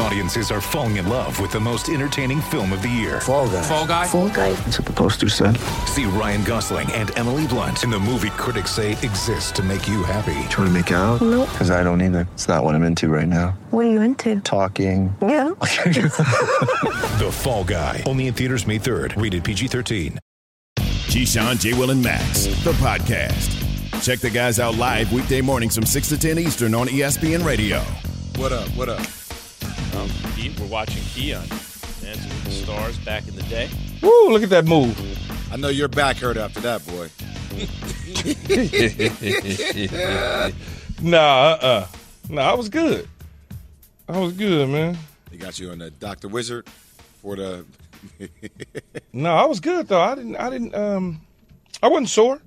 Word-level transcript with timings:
Audiences 0.00 0.52
are 0.52 0.60
falling 0.60 0.96
in 0.96 1.08
love 1.08 1.40
with 1.40 1.50
the 1.50 1.58
most 1.58 1.88
entertaining 1.88 2.40
film 2.40 2.72
of 2.72 2.82
the 2.82 2.88
year. 2.88 3.20
Fall 3.20 3.48
guy. 3.48 3.62
Fall 3.62 3.86
guy. 3.86 4.06
Fall 4.06 4.28
guy. 4.28 4.52
That's 4.52 4.78
what 4.78 4.86
the 4.86 4.92
poster 4.92 5.28
said. 5.28 5.56
See 5.86 6.04
Ryan 6.04 6.44
Gosling 6.44 6.90
and 6.92 7.10
Emily 7.18 7.46
Blunt 7.48 7.82
in 7.82 7.90
the 7.90 7.98
movie 7.98 8.30
critics 8.30 8.70
say 8.70 8.92
exists 8.92 9.50
to 9.52 9.62
make 9.62 9.88
you 9.88 10.04
happy. 10.04 10.34
Trying 10.50 10.68
to 10.68 10.70
make 10.70 10.90
it 10.92 10.94
out? 10.94 11.20
Nope. 11.20 11.48
Because 11.50 11.70
I 11.72 11.82
don't 11.82 12.00
either. 12.00 12.28
It's 12.34 12.46
not 12.46 12.62
what 12.62 12.76
I'm 12.76 12.84
into 12.84 13.08
right 13.08 13.26
now. 13.26 13.58
What 13.70 13.86
are 13.86 13.90
you 13.90 14.00
into? 14.00 14.40
Talking. 14.40 15.14
Yeah. 15.20 15.48
The 17.18 17.30
Fall 17.32 17.64
Guy. 17.64 18.04
Only 18.06 18.28
in 18.28 18.34
theaters 18.34 18.64
May 18.66 18.78
3rd. 18.78 19.20
Rated 19.20 19.42
PG-13. 19.42 20.18
Keyshawn, 20.78 21.58
J. 21.58 21.74
Will, 21.74 21.90
and 21.90 22.00
Max, 22.02 22.44
the 22.62 22.70
podcast. 22.74 23.64
Check 24.04 24.20
the 24.20 24.30
guys 24.30 24.60
out 24.60 24.76
live 24.76 25.12
weekday 25.12 25.40
mornings 25.40 25.74
from 25.74 25.84
6 25.84 26.08
to 26.10 26.18
10 26.18 26.38
Eastern 26.38 26.74
on 26.76 26.86
ESPN 26.86 27.44
Radio. 27.44 27.80
What 28.36 28.52
up? 28.52 28.68
What 28.76 28.88
up? 28.88 29.04
Um, 29.96 30.08
Key, 30.36 30.52
we're 30.60 30.66
watching 30.66 31.02
Key 31.04 31.34
on 31.34 31.46
Dancing 31.48 32.28
with 32.30 32.44
the 32.44 32.50
Stars 32.50 32.98
back 32.98 33.26
in 33.28 33.34
the 33.34 33.42
day. 33.44 33.68
Woo, 34.02 34.30
look 34.30 34.42
at 34.42 34.50
that 34.50 34.64
move. 34.64 34.96
I 35.52 35.56
know 35.56 35.68
your 35.68 35.88
back 35.88 36.16
hurt 36.18 36.36
after 36.36 36.60
that, 36.60 36.86
boy. 36.86 37.08
Nah, 41.00 41.18
uh-uh. 41.52 41.86
Nah, 42.28 42.42
I 42.42 42.54
was 42.54 42.68
good. 42.68 43.08
I 44.08 44.18
was 44.18 44.32
good, 44.32 44.68
man. 44.68 44.98
They 45.30 45.36
got 45.36 45.58
you 45.58 45.70
on 45.70 45.78
the 45.78 45.90
Doctor 45.90 46.28
Wizard 46.28 46.66
for 47.22 47.36
the. 47.36 47.64
No, 49.12 49.34
I 49.34 49.44
was 49.46 49.58
good 49.60 49.88
though. 49.88 50.00
I 50.00 50.14
didn't 50.14 50.36
I 50.36 50.50
didn't 50.50 50.74
um 50.74 51.20
I 51.82 51.88
wasn't 51.88 52.08
sore. 52.10 52.40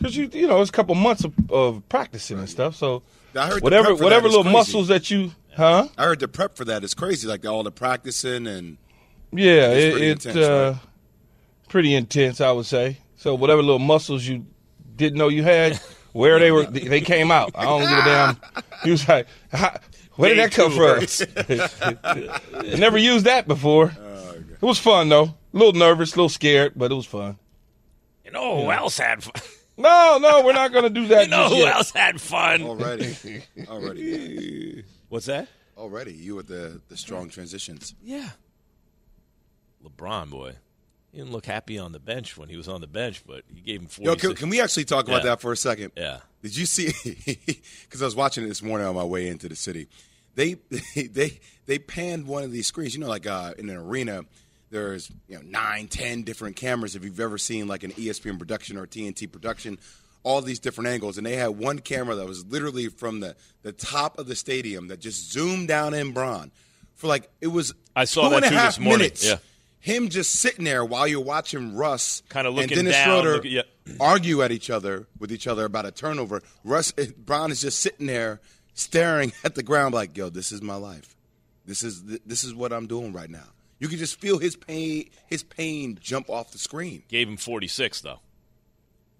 Cause 0.00 0.14
you 0.14 0.28
you 0.32 0.46
know, 0.46 0.60
it's 0.60 0.70
a 0.70 0.72
couple 0.72 0.94
months 0.94 1.24
of, 1.24 1.32
of 1.50 1.88
practicing 1.88 2.38
and 2.38 2.48
stuff. 2.48 2.76
So 2.76 3.02
I 3.34 3.46
heard 3.48 3.62
whatever 3.62 3.94
whatever 3.94 4.28
little 4.28 4.42
crazy. 4.44 4.56
muscles 4.56 4.88
that 4.88 5.10
you 5.10 5.32
huh? 5.56 5.88
I 5.98 6.04
heard 6.04 6.20
the 6.20 6.28
prep 6.28 6.56
for 6.56 6.64
that 6.66 6.84
is 6.84 6.94
crazy, 6.94 7.26
like 7.26 7.44
all 7.46 7.62
the 7.62 7.72
practicing 7.72 8.46
and 8.46 8.76
Yeah, 9.32 9.70
It's 9.70 9.84
it, 9.84 9.92
pretty 9.92 10.06
it's 10.08 10.26
intense, 10.26 10.46
uh 10.46 10.72
right? 10.80 10.88
pretty 11.68 11.94
intense, 11.94 12.40
I 12.40 12.52
would 12.52 12.66
say. 12.66 12.98
So 13.16 13.34
whatever 13.34 13.62
little 13.62 13.78
muscles 13.78 14.24
you 14.26 14.46
didn't 14.96 15.18
know 15.18 15.28
you 15.28 15.42
had, 15.42 15.76
where 16.12 16.38
they 16.38 16.50
were 16.52 16.64
they 16.66 17.00
came 17.00 17.30
out. 17.30 17.52
I 17.54 17.64
don't 17.64 17.80
give 17.82 17.90
a 17.90 18.04
damn. 18.04 18.36
He 18.84 18.90
was 18.90 19.08
like, 19.08 19.26
where 20.14 20.34
did 20.34 20.38
that 20.38 20.52
come 20.52 20.72
from? 20.72 21.00
I 22.72 22.76
never 22.76 22.98
used 22.98 23.24
that 23.26 23.48
before. 23.48 23.92
It 23.96 24.62
was 24.62 24.78
fun 24.78 25.08
though. 25.08 25.24
A 25.24 25.34
little 25.52 25.72
nervous, 25.72 26.12
a 26.12 26.16
little 26.16 26.28
scared, 26.28 26.72
but 26.76 26.90
it 26.92 26.94
was 26.94 27.06
fun. 27.06 27.38
You 28.24 28.30
know 28.32 28.64
who 28.64 28.70
else 28.70 28.98
had 28.98 29.22
fun? 29.22 29.32
No, 29.78 30.16
no, 30.18 30.42
we're 30.42 30.54
not 30.54 30.72
gonna 30.72 30.88
do 30.88 31.06
that. 31.08 31.24
You 31.24 31.30
know 31.30 31.42
just 31.42 31.54
who 31.54 31.60
yet. 31.60 31.74
else 31.76 31.90
had 31.90 32.18
fun? 32.18 32.62
already, 32.62 33.14
already, 33.68 34.84
What's 35.08 35.26
that? 35.26 35.48
already. 35.76 36.14
You 36.14 36.36
with 36.36 36.46
the 36.48 36.80
the 36.88 36.96
strong 36.96 37.28
transitions. 37.28 37.94
Yeah. 38.02 38.30
LeBron, 39.84 40.30
boy. 40.30 40.54
He 41.12 41.18
didn't 41.18 41.32
look 41.32 41.46
happy 41.46 41.78
on 41.78 41.92
the 41.92 41.98
bench 41.98 42.36
when 42.36 42.48
he 42.48 42.56
was 42.56 42.68
on 42.68 42.80
the 42.80 42.86
bench, 42.86 43.22
but 43.26 43.42
he 43.54 43.60
gave 43.60 43.80
him 43.80 43.86
46. 43.86 44.22
Yo, 44.22 44.28
can, 44.28 44.36
can 44.36 44.48
we 44.48 44.60
actually 44.60 44.84
talk 44.84 45.06
about 45.06 45.22
Yeah. 45.24 45.30
that 45.30 45.40
for 45.40 45.52
a 45.52 45.56
second? 45.56 45.92
Yeah. 45.96 46.18
Did 46.42 46.56
you 46.56 46.66
see? 46.66 46.92
Because 47.84 48.02
I 48.02 48.04
was 48.04 48.16
watching 48.16 48.44
it 48.44 48.48
this 48.48 48.62
morning 48.62 48.86
on 48.86 48.94
my 48.94 49.04
way 49.04 49.28
into 49.28 49.48
the 49.48 49.56
city. 49.56 49.88
They 50.34 50.54
they 50.96 51.40
they 51.66 51.78
panned 51.78 52.26
one 52.26 52.42
of 52.42 52.52
these 52.52 52.66
screens. 52.66 52.94
You 52.94 53.00
know, 53.00 53.08
like 53.08 53.26
uh, 53.26 53.54
in 53.58 53.70
an 53.70 53.76
arena, 53.76 54.24
there's 54.70 55.10
you 55.28 55.36
know 55.36 55.42
nine, 55.46 55.88
ten 55.88 56.22
different 56.22 56.56
cameras. 56.56 56.96
If 56.96 57.04
you've 57.04 57.20
ever 57.20 57.38
seen 57.38 57.66
like 57.68 57.82
an 57.84 57.92
ESPN 57.92 58.38
production 58.38 58.76
or 58.76 58.86
TNT 58.86 59.30
production, 59.30 59.78
all 60.26 60.42
these 60.42 60.58
different 60.58 60.88
angles, 60.88 61.16
and 61.18 61.24
they 61.26 61.36
had 61.36 61.50
one 61.50 61.78
camera 61.78 62.16
that 62.16 62.26
was 62.26 62.44
literally 62.46 62.88
from 62.88 63.20
the 63.20 63.36
the 63.62 63.70
top 63.70 64.18
of 64.18 64.26
the 64.26 64.34
stadium 64.34 64.88
that 64.88 64.98
just 64.98 65.30
zoomed 65.32 65.68
down 65.68 65.94
in 65.94 66.10
Bron 66.10 66.50
for 66.96 67.06
like 67.06 67.30
it 67.40 67.46
was. 67.46 67.72
I 67.94 68.06
saw 68.06 68.24
two 68.24 68.30
that 68.30 68.44
and 68.44 68.54
a 68.54 68.58
half 68.58 68.74
this 68.74 68.80
morning. 68.80 68.98
Minutes. 68.98 69.24
Yeah. 69.24 69.36
Him 69.78 70.08
just 70.08 70.32
sitting 70.32 70.64
there 70.64 70.84
while 70.84 71.06
you're 71.06 71.20
watching 71.20 71.76
Russ 71.76 72.24
Kinda 72.28 72.48
and 72.48 72.56
looking 72.56 72.76
Dennis 72.76 72.92
down, 72.94 73.22
Schroeder 73.22 73.34
look- 73.36 73.44
yeah. 73.44 73.62
argue 74.00 74.42
at 74.42 74.50
each 74.50 74.68
other 74.68 75.06
with 75.20 75.30
each 75.30 75.46
other 75.46 75.64
about 75.64 75.86
a 75.86 75.92
turnover. 75.92 76.42
Russ 76.64 76.92
eh, 76.98 77.06
Bron 77.16 77.52
is 77.52 77.60
just 77.60 77.78
sitting 77.78 78.08
there 78.08 78.40
staring 78.74 79.32
at 79.44 79.54
the 79.54 79.62
ground 79.62 79.94
like, 79.94 80.16
"Yo, 80.16 80.28
this 80.28 80.50
is 80.50 80.60
my 80.60 80.74
life. 80.74 81.14
This 81.64 81.84
is 81.84 82.02
this 82.02 82.42
is 82.42 82.52
what 82.52 82.72
I'm 82.72 82.88
doing 82.88 83.12
right 83.12 83.30
now." 83.30 83.46
You 83.78 83.86
can 83.86 83.98
just 83.98 84.18
feel 84.18 84.38
his 84.38 84.56
pain 84.56 85.08
his 85.28 85.44
pain 85.44 85.98
jump 86.00 86.28
off 86.30 86.50
the 86.50 86.58
screen 86.58 87.04
Gave 87.08 87.28
him 87.28 87.36
46, 87.36 88.00
though. 88.00 88.18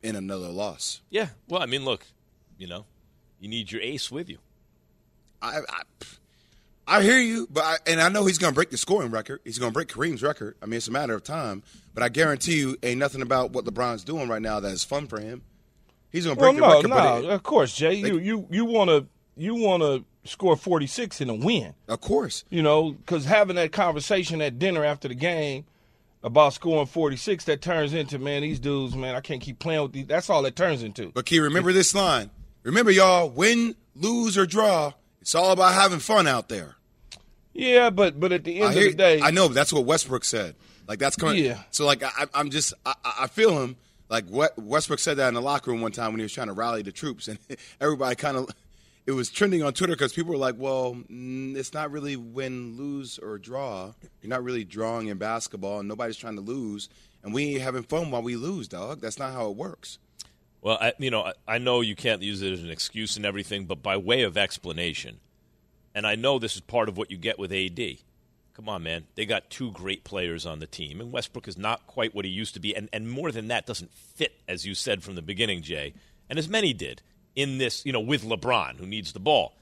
In 0.03 0.17
another 0.17 0.49
loss. 0.49 1.01
Yeah. 1.11 1.29
Well, 1.49 1.63
I 1.63 1.67
mean, 1.67 1.85
look, 1.85 2.07
you 2.59 2.67
know, 2.67 2.85
you 3.41 3.49
need 3.49 3.71
your 3.73 3.81
ace 3.83 4.11
with 4.11 4.29
you. 4.29 4.39
I 5.43 5.59
I, 5.69 5.83
I 6.99 7.03
hear 7.03 7.19
you, 7.19 7.49
but 7.51 7.65
I, 7.65 7.77
and 7.87 8.01
I 8.01 8.09
know 8.09 8.27
he's 8.27 8.39
going 8.39 8.53
to 8.53 8.55
break 8.55 8.71
the 8.71 8.77
scoring 8.77 9.11
record. 9.11 9.41
He's 9.45 9.59
going 9.59 9.73
to 9.73 9.75
break 9.75 9.89
Kareem's 9.89 10.23
record. 10.23 10.57
I 10.63 10.67
mean, 10.67 10.77
it's 10.79 10.87
a 10.89 10.93
matter 10.93 11.15
of 11.15 11.25
time. 11.25 11.63
But 11.95 12.03
I 12.05 12.09
guarantee 12.09 12.59
you, 12.59 12.77
ain't 12.83 12.99
nothing 13.01 13.23
about 13.23 13.51
what 13.53 13.65
LeBron's 13.65 14.05
doing 14.05 14.29
right 14.29 14.41
now 14.43 14.61
that 14.61 14.71
is 14.73 14.85
fun 14.85 15.07
for 15.09 15.19
him. 15.21 15.43
He's 16.13 16.25
going 16.27 16.37
to 16.37 16.41
Well, 16.41 16.53
break 16.53 16.61
no, 16.63 16.69
record. 16.77 16.89
no, 17.25 17.29
it- 17.31 17.35
of 17.35 17.43
course, 17.43 17.75
Jay. 17.75 17.95
You 17.95 18.19
you 18.19 18.47
you 18.51 18.65
want 18.65 18.91
to 18.91 19.07
you 19.37 19.55
want 19.57 19.83
to 19.83 20.05
score 20.31 20.57
forty 20.57 20.87
six 20.87 21.21
in 21.21 21.29
a 21.29 21.35
win. 21.35 21.75
of 21.89 22.01
course. 22.01 22.45
You 22.51 22.63
know, 22.63 22.93
because 22.93 23.25
having 23.25 23.57
that 23.57 23.73
conversation 23.73 24.41
at 24.41 24.59
dinner 24.59 24.85
after 24.85 25.09
the 25.09 25.15
game 25.15 25.65
about 26.23 26.55
scoring 26.55 26.87
46, 26.87 27.45
that 27.45 27.63
turns 27.63 27.95
into, 27.95 28.19
man, 28.19 28.43
these 28.43 28.59
dudes, 28.59 28.95
man, 28.95 29.15
I 29.15 29.21
can't 29.21 29.41
keep 29.41 29.59
playing 29.59 29.83
with 29.83 29.93
these. 29.93 30.07
That's 30.07 30.29
all 30.31 30.45
it 30.47 30.57
turns 30.57 30.83
into. 30.83 31.11
But 31.15 31.27
Key, 31.27 31.41
remember 31.41 31.73
this 31.73 31.95
line. 31.95 32.31
Remember, 32.63 32.91
y'all, 32.91 33.29
win, 33.29 33.77
lose, 33.95 34.37
or 34.37 34.47
draw, 34.47 34.93
it's 35.21 35.35
all 35.35 35.53
about 35.53 35.75
having 35.75 36.01
fun 36.01 36.27
out 36.27 36.49
there. 36.49 36.77
Yeah, 37.53 37.91
but 37.91 38.21
but 38.21 38.33
at 38.33 38.45
the 38.45 38.61
end 38.61 38.65
I, 38.65 38.69
of 38.69 38.75
the 38.75 38.95
day, 38.95 39.21
I 39.23 39.31
know, 39.31 39.49
but 39.49 39.55
that's 39.55 39.73
what 39.73 39.85
Westbrook 39.85 40.25
said. 40.25 40.57
Like, 40.87 40.99
that's 40.99 41.17
coming. 41.17 41.43
Yeah. 41.43 41.63
So, 41.71 41.85
like, 41.87 42.03
I, 42.03 42.27
I'm 42.35 42.51
just, 42.51 42.75
I, 42.85 42.95
I 43.05 43.27
feel 43.27 43.61
him. 43.61 43.77
Like, 44.09 44.27
what 44.27 44.57
Westbrook 44.57 45.01
said 45.01 45.17
that 45.17 45.29
in 45.29 45.35
the 45.35 45.43
locker 45.43 45.71
room 45.71 45.81
one 45.81 45.91
time 45.91 46.13
when 46.13 46.21
he 46.21 46.23
was 46.23 46.33
trying 46.33 46.47
to 46.47 46.53
rally 46.53 46.83
the 46.83 46.93
troops. 46.93 47.27
And 47.27 47.39
everybody 47.81 48.15
kind 48.15 48.37
of, 48.37 48.51
it 49.07 49.13
was 49.13 49.31
trending 49.31 49.63
on 49.63 49.73
Twitter 49.73 49.93
because 49.93 50.13
people 50.13 50.33
were 50.33 50.39
like, 50.39 50.57
well, 50.59 50.95
mm, 50.95 51.57
it's 51.57 51.73
not 51.73 51.93
really 51.93 52.17
win, 52.17 52.77
lose, 52.77 53.19
or 53.19 53.39
draw. 53.39 53.93
You're 54.21 54.31
not 54.31 54.43
really 54.43 54.65
drawing 54.65 55.07
in 55.07 55.17
basketball, 55.17 55.79
and 55.79 55.89
nobody's 55.89 56.17
trying 56.17 56.35
to 56.35 56.41
lose. 56.41 56.89
And 57.23 57.33
we 57.33 57.55
ain't 57.55 57.63
having 57.63 57.85
fun 57.85 58.11
while 58.11 58.23
we 58.23 58.37
lose, 58.37 58.67
dog. 58.67 59.01
That's 59.01 59.19
not 59.19 59.33
how 59.33 59.49
it 59.49 59.57
works. 59.57 59.99
Well, 60.61 60.79
I, 60.81 60.93
you 60.99 61.11
know, 61.11 61.23
I, 61.23 61.33
I 61.47 61.59
know 61.59 61.81
you 61.81 61.95
can't 61.95 62.23
use 62.23 62.43
it 62.43 62.53
as 62.53 62.63
an 62.65 62.71
excuse 62.71 63.17
and 63.17 63.25
everything, 63.25 63.67
but 63.67 63.83
by 63.83 63.97
way 63.97 64.23
of 64.23 64.37
explanation, 64.37 65.21
and 65.95 66.07
I 66.07 66.17
know 66.17 66.39
this 66.39 66.57
is 66.57 66.61
part 66.61 66.89
of 66.89 66.99
what 66.99 67.11
you 67.11 67.17
get 67.17 67.39
with 67.39 67.53
AD. 67.53 67.81
Come 68.55 68.69
on, 68.69 68.83
man. 68.83 69.05
They 69.15 69.27
got 69.27 69.51
two 69.51 69.71
great 69.71 70.03
players 70.03 70.45
on 70.47 70.59
the 70.59 70.67
team, 70.67 71.01
and 71.01 71.13
Westbrook 71.13 71.47
is 71.47 71.57
not 71.57 71.87
quite 71.87 72.15
what 72.15 72.25
he 72.25 72.31
used 72.31 72.55
to 72.55 72.61
be, 72.61 72.75
and, 72.75 72.89
and 72.93 73.09
more 73.09 73.31
than 73.31 73.49
that, 73.49 73.67
doesn't 73.67 73.93
fit, 73.93 74.41
as 74.49 74.67
you 74.67 74.75
said 74.75 75.05
from 75.05 75.15
the 75.15 75.23
beginning, 75.23 75.63
Jay, 75.63 75.95
and 76.29 76.39
as 76.39 76.49
many 76.49 76.73
did 76.73 77.03
in 77.37 77.59
this, 77.59 77.85
you 77.87 77.93
know, 77.93 78.01
with 78.01 78.25
LeBron, 78.25 78.79
who 78.79 78.87
needs 78.87 79.13
the 79.13 79.21
ball. 79.21 79.55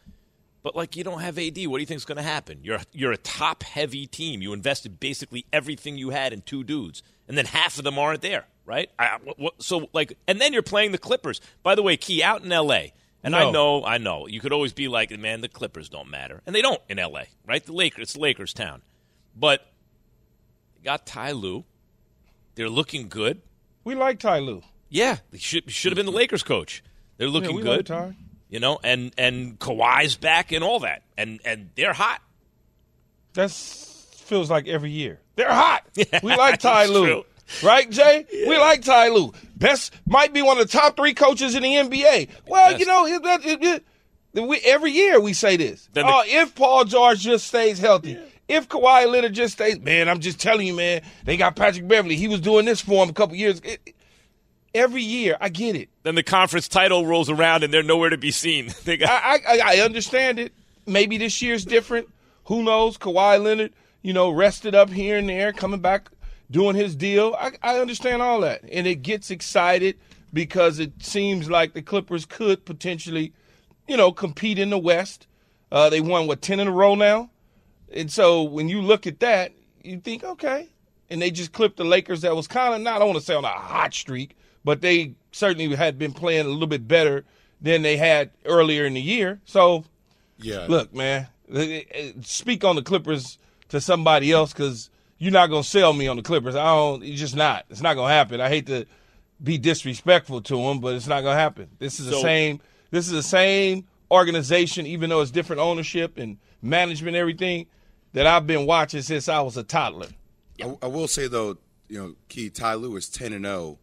But 0.63 0.75
like, 0.75 0.97
you 0.97 1.05
don't 1.05 1.21
have 1.21 1.39
AD. 1.39 1.59
What 1.67 1.77
do 1.77 1.81
you 1.81 1.87
think 1.87 1.99
is 1.99 2.07
going 2.07 2.17
to 2.17 2.23
happen? 2.23 2.61
You're 2.63 2.81
you're 2.93 3.13
a 3.13 3.19
top 3.19 3.63
heavy 3.63 4.07
team. 4.07 4.41
You 4.41 4.55
invested 4.55 4.99
basically 4.99 5.45
everything 5.53 5.99
you 5.99 6.09
had 6.11 6.33
in 6.33 6.41
two 6.41 6.65
dudes, 6.65 7.03
and 7.29 7.37
then 7.37 7.45
half 7.45 7.77
of 7.77 7.85
them 7.85 7.99
aren't 7.99 8.23
there, 8.23 8.47
right? 8.65 8.89
I, 8.99 9.19
what, 9.37 9.63
so 9.63 9.91
like, 9.93 10.17
and 10.27 10.41
then 10.41 10.55
you're 10.55 10.63
playing 10.63 10.93
the 10.93 10.99
Clippers. 10.99 11.43
By 11.63 11.75
the 11.75 11.83
way, 11.83 11.99
Key 11.99 12.23
out 12.23 12.43
in 12.43 12.51
L.A. 12.51 12.95
And 13.23 13.35
I 13.35 13.51
know, 13.51 13.83
I 13.87 13.97
know, 13.97 14.27
you 14.27 14.39
could 14.39 14.53
always 14.53 14.75
be 14.75 14.87
like, 14.87 15.11
man, 15.19 15.41
the 15.41 15.49
Clippers 15.49 15.89
don't 15.89 16.11
matter, 16.11 16.43
and 16.47 16.55
they 16.55 16.61
don't 16.61 16.81
in 16.91 16.99
L.A. 16.99 17.29
Right? 17.47 17.65
The 17.65 17.73
Lakers, 17.73 18.03
it's 18.03 18.17
Lakers 18.19 18.53
town, 18.53 18.83
but 19.35 19.67
they 20.77 20.85
got 20.85 21.07
Ty 21.07 21.33
Lue. 21.33 21.65
They're 22.55 22.69
looking 22.69 23.09
good. 23.09 23.41
we 23.83 23.95
like 23.95 24.19
Ty 24.19 24.41
Lue. 24.41 24.63
Yeah, 24.91 25.19
they 25.31 25.39
should 25.39 25.71
should 25.71 25.91
have 25.93 25.97
been 25.97 26.07
the 26.07 26.13
Lakers 26.13 26.43
coach. 26.43 26.83
They're 27.17 27.29
looking 27.29 27.57
yeah, 27.57 27.63
good 27.63 27.91
Like 27.91 28.15
you 28.49 28.61
know, 28.61 28.79
and 28.83 29.13
and 29.19 29.59
Kawhi's 29.59 30.17
back 30.17 30.53
and 30.53 30.63
all 30.63 30.81
that, 30.81 31.03
and 31.17 31.41
and 31.45 31.71
they're 31.75 31.93
hot. 31.93 32.21
That 33.35 33.51
feels 33.51 34.51
like 34.51 34.69
every 34.69 34.91
year. 34.91 35.21
They're 35.37 35.53
hot. 35.53 35.85
we 36.23 36.37
like 36.37 36.61
Ty 36.61 36.87
Lue. 36.87 37.07
true. 37.07 37.25
Right, 37.63 37.89
Jay? 37.91 38.27
We 38.33 38.57
like 38.57 38.83
Ty 38.83 39.09
Lue. 39.09 39.33
Best 39.57 39.93
might 40.07 40.33
be 40.33 40.41
one 40.43 40.59
of 40.59 40.71
the 40.71 40.73
top 40.73 40.97
three 40.97 41.15
coaches 41.15 41.55
in 41.55 41.63
the 41.63 41.69
NBA. 41.69 42.29
Well, 42.47 42.71
Best. 42.71 42.81
you 42.81 42.87
know, 42.87 43.07
it, 43.07 43.23
it, 43.45 43.85
it, 44.35 44.43
we, 44.43 44.61
every 44.65 44.93
year 44.93 45.21
we 45.21 45.33
say 45.33 45.57
this. 45.57 45.89
The- 45.93 46.07
oh, 46.07 46.23
if 46.25 46.55
Paul 46.55 46.85
George 46.85 47.21
just 47.21 47.47
stays 47.47 47.79
healthy, 47.79 48.19
if 48.49 48.69
Kawhi 48.69 49.11
Leonard 49.11 49.35
just 49.35 49.55
stays, 49.55 49.79
man, 49.81 50.09
I'm 50.09 50.21
just 50.21 50.41
telling 50.41 50.67
you, 50.67 50.75
man, 50.75 51.03
they 51.25 51.37
got 51.37 51.55
Patrick 51.57 51.87
Beverley. 51.87 52.17
He 52.17 52.29
was 52.29 52.41
doing 52.41 52.65
this 52.65 52.81
for 52.81 53.03
him 53.03 53.11
a 53.11 53.13
couple 53.13 53.37
years. 53.37 53.61
It- 53.61 53.95
every 54.75 55.03
year, 55.03 55.37
I 55.41 55.49
get 55.49 55.77
it. 55.77 55.89
Then 56.03 56.15
the 56.15 56.23
conference 56.23 56.69
title 56.69 57.07
rolls 57.07 57.31
around 57.31 57.63
and 57.65 57.73
they're 57.73 57.83
nowhere 57.83 58.11
to 58.11 58.19
be 58.19 58.31
seen. 58.31 58.73
They 58.85 58.97
got 58.97 59.11
I, 59.11 59.39
I 59.49 59.77
I 59.77 59.81
understand 59.81 60.39
it. 60.39 60.53
Maybe 60.87 61.17
this 61.17 61.41
year's 61.41 61.65
different. 61.65 62.09
Who 62.45 62.63
knows? 62.63 62.99
Kawhi 62.99 63.43
Leonard, 63.43 63.73
you 64.03 64.13
know, 64.13 64.31
rested 64.31 64.75
up 64.75 64.91
here 64.91 65.17
and 65.17 65.29
there, 65.29 65.53
coming 65.53 65.81
back, 65.81 66.11
doing 66.51 66.77
his 66.77 66.95
deal. 66.95 67.35
I, 67.39 67.53
I 67.63 67.79
understand 67.79 68.21
all 68.21 68.41
that, 68.41 68.63
and 68.71 68.87
it 68.87 68.97
gets 68.97 69.31
excited 69.31 69.97
because 70.33 70.79
it 70.79 71.03
seems 71.03 71.49
like 71.49 71.73
the 71.73 71.81
Clippers 71.81 72.27
could 72.27 72.67
potentially, 72.67 73.33
you 73.89 73.97
know, 73.97 74.13
compete 74.13 74.59
in 74.59 74.69
the 74.69 74.79
West. 74.79 75.27
Uh, 75.73 75.89
they 75.89 76.01
won 76.01 76.27
what 76.27 76.43
ten 76.43 76.61
in 76.61 76.69
a 76.69 76.73
row 76.73 76.95
now, 76.95 77.31
and 77.91 78.11
so 78.11 78.43
when 78.43 78.69
you 78.69 78.83
look 78.83 79.07
at 79.07 79.21
that, 79.21 79.53
you 79.83 79.99
think 80.01 80.25
okay. 80.25 80.69
And 81.11 81.23
they 81.23 81.31
just 81.31 81.53
clipped 81.53 81.77
the 81.77 81.85
Lakers. 81.85 82.23
That 82.23 82.35
was 82.35 82.47
kind 82.47 82.75
of 82.75 82.81
not 82.81 83.01
I 83.01 83.05
want 83.05 83.19
to 83.19 83.25
say 83.25 83.35
on 83.35 83.45
a 83.45 83.49
hot 83.49 83.95
streak, 83.95 84.37
but 84.65 84.81
they 84.81 85.15
certainly 85.33 85.75
had 85.75 85.99
been 85.99 86.13
playing 86.13 86.47
a 86.47 86.49
little 86.49 86.67
bit 86.67 86.87
better 86.89 87.25
than 87.61 87.83
they 87.83 87.97
had 87.97 88.31
earlier 88.45 88.85
in 88.85 88.95
the 88.95 89.01
year. 89.01 89.41
So, 89.45 89.85
Yeah. 90.39 90.67
look, 90.69 90.95
man, 90.95 91.29
uh, 91.53 91.59
uh, 91.59 91.83
speak 92.23 92.65
on 92.65 92.77
the 92.77 92.83
Clippers 92.83 93.39
to 93.69 93.81
somebody 93.81 94.33
else 94.33 94.53
because 94.53 94.91
you're 95.19 95.33
not 95.33 95.49
gonna 95.49 95.65
sell 95.65 95.93
me 95.93 96.07
on 96.09 96.17
the 96.17 96.23
Clippers. 96.23 96.55
I 96.55 96.65
don't. 96.65 97.03
It's 97.03 97.21
just 97.21 97.37
not. 97.37 97.65
It's 97.71 97.81
not 97.81 97.95
gonna 97.95 98.13
happen. 98.13 98.41
I 98.41 98.49
hate 98.49 98.67
to 98.67 98.87
be 99.43 99.59
disrespectful 99.59 100.41
to 100.43 100.57
them, 100.57 100.81
but 100.81 100.95
it's 100.95 101.07
not 101.07 101.23
gonna 101.23 101.39
happen. 101.39 101.69
This 101.79 102.01
is 102.01 102.07
the 102.07 102.17
same. 102.23 102.61
This 102.91 103.07
is 103.07 103.13
the 103.13 103.23
same 103.23 103.87
organization, 104.11 104.87
even 104.87 105.11
though 105.11 105.21
it's 105.21 105.31
different 105.31 105.61
ownership 105.61 106.19
and 106.19 106.39
management, 106.63 107.17
and 107.17 107.21
everything 107.21 107.67
that 108.13 108.27
I've 108.27 108.47
been 108.47 108.67
watching 108.67 109.03
since 109.03 109.29
I 109.29 109.41
was 109.41 109.57
a 109.57 109.63
toddler. 109.65 110.09
I, 110.63 110.77
I 110.83 110.87
will 110.87 111.09
say 111.09 111.27
though, 111.27 111.59
you 111.89 111.99
know, 111.99 112.15
Key 112.29 112.51
Ty 112.51 112.75
Lue 112.75 112.95
is 112.97 113.09
ten 113.09 113.33
and 113.33 113.45
zero 113.45 113.79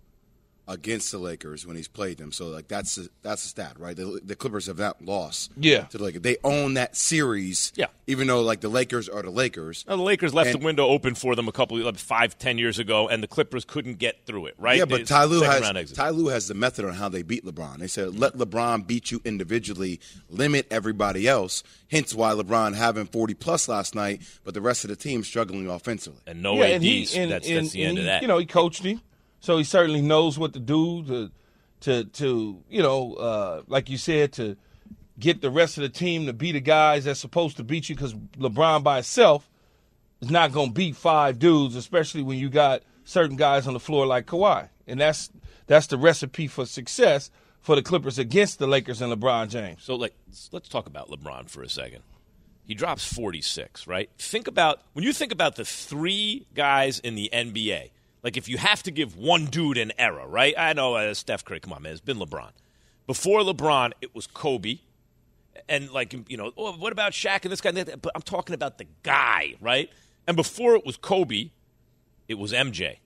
against 0.71 1.12
the 1.12 1.18
Lakers 1.18 1.65
when 1.68 1.75
he's 1.75 1.88
played 1.88 2.18
them. 2.18 2.31
So 2.31 2.47
like 2.47 2.68
that's 2.68 2.97
a, 2.97 3.07
that's 3.21 3.44
a 3.45 3.47
stat, 3.50 3.73
right? 3.77 3.95
The, 3.95 4.21
the 4.23 4.35
Clippers 4.35 4.68
have 4.68 4.79
not 4.79 5.03
lost. 5.03 5.51
Yeah. 5.57 5.81
to 5.85 5.97
the 5.97 6.03
Lakers. 6.03 6.21
They 6.21 6.38
own 6.44 6.75
that 6.75 6.95
series. 6.95 7.73
Yeah. 7.75 7.88
even 8.07 8.27
though 8.27 8.41
like 8.41 8.62
the 8.62 8.69
Lakers 8.69 9.09
are 9.09 9.21
the 9.21 9.29
Lakers. 9.29 9.85
Now, 9.88 9.97
the 9.97 10.01
Lakers 10.03 10.33
left 10.33 10.50
And- 10.51 10.62
the 10.62 10.65
window 10.65 10.88
open 10.88 11.15
for 11.15 11.35
them 11.35 11.47
a 11.47 11.51
couple, 11.51 11.77
like 11.77 11.97
five, 11.97 12.38
ten 12.39 12.57
years 12.57 12.79
ago, 12.79 13.07
and 13.09 13.21
the 13.21 13.27
Clippers 13.27 13.65
couldn't 13.65 14.00
get 14.00 14.25
through 14.25 14.45
it. 14.47 14.56
Right? 14.57 14.77
Yeah, 14.77 14.85
but 14.85 15.01
It's 15.01 15.09
Ty 15.09 15.25
Lue 15.25 15.41
has 15.41 15.62
round. 15.62 15.95
Ty 15.95 16.09
Lue 16.12 16.27
has 16.27 16.47
the 16.47 16.53
method 16.53 16.85
on 16.85 16.94
how 16.94 17.09
they 17.09 17.21
beat 17.21 17.45
LeBron. 17.45 17.77
They 17.79 17.88
said 17.88 18.18
let 18.18 18.33
LeBron 18.38 18.88
beat 18.88 19.12
you 19.12 19.21
individually, 19.25 20.00
limit 20.29 20.68
everybody 20.71 21.27
else. 21.27 21.63
Hence 21.89 22.15
why 22.15 22.31
LeBron 22.31 22.75
having 22.75 23.06
forty 23.07 23.33
plus 23.33 23.68
last 23.68 23.95
night, 23.95 24.21
but 24.45 24.53
the 24.53 24.62
rest 24.62 24.85
of 24.85 24.89
the 24.89 24.95
team 24.95 25.23
struggling 25.23 25.68
offensively. 25.69 26.21
and 26.25 26.41
no 26.41 26.56
yeah, 26.56 26.63
ADs. 26.65 26.73
and 26.75 26.83
he, 26.83 27.18
and, 27.18 27.31
that's, 27.31 27.47
and- 27.47 27.57
that's 27.65 27.71
the 27.73 27.83
and 27.83 27.89
end 27.89 27.97
he, 27.97 28.03
of 28.03 28.06
that. 28.06 28.21
You 28.21 28.27
know, 28.29 28.38
he 28.38 28.45
coached 28.45 28.83
him, 28.83 29.01
so 29.42 29.58
he 29.58 29.64
certainly 29.64 30.02
knows 30.02 30.40
what 30.40 30.54
to 30.54 30.60
do 30.60 31.04
to, 31.04 31.32
to, 31.82 32.04
to 32.06 32.64
you 32.70 32.82
know, 32.82 33.16
uh, 33.16 33.62
like 33.68 33.90
you 33.90 33.98
said, 33.98 34.32
to 34.34 34.56
get 35.20 35.42
the 35.42 35.52
rest 35.52 35.78
of 35.78 35.82
the 35.82 35.90
team 35.90 36.28
to 36.28 36.34
be 36.34 36.52
the 36.52 36.62
guys 36.62 37.04
that's 37.04 37.20
supposed 37.20 37.58
to 37.58 37.64
beat 37.64 37.90
you. 37.90 37.96
Because 37.96 38.14
LeBron 38.14 38.84
by 38.84 38.96
himself 38.96 39.50
is 40.22 40.30
not 40.30 40.54
going 40.54 40.70
to 40.70 40.74
beat 40.74 40.96
five 40.96 41.40
dudes, 41.40 41.76
especially 41.76 42.22
when 42.22 42.38
you 42.38 42.50
got 42.50 42.84
certain 43.04 43.36
guys 43.36 43.68
on 43.68 43.74
the 43.74 43.80
floor 43.80 44.06
like 44.06 44.28
Kawhi, 44.28 44.70
and 44.88 45.02
that's 45.02 45.30
that's 45.68 45.88
the 45.88 45.98
recipe 45.98 46.48
for 46.48 46.66
success 46.66 47.32
for 47.60 47.76
the 47.76 47.82
Clippers 47.82 48.18
against 48.18 48.60
the 48.60 48.68
Lakers 48.68 49.02
and 49.02 49.14
LeBron 49.14 49.50
James. 49.50 49.84
So, 49.84 49.96
like, 49.96 50.14
let's 50.52 50.68
talk 50.68 50.88
about 50.88 51.10
LeBron 51.10 51.50
for 51.50 51.64
a 51.64 51.70
second. 51.70 52.02
He 52.66 52.74
drops 52.74 53.12
46, 53.14 53.88
right? 53.88 54.10
Think 54.18 54.48
about 54.48 54.82
when 54.94 55.04
you 55.04 55.14
think 55.14 55.32
about 55.32 55.56
the 55.56 55.66
three 55.66 56.48
guys 56.54 57.00
in 57.00 57.16
the 57.16 57.30
NBA. 57.34 57.92
Like, 58.23 58.38
if 58.38 58.47
you 58.47 58.57
have 58.57 58.83
to 58.83 58.91
give 58.91 59.15
one 59.15 59.45
dude 59.45 59.77
an 59.77 59.91
era, 59.97 60.27
right? 60.27 60.53
I 60.57 60.73
know 60.73 60.95
uh, 60.95 61.13
Steph 61.13 61.44
Curry. 61.44 61.59
Come 61.59 61.73
on, 61.73 61.81
man. 61.81 61.91
It's 61.94 62.01
been 62.01 62.18
LeBron. 62.18 62.51
Before 63.07 63.41
LeBron, 63.41 63.94
it 64.01 64.13
was 64.13 64.27
Kobe. 64.27 64.79
And, 65.68 65.89
like, 65.91 66.13
you 66.29 66.38
know, 66.38 66.51
oh, 66.56 66.73
what 66.73 66.91
about 66.91 67.13
Shaq 67.13 67.44
and 67.44 67.51
this 67.51 67.62
guy? 67.62 67.71
But 67.71 68.12
I'm 68.15 68.21
talking 68.21 68.53
about 68.53 68.77
the 68.77 68.88
guy, 69.03 69.56
right? 69.59 69.89
And 70.27 70.38
before 70.38 70.75
it 70.75 70.85
was 70.85 70.97
Kobe, 70.97 71.50
it 72.27 72.35
was 72.35 72.53
MJ. 72.53 72.97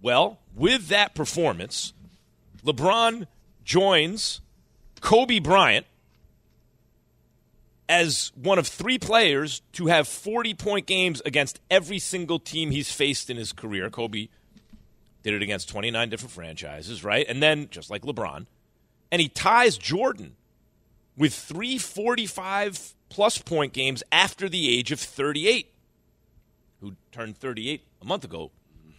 Well, 0.00 0.40
with 0.54 0.88
that 0.88 1.14
performance, 1.14 1.92
LeBron 2.64 3.26
joins 3.64 4.40
Kobe 5.00 5.38
Bryant 5.38 5.86
as 7.92 8.32
one 8.34 8.58
of 8.58 8.66
three 8.66 8.98
players 8.98 9.60
to 9.72 9.88
have 9.88 10.08
40 10.08 10.54
point 10.54 10.86
games 10.86 11.20
against 11.26 11.60
every 11.70 11.98
single 11.98 12.38
team 12.38 12.70
he's 12.70 12.90
faced 12.90 13.28
in 13.28 13.36
his 13.36 13.52
career. 13.52 13.90
Kobe 13.90 14.28
did 15.22 15.34
it 15.34 15.42
against 15.42 15.68
29 15.68 16.08
different 16.08 16.32
franchises, 16.32 17.04
right? 17.04 17.26
And 17.28 17.42
then, 17.42 17.68
just 17.70 17.90
like 17.90 18.02
LeBron, 18.02 18.46
and 19.12 19.20
he 19.20 19.28
ties 19.28 19.76
Jordan 19.76 20.36
with 21.18 21.34
three 21.34 21.76
45 21.76 22.94
plus 23.10 23.36
point 23.36 23.74
games 23.74 24.02
after 24.10 24.48
the 24.48 24.74
age 24.74 24.90
of 24.90 24.98
38, 24.98 25.70
who 26.80 26.96
turned 27.12 27.36
38 27.36 27.82
a 28.00 28.04
month 28.06 28.24
ago. 28.24 28.52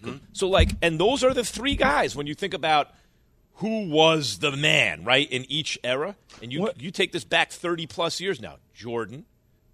Mm-hmm. 0.04 0.18
So, 0.34 0.48
like, 0.48 0.70
and 0.84 1.00
those 1.00 1.24
are 1.24 1.34
the 1.34 1.44
three 1.44 1.76
guys 1.76 2.16
when 2.16 2.28
you 2.28 2.36
think 2.36 2.54
about 2.54 2.92
who 3.56 3.88
was 3.90 4.40
the 4.40 4.52
man, 4.56 5.04
right, 5.04 5.30
in 5.32 5.46
each 5.50 5.78
era. 5.84 6.16
And 6.42 6.52
you 6.52 6.62
What- 6.62 6.82
you 6.82 6.92
take 6.92 7.12
this 7.12 7.24
back 7.24 7.52
30 7.52 7.86
plus 7.88 8.20
years 8.20 8.42
now. 8.42 8.58
Jordan, 8.74 9.26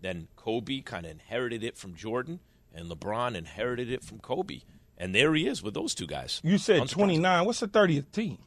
then 0.02 0.28
Kobe 0.36 0.82
kind 0.82 1.06
of 1.06 1.12
inherited 1.12 1.64
it 1.64 1.78
from 1.78 1.96
Jordan, 1.96 2.40
and 2.74 2.90
LeBron 2.90 3.36
inherited 3.36 3.92
it 3.92 4.04
from 4.04 4.20
Kobe. 4.20 4.62
And 4.98 5.16
there 5.16 5.34
he 5.34 5.48
is 5.48 5.64
with 5.64 5.74
those 5.74 5.96
two 5.96 6.08
guys. 6.08 6.42
You 6.44 6.58
said 6.58 6.88
29. 6.90 7.46
What's 7.46 7.62
the 7.62 7.68
30th 7.68 8.12
team? 8.12 8.38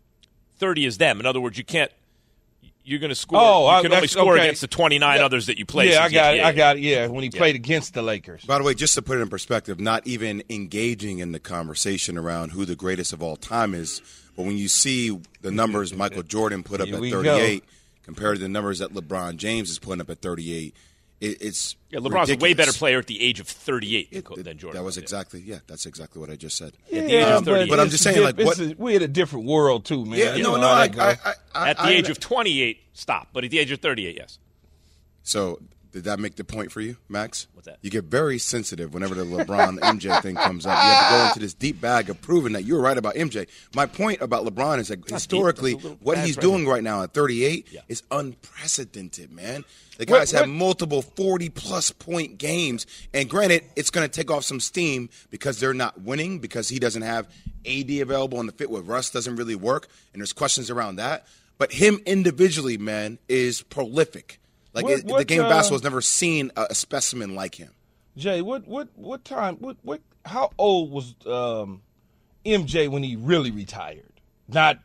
30 0.58 0.84
is 0.84 0.98
them. 0.98 1.18
In 1.18 1.26
other 1.26 1.40
words, 1.40 1.56
you 1.58 1.64
can't. 1.64 1.90
You're 2.84 2.98
going 2.98 3.10
to 3.10 3.14
score. 3.14 3.38
Oh, 3.40 3.62
you 3.62 3.68
I- 3.68 3.82
can 3.82 3.92
only 3.92 4.08
score 4.08 4.34
okay. 4.34 4.42
against 4.44 4.60
the 4.60 4.66
29 4.66 5.18
Yeah. 5.18 5.24
others 5.24 5.46
that 5.46 5.56
you 5.56 5.64
play. 5.64 5.90
yeah, 5.92 6.02
I 6.02 6.10
got 6.10 6.34
you- 6.34 6.40
it. 6.40 6.44
I 6.44 6.52
got 6.52 6.76
it. 6.76 6.80
Yeah, 6.82 7.06
when 7.06 7.22
he 7.22 7.30
played 7.30 7.54
against 7.54 7.94
the 7.94 8.02
Lakers. 8.02 8.44
By 8.44 8.58
the 8.58 8.64
way, 8.64 8.74
just 8.74 8.94
to 8.94 9.02
put 9.02 9.18
it 9.18 9.20
in 9.22 9.28
perspective, 9.28 9.78
not 9.78 10.04
even 10.06 10.42
engaging 10.50 11.20
in 11.20 11.30
the 11.32 11.38
conversation 11.38 12.18
around 12.18 12.50
who 12.50 12.64
the 12.64 12.74
greatest 12.76 13.12
of 13.12 13.22
all 13.22 13.36
time 13.36 13.72
is, 13.72 14.02
but 14.36 14.44
when 14.44 14.56
you 14.56 14.68
see 14.68 15.18
the 15.40 15.50
numbers 15.50 15.92
Michael 15.94 16.22
Jordan 16.22 16.62
put 16.62 16.80
up 16.80 16.86
Here 16.88 16.96
at 16.96 17.00
we 17.00 17.10
go. 17.10 17.22
38 17.22 17.64
compared 18.04 18.36
to 18.36 18.42
the 18.42 18.48
numbers 18.48 18.78
that 18.80 18.92
LeBron 18.92 19.36
James 19.36 19.70
is 19.70 19.78
putting 19.78 20.00
up 20.00 20.10
at 20.10 20.20
38, 20.20 20.74
it, 21.20 21.36
it's 21.40 21.76
Yeah, 21.90 22.00
LeBron's 22.00 22.30
a 22.30 22.36
way 22.36 22.52
better 22.52 22.72
player 22.72 22.98
at 22.98 23.06
the 23.06 23.20
age 23.22 23.38
of 23.38 23.46
38 23.46 24.10
than, 24.10 24.18
It- 24.18 24.38
it- 24.38 24.44
than 24.44 24.58
Jordan. 24.58 24.80
That 24.80 24.84
was 24.84 24.98
exactly 24.98 25.40
yeah. 25.40 25.58
That's 25.68 25.86
exactly 25.86 26.20
what 26.20 26.30
I 26.30 26.36
just 26.36 26.56
said. 26.56 26.72
At 26.86 26.90
the 26.90 27.14
age 27.16 27.24
of 27.24 27.44
38. 27.44 27.68
But 27.70 27.78
I'm 27.80 27.90
just 27.90 28.02
saying, 28.02 28.16
diff- 28.16 28.24
like, 28.24 28.46
what- 28.46 28.58
a- 28.58 28.74
we're 28.76 28.96
in 28.96 29.02
a 29.02 29.08
different 29.08 29.46
world 29.46 29.84
too, 29.84 30.04
man. 30.04 30.18
Yeah, 30.18 30.34
You 30.34 30.42
no, 30.42 30.56
know 30.56 30.62
no. 30.62 30.66
I, 30.68 30.90
I. 30.98 31.10
I, 31.24 31.34
I, 31.54 31.70
At 31.70 31.76
the 31.76 31.82
I- 31.84 31.90
age 31.90 32.08
of 32.08 32.18
28, 32.18 32.80
stop. 32.94 33.28
But 33.32 33.44
at 33.44 33.50
the 33.52 33.58
age 33.60 33.70
of 33.70 33.80
38, 33.80 34.16
yes. 34.16 34.38
So 35.22 35.60
did 35.92 36.04
that 36.04 36.18
make 36.18 36.36
the 36.36 36.44
point 36.44 36.72
for 36.72 36.80
you, 36.80 36.96
Max? 37.08 37.46
What's 37.52 37.66
that? 37.66 37.78
You 37.82 37.90
get 37.90 38.04
very 38.04 38.38
sensitive 38.38 38.94
whenever 38.94 39.14
the 39.14 39.24
LeBron 39.24 39.78
MJ 39.80 40.22
thing 40.22 40.36
comes 40.36 40.64
up. 40.66 40.76
You 40.76 40.90
have 40.90 41.08
to 41.08 41.14
go 41.18 41.26
into 41.28 41.38
this 41.40 41.54
deep 41.54 41.80
bag 41.80 42.08
of 42.08 42.20
proving 42.22 42.54
that 42.54 42.64
you 42.64 42.74
were 42.74 42.80
right 42.80 42.96
about 42.96 43.14
MJ. 43.14 43.46
My 43.74 43.84
point 43.86 44.20
about 44.22 44.44
LeBron 44.46 44.78
is 44.78 44.88
that 44.88 45.06
historically, 45.08 45.74
That's 45.74 46.00
what 46.00 46.18
he's 46.18 46.36
right 46.36 46.42
doing 46.42 46.66
right 46.66 46.82
now 46.82 47.02
at 47.02 47.12
38 47.12 47.68
Yeah. 47.70 47.80
is 47.88 48.02
unprecedented, 48.10 49.30
man. 49.32 49.64
The 49.98 50.06
What- 50.06 50.18
guys 50.20 50.30
have 50.32 50.48
multiple 50.48 51.02
40 51.02 51.48
plus 51.50 51.90
point 51.90 52.38
games, 52.38 52.86
and 53.12 53.28
granted, 53.28 53.64
it's 53.76 53.90
going 53.90 54.08
to 54.08 54.12
take 54.12 54.30
off 54.30 54.44
some 54.44 54.60
steam 54.60 55.10
because 55.30 55.60
they're 55.60 55.74
not 55.74 56.00
winning 56.00 56.38
because 56.38 56.68
he 56.68 56.78
doesn't 56.78 57.02
have 57.02 57.28
AD 57.66 58.00
available 58.00 58.40
and 58.40 58.48
the 58.48 58.52
fit 58.52 58.70
with 58.70 58.86
Russ 58.86 59.10
doesn't 59.10 59.36
really 59.36 59.54
work, 59.54 59.88
and 60.12 60.20
there's 60.20 60.32
questions 60.32 60.70
around 60.70 60.96
that. 60.96 61.26
But 61.58 61.72
him 61.72 62.00
individually, 62.06 62.78
man, 62.78 63.18
is 63.28 63.62
prolific. 63.62 64.40
Like 64.72 64.84
What- 64.84 64.92
it, 65.00 65.06
the 65.06 65.12
what, 65.12 65.26
game 65.26 65.40
of 65.40 65.46
uh, 65.50 65.54
has 65.70 65.82
never 65.82 66.00
seen 66.00 66.50
a, 66.56 66.68
a 66.70 66.74
specimen 66.74 67.34
like 67.34 67.54
him. 67.56 67.70
Jay, 68.16 68.42
what 68.42 68.66
what 68.66 68.88
what 68.94 69.24
time? 69.24 69.56
What 69.56 69.76
what? 69.82 70.00
How 70.24 70.50
old 70.58 70.90
was 70.92 71.14
um, 71.26 71.82
MJ 72.44 72.88
when 72.88 73.02
he 73.02 73.16
really 73.16 73.50
retired? 73.50 74.12
Not 74.48 74.78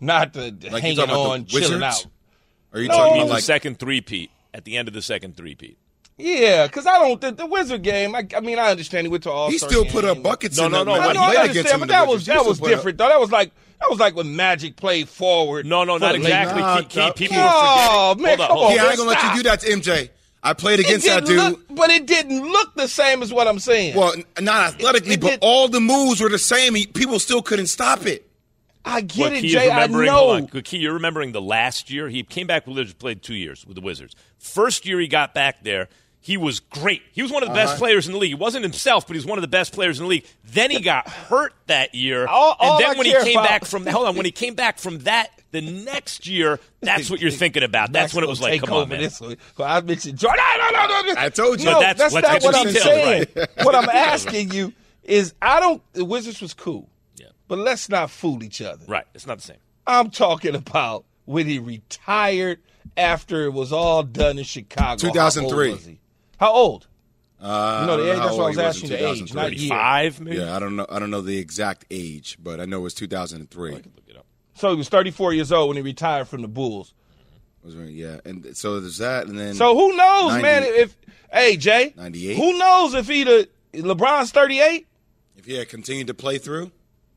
not 0.00 0.32
the 0.32 0.54
Like 0.70 0.82
hanging 0.82 1.00
on, 1.00 1.46
chilling 1.46 1.82
out. 1.82 2.06
Are 2.72 2.80
you 2.80 2.88
No. 2.88 2.94
talking 2.94 3.12
Means 3.14 3.22
about 3.24 3.28
the 3.28 3.34
like 3.34 3.42
second 3.44 3.78
three-peat. 3.78 4.30
At 4.54 4.64
the 4.64 4.76
end 4.76 4.86
of 4.86 4.94
the 4.94 5.02
second 5.02 5.36
three-peat. 5.36 5.78
Yeah, 6.22 6.66
because 6.66 6.86
I 6.86 6.98
don't. 6.98 7.20
The, 7.20 7.32
the 7.32 7.46
Wizard 7.46 7.82
game. 7.82 8.14
I, 8.14 8.26
I 8.36 8.40
mean, 8.40 8.58
I 8.58 8.70
understand 8.70 9.06
he 9.06 9.10
went 9.10 9.24
to 9.24 9.30
all. 9.30 9.50
he 9.50 9.58
still 9.58 9.84
put 9.84 10.04
up 10.04 10.22
buckets? 10.22 10.56
No, 10.58 10.66
in 10.66 10.72
no, 10.72 10.84
no, 10.84 10.92
I 10.92 11.06
what 11.06 11.12
know, 11.14 11.22
I 11.22 11.34
understand, 11.36 11.64
but 11.64 11.72
in 11.74 11.80
the 11.80 11.86
that 11.88 12.06
was 12.06 12.26
that 12.26 12.44
was 12.44 12.60
put 12.60 12.66
up- 12.72 12.76
different 12.78 12.98
though. 12.98 13.08
That 13.08 13.18
was 13.20 13.30
like 13.32 13.50
that 13.80 13.90
was 13.90 13.98
like 13.98 14.14
when 14.14 14.36
Magic 14.36 14.76
played 14.76 15.08
forward. 15.08 15.66
No, 15.66 15.82
no, 15.84 15.96
for 15.96 16.00
not 16.00 16.14
exactly. 16.14 16.60
Nah, 16.60 16.76
Key- 16.82 16.84
key- 16.84 17.12
people 17.16 17.36
key. 17.36 17.42
are 17.42 17.50
Oh 17.50 18.14
man, 18.16 18.38
Hold 18.38 18.48
come 18.48 18.56
hold 18.58 18.70
on, 18.70 18.76
Yeah, 18.76 18.84
I 18.84 18.88
ain't 18.90 18.98
gonna 18.98 19.10
let 19.10 19.22
you 19.24 19.34
do 19.36 19.42
that 19.48 19.60
to 19.60 19.66
MJ. 19.66 20.10
I 20.44 20.52
played 20.54 20.80
against 20.80 21.06
that 21.06 21.24
dude. 21.24 21.36
look, 21.36 21.60
but 21.70 21.90
it 21.90 22.06
didn't 22.06 22.42
look 22.50 22.74
the 22.74 22.88
same 22.88 23.22
as 23.22 23.32
what 23.32 23.46
I'm 23.48 23.58
saying. 23.60 23.96
Well, 23.96 24.12
not 24.40 24.74
athletically, 24.74 25.14
it 25.14 25.20
but 25.20 25.30
did- 25.30 25.38
all 25.42 25.68
the 25.68 25.80
moves 25.80 26.20
were 26.20 26.28
the 26.28 26.38
same. 26.38 26.74
People 26.74 27.18
still 27.18 27.42
couldn't 27.42 27.68
stop 27.68 28.06
it. 28.06 28.28
I 28.84 29.00
get 29.02 29.18
What 29.20 29.32
it, 29.34 29.42
Jay. 29.44 29.70
I 29.70 29.86
know. 29.86 30.10
hold 30.10 30.52
on. 30.54 30.62
Key, 30.62 30.78
you're 30.78 30.94
remembering 30.94 31.30
the 31.30 31.40
last 31.40 31.88
year. 31.90 32.08
He 32.08 32.24
came 32.24 32.48
back 32.48 32.66
with 32.66 32.74
the 32.74 32.80
Wizards, 32.80 32.94
played 32.98 33.22
two 33.22 33.34
years 33.36 33.64
with 33.64 33.76
the 33.76 33.80
Wizards. 33.80 34.16
First 34.38 34.84
year 34.86 34.98
he 34.98 35.06
got 35.06 35.32
back 35.34 35.62
there, 35.62 35.88
he 36.24 36.36
was 36.36 36.60
great. 36.60 37.02
He 37.12 37.20
was 37.20 37.30
one 37.30 37.42
of 37.42 37.48
the 37.48 37.54
Uh-huh. 37.54 37.66
best 37.66 37.78
players 37.78 38.06
in 38.06 38.12
the 38.12 38.18
league. 38.18 38.30
He 38.30 38.34
wasn't 38.36 38.62
himself, 38.64 39.06
but 39.06 39.14
he 39.14 39.18
was 39.18 39.26
one 39.26 39.36
of 39.38 39.42
the 39.42 39.48
best 39.48 39.72
players 39.74 39.98
in 39.98 40.04
the 40.04 40.08
league. 40.08 40.24
Then 40.44 40.70
he 40.70 40.80
got 40.80 41.08
hurt 41.08 41.52
that 41.66 41.94
year. 41.94 42.26
All- 42.26 42.56
all 42.58 42.76
and 42.76 42.84
then 42.84 42.90
I 42.94 42.98
when 42.98 43.06
he 43.06 43.12
came 43.24 43.38
about- 43.38 43.48
back 43.48 43.64
from 43.66 43.84
hold 43.86 44.06
on, 44.08 44.14
when 44.16 44.24
he 44.24 44.32
came 44.32 44.54
back 44.54 44.78
from 44.78 45.00
that 45.00 45.30
the 45.50 45.60
next 45.60 46.26
year, 46.26 46.58
that's 46.80 47.10
what 47.10 47.20
you're 47.20 47.30
thinking 47.30 47.62
about. 47.62 47.92
That's 47.92 48.04
Max 48.12 48.14
when 48.14 48.24
it 48.24 48.28
was 48.28 48.40
like, 48.40 48.52
take 48.52 48.60
come 48.62 48.70
on, 48.70 48.82
over 48.82 48.90
man. 48.90 49.00
This 49.02 49.20
one. 49.20 49.36
Well, 49.58 49.68
I 49.68 49.80
mentioned 49.82 50.16
Jordan. 50.18 50.42
No, 50.60 50.70
no, 50.70 50.86
no, 50.86 51.12
no. 51.12 51.14
I 51.20 51.28
told 51.28 51.58
you. 51.60 51.66
No, 51.66 51.80
that's- 51.80 51.98
that's 51.98 52.14
let's 52.14 52.26
not 52.26 52.40
get 52.40 52.42
what 52.44 52.54
I'm 52.56 52.72
saying. 52.72 53.26
right. 53.36 53.48
what 53.64 53.74
I'm 53.74 53.88
asking 53.90 54.52
you 54.52 54.72
is 55.02 55.34
I 55.42 55.58
don't. 55.60 55.82
The 55.92 56.04
Wizards 56.04 56.40
was 56.40 56.54
cool, 56.54 56.88
Yeah. 57.16 57.26
but 57.48 57.58
let's 57.58 57.88
not 57.88 58.10
fool 58.10 58.42
each 58.44 58.62
other. 58.62 58.84
Right. 58.86 59.04
It's 59.14 59.26
not 59.26 59.38
the 59.38 59.44
same. 59.44 59.56
I'm 59.86 60.10
talking 60.10 60.54
about 60.54 61.04
when 61.24 61.46
he 61.46 61.58
retired 61.58 62.60
after 62.96 63.44
it 63.44 63.52
was 63.52 63.72
all 63.72 64.02
done 64.04 64.38
in 64.38 64.44
Chicago. 64.44 64.96
2003. 64.96 65.98
Old 66.48 66.86
was 66.86 66.88
he? 67.40 67.44
How 67.44 67.50
old? 67.50 67.54
Uh, 67.54 67.78
You 67.80 67.86
know 67.88 67.96
the 68.04 68.10
age. 68.12 68.18
how 68.18 68.24
That's 68.26 68.36
why 68.36 68.42
I 68.42 68.46
old 68.46 68.56
was 68.56 68.58
asking 68.58 68.90
in 68.92 68.96
the 68.98 69.08
age, 69.10 69.34
not 69.34 69.52
year. 69.56 69.68
Five, 69.68 70.20
maybe. 70.20 70.36
Yeah, 70.36 70.56
I 70.56 70.58
don't 70.60 70.76
know. 70.76 70.86
I 70.88 70.98
don't 70.98 71.10
know 71.10 71.20
the 71.20 71.38
exact 71.38 71.84
age, 71.90 72.36
but 72.42 72.60
I 72.60 72.64
know 72.66 72.78
it 72.78 72.82
was 72.82 72.94
2003. 72.94 73.70
Look 73.72 73.84
it 74.08 74.16
up. 74.16 74.26
So 74.54 74.70
he 74.70 74.76
was 74.76 74.88
34 74.88 75.32
years 75.34 75.50
old 75.50 75.68
when 75.68 75.76
he 75.76 75.82
retired 75.82 76.28
from 76.28 76.42
the 76.42 76.48
Bulls. 76.48 76.94
Was 77.64 77.74
when- 77.76 77.88
yeah, 77.94 78.18
and 78.24 78.56
so 78.56 78.80
there's 78.80 78.98
that, 78.98 79.26
and 79.26 79.38
then 79.38 79.54
So 79.54 79.74
who 79.74 79.96
knows, 79.96 80.30
90 80.32 80.42
man? 80.42 80.62
If 80.64 80.96
hey 81.32 81.56
Jay, 81.56 81.92
98? 81.96 82.36
who 82.36 82.58
knows 82.58 82.94
if 82.94 83.06
he'd 83.08 83.26
have 83.28 83.46
LeBron's 83.72 84.30
38? 84.32 84.86
if 85.36 85.44
he 85.46 85.54
had 85.54 85.68
continued 85.68 86.06
to 86.08 86.14
play 86.14 86.38
through, 86.38 86.70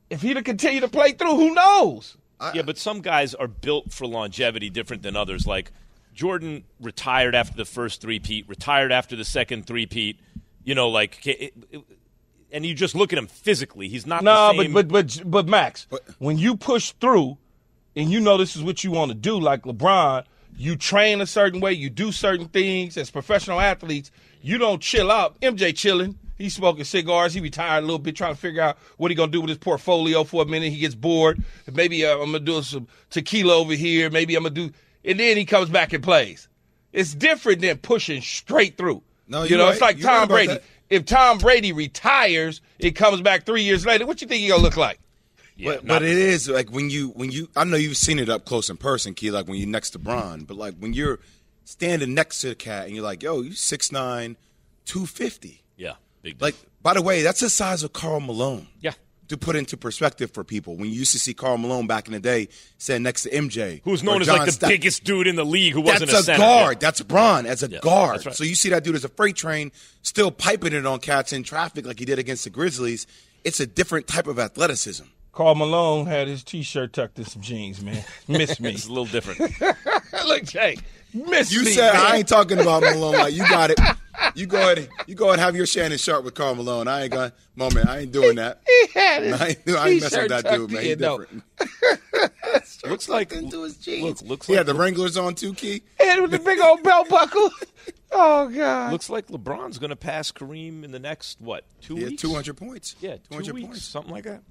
If 0.09 0.21
he'd 0.21 0.35
have 0.37 0.45
continued 0.45 0.81
to 0.81 0.87
play 0.87 1.11
through, 1.13 1.35
who 1.35 1.53
knows? 1.53 2.15
Yeah, 2.53 2.61
but 2.63 2.77
some 2.77 3.01
guys 3.01 3.33
are 3.33 3.47
built 3.47 3.91
for 3.91 4.05
longevity 4.07 4.69
different 4.69 5.01
than 5.03 5.15
others. 5.15 5.47
Like 5.47 5.71
Jordan 6.15 6.63
retired 6.79 7.35
after 7.35 7.55
the 7.55 7.65
first 7.65 8.01
three-peat, 8.01 8.47
retired 8.49 8.91
after 8.91 9.15
the 9.15 9.25
second 9.25 9.67
three-peat. 9.67 10.19
You 10.63 10.73
know, 10.73 10.89
like, 10.89 11.25
it, 11.27 11.53
it- 11.71 11.83
and 12.51 12.65
you 12.65 12.73
just 12.73 12.95
look 12.95 13.11
at 13.11 13.19
him 13.19 13.27
physically. 13.27 13.89
He's 13.89 14.05
not 14.07 14.23
No, 14.23 14.53
the 14.55 14.63
same. 14.63 14.73
but 14.73 14.87
but 14.87 15.15
but 15.21 15.29
but 15.29 15.47
Max, 15.47 15.87
But- 15.89 16.03
when 16.19 16.37
you 16.37 16.55
push 16.55 16.91
through, 17.01 17.37
and 17.97 18.09
you 18.09 18.19
know 18.21 18.37
this 18.37 18.55
is 18.55 18.63
what 18.63 18.83
you 18.83 18.91
want 18.91 19.09
to 19.11 19.15
do, 19.15 19.37
like 19.39 19.63
LeBron, 19.63 20.23
you 20.57 20.77
train 20.77 21.19
a 21.19 21.25
certain 21.27 21.59
way, 21.59 21.73
you 21.73 21.89
do 21.89 22.13
certain 22.13 22.47
things 22.47 22.95
as 22.97 23.11
professional 23.11 23.59
athletes. 23.59 24.09
You 24.41 24.57
don't 24.57 24.81
chill 24.81 25.11
out. 25.11 25.39
MJ 25.41 25.75
chilling. 25.75 26.17
He's 26.37 26.53
smoking 26.55 26.83
cigars. 26.85 27.33
He 27.33 27.41
retired 27.41 27.79
a 27.79 27.81
little 27.85 27.99
bit, 27.99 28.15
trying 28.15 28.33
to 28.35 28.39
figure 28.39 28.61
out 28.61 28.77
what 28.97 29.11
he 29.11 29.15
gonna 29.15 29.31
do 29.31 29.41
with 29.41 29.49
his 29.49 29.57
portfolio 29.57 30.23
for 30.23 30.43
a 30.43 30.45
minute. 30.45 30.71
He 30.71 30.79
gets 30.79 30.95
bored. 30.95 31.41
Maybe 31.73 32.05
uh, 32.05 32.13
I'm 32.17 32.27
gonna 32.31 32.39
do 32.39 32.61
some 32.61 32.87
tequila 33.09 33.55
over 33.57 33.73
here. 33.73 34.09
Maybe 34.09 34.35
I'm 34.35 34.43
gonna 34.43 34.55
do, 34.55 34.71
and 35.05 35.19
then 35.19 35.37
he 35.37 35.45
comes 35.45 35.69
back 35.69 35.93
and 35.93 36.03
plays. 36.03 36.47
It's 36.93 37.13
different 37.13 37.61
than 37.61 37.77
pushing 37.77 38.21
straight 38.21 38.77
through. 38.77 39.03
No, 39.27 39.43
you 39.43 39.49
you're 39.49 39.57
know, 39.59 39.65
right. 39.65 39.71
it's 39.73 39.81
like 39.81 39.97
You're 39.99 40.07
right 40.07 40.19
Tom 40.19 40.27
Brady. 40.27 40.47
that. 40.53 40.63
If 40.89 41.05
Tom 41.05 41.37
Brady 41.39 41.71
retires, 41.73 42.61
it 42.79 42.91
comes 42.91 43.21
back 43.21 43.45
three 43.45 43.63
years 43.63 43.85
later. 43.85 44.05
What 44.05 44.21
you 44.21 44.27
think 44.27 44.41
he 44.41 44.47
gonna 44.49 44.61
look 44.61 44.77
like? 44.77 44.99
yeah, 45.57 45.75
but, 45.75 45.87
but 45.87 46.03
it 46.03 46.17
is 46.17 46.47
like 46.49 46.71
when 46.71 46.89
you 46.89 47.09
when 47.09 47.31
you 47.31 47.49
I 47.55 47.63
know 47.63 47.75
you've 47.77 47.97
seen 47.97 48.19
it 48.19 48.29
up 48.29 48.45
close 48.45 48.69
in 48.69 48.77
person, 48.77 49.13
Key. 49.13 49.31
Like 49.31 49.47
when 49.47 49.57
you're 49.57 49.67
next 49.67 49.91
to 49.91 49.99
Bron, 49.99 50.43
but 50.43 50.57
like 50.57 50.75
when 50.77 50.93
you're 50.93 51.19
standing 51.63 52.13
next 52.13 52.41
to 52.41 52.49
the 52.49 52.55
cat 52.55 52.85
and 52.85 52.93
you're 52.95 53.03
like, 53.03 53.23
yo, 53.23 53.41
you 53.41 53.49
6'9", 53.51 54.35
250. 54.85 55.63
yeah, 55.77 55.93
big. 56.21 56.41
Like 56.41 56.55
by 56.81 56.93
the 56.93 57.01
way, 57.01 57.23
that's 57.23 57.39
the 57.39 57.49
size 57.49 57.81
of 57.83 57.91
Karl 57.93 58.19
Malone. 58.19 58.67
yeah, 58.79 58.93
To 59.29 59.37
put 59.37 59.55
into 59.55 59.75
perspective 59.75 60.29
for 60.29 60.43
people, 60.43 60.75
when 60.75 60.85
you 60.91 60.95
used 60.99 61.11
to 61.13 61.19
see 61.19 61.33
Karl 61.33 61.57
Malone 61.57 61.87
back 61.87 62.05
in 62.05 62.13
the 62.13 62.19
day, 62.19 62.47
sitting 62.77 63.01
next 63.01 63.23
to 63.23 63.31
MJ, 63.31 63.81
who's 63.83 64.03
or 64.03 64.05
known 64.05 64.21
as 64.21 64.27
John 64.27 64.37
like 64.37 64.45
the 64.45 64.51
Sta- 64.51 64.67
biggest 64.67 65.03
dude 65.03 65.25
in 65.25 65.35
the 65.35 65.43
league 65.43 65.73
who 65.73 65.81
wasn't 65.81 66.11
That's 66.11 66.27
a, 66.27 66.33
a, 66.35 66.37
guard. 66.37 66.75
Yeah. 66.75 66.79
That's 66.81 67.01
Bron 67.01 67.47
as 67.47 67.63
a 67.63 67.67
Yeah, 67.67 67.79
guard. 67.79 68.23
right. 68.23 68.35
So 68.35 68.43
you 68.43 68.53
see 68.53 68.69
that 68.69 68.83
dude 68.83 68.93
as 68.93 69.03
a 69.03 69.09
freight 69.09 69.35
train, 69.35 69.71
still 70.03 70.29
piping 70.29 70.73
it 70.73 70.85
on 70.85 70.99
cats 70.99 71.33
in 71.33 71.41
traffic 71.41 71.87
like 71.87 71.97
he 71.97 72.05
did 72.05 72.19
against 72.19 72.43
the 72.43 72.51
Grizzlies. 72.51 73.07
It's 73.43 73.59
a 73.59 73.65
different 73.65 74.05
type 74.07 74.27
of 74.27 74.37
athleticism. 74.37 75.05
Karl 75.31 75.55
Malone 75.55 76.05
had 76.05 76.27
his 76.27 76.43
t-shirt 76.43 76.93
tucked 76.93 77.17
in 77.17 77.25
some 77.25 77.41
jeans, 77.41 77.81
man. 77.81 78.05
Miss 78.27 78.59
me. 78.61 78.69
It's 78.73 78.85
a 78.85 78.89
little 78.89 79.05
different. 79.05 79.41
Look, 80.27 80.43
Jay, 80.43 80.77
miss 81.15 81.51
You 81.51 81.63
me. 81.63 81.71
said 81.71 81.93
man. 81.93 82.01
I 82.05 82.15
ain't 82.17 82.27
talking 82.27 82.59
about 82.59 82.81
Malone. 82.83 83.13
Like 83.15 83.33
you 83.33 83.47
got 83.47 83.71
it. 83.71 83.79
You 84.33 84.45
go 84.47 84.57
ahead. 84.71 84.89
You 85.07 85.15
go 85.15 85.25
ahead. 85.25 85.35
and 85.39 85.41
Have 85.41 85.55
your 85.55 85.65
Shannon 85.65 85.97
Sharpe 85.97 86.23
with 86.25 86.33
Karl 86.35 86.55
Malone. 86.55 86.87
I 86.87 87.03
ain't 87.03 87.11
going. 87.11 87.31
Moment. 87.55 87.87
I 87.87 87.99
ain't 87.99 88.11
doing 88.11 88.35
that. 88.35 88.61
He 88.65 88.87
had 88.99 89.23
his 89.23 89.33
I 89.41 89.47
ain't, 89.47 89.69
I 89.69 89.89
ain't 89.89 90.01
messing 90.01 90.21
with 90.23 90.29
that 90.29 90.49
dude, 90.49 90.71
man. 90.71 90.83
He 90.83 90.95
different. 90.95 91.43
looks 92.85 93.07
like 93.09 93.31
into 93.33 93.63
his 93.63 93.77
jeans. 93.77 94.03
Look, 94.21 94.29
looks 94.29 94.47
He 94.47 94.53
like 94.53 94.59
had 94.59 94.65
the 94.67 94.73
Wranglers 94.73 95.17
on 95.17 95.35
too, 95.35 95.53
Key. 95.53 95.81
And 95.99 96.21
with 96.21 96.31
the 96.31 96.39
big 96.39 96.59
old 96.59 96.83
belt 96.83 97.09
buckle. 97.09 97.49
Oh 98.11 98.47
God. 98.49 98.91
looks 98.93 99.09
like 99.09 99.27
LeBron's 99.27 99.77
going 99.77 99.89
to 99.89 99.95
pass 99.95 100.31
Kareem 100.31 100.83
in 100.83 100.91
the 100.91 100.99
next 100.99 101.39
what 101.41 101.65
two 101.81 101.95
He 101.95 102.05
weeks? 102.05 102.21
200 102.21 102.55
points. 102.55 102.95
Yeah, 103.01 103.17
200 103.29 103.45
two 103.45 103.53
weeks, 103.53 103.67
points. 103.67 103.85
something 103.85 104.11
like 104.13 104.23
that. 104.23 104.41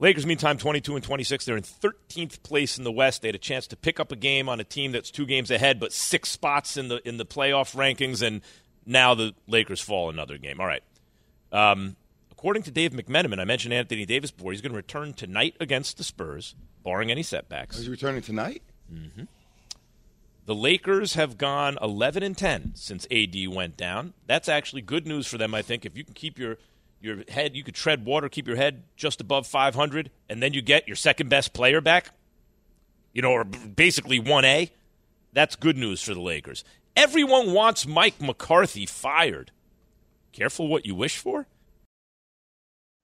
Lakers, 0.00 0.26
meantime, 0.26 0.58
22 0.58 0.96
and 0.96 1.04
26. 1.04 1.44
They're 1.44 1.56
in 1.56 1.62
13th 1.62 2.42
place 2.42 2.78
in 2.78 2.84
the 2.84 2.92
West. 2.92 3.22
They 3.22 3.28
had 3.28 3.34
a 3.34 3.38
chance 3.38 3.66
to 3.68 3.76
pick 3.76 4.00
up 4.00 4.10
a 4.10 4.16
game 4.16 4.48
on 4.48 4.58
a 4.60 4.64
team 4.64 4.92
that's 4.92 5.10
two 5.10 5.24
games 5.24 5.50
ahead, 5.50 5.78
but 5.78 5.92
six 5.92 6.30
spots 6.30 6.76
in 6.76 6.88
the 6.88 7.06
in 7.08 7.16
the 7.16 7.24
playoff 7.24 7.74
rankings, 7.76 8.20
and 8.20 8.42
now 8.84 9.14
the 9.14 9.34
Lakers 9.46 9.80
fall 9.80 10.10
another 10.10 10.36
game. 10.36 10.60
All 10.60 10.66
right. 10.66 10.82
Um, 11.52 11.96
according 12.32 12.64
to 12.64 12.70
Dave 12.72 12.90
McMenamin, 12.90 13.38
I 13.38 13.44
mentioned 13.44 13.72
Anthony 13.72 14.04
Davis 14.04 14.32
before. 14.32 14.50
He's 14.52 14.60
going 14.60 14.72
to 14.72 14.76
return 14.76 15.14
tonight 15.14 15.56
against 15.60 15.96
the 15.96 16.04
Spurs, 16.04 16.56
barring 16.82 17.10
any 17.10 17.22
setbacks. 17.22 17.78
Is 17.78 17.84
he 17.84 17.90
returning 17.90 18.22
tonight? 18.22 18.62
The 20.46 20.54
Lakers 20.54 21.14
have 21.14 21.38
gone 21.38 21.78
11 21.80 22.22
and 22.22 22.36
10 22.36 22.72
since 22.74 23.06
AD 23.10 23.34
went 23.48 23.76
down. 23.78 24.12
That's 24.26 24.48
actually 24.48 24.82
good 24.82 25.06
news 25.06 25.26
for 25.26 25.38
them, 25.38 25.54
I 25.54 25.62
think. 25.62 25.86
If 25.86 25.96
you 25.96 26.04
can 26.04 26.12
keep 26.12 26.38
your 26.38 26.58
your 27.04 27.24
head, 27.28 27.54
you 27.54 27.62
could 27.62 27.74
tread 27.74 28.04
water, 28.04 28.28
keep 28.28 28.46
your 28.46 28.56
head 28.56 28.82
just 28.96 29.20
above 29.20 29.46
500, 29.46 30.10
and 30.28 30.42
then 30.42 30.52
you 30.52 30.62
get 30.62 30.88
your 30.88 30.96
second 30.96 31.28
best 31.28 31.52
player 31.52 31.80
back, 31.80 32.10
you 33.12 33.22
know, 33.22 33.32
or 33.32 33.44
basically 33.44 34.20
1A. 34.20 34.70
That's 35.32 35.56
good 35.56 35.76
news 35.76 36.02
for 36.02 36.14
the 36.14 36.20
Lakers. 36.20 36.64
Everyone 36.96 37.52
wants 37.52 37.86
Mike 37.86 38.20
McCarthy 38.20 38.86
fired. 38.86 39.50
Careful 40.32 40.68
what 40.68 40.86
you 40.86 40.94
wish 40.94 41.18
for. 41.18 41.46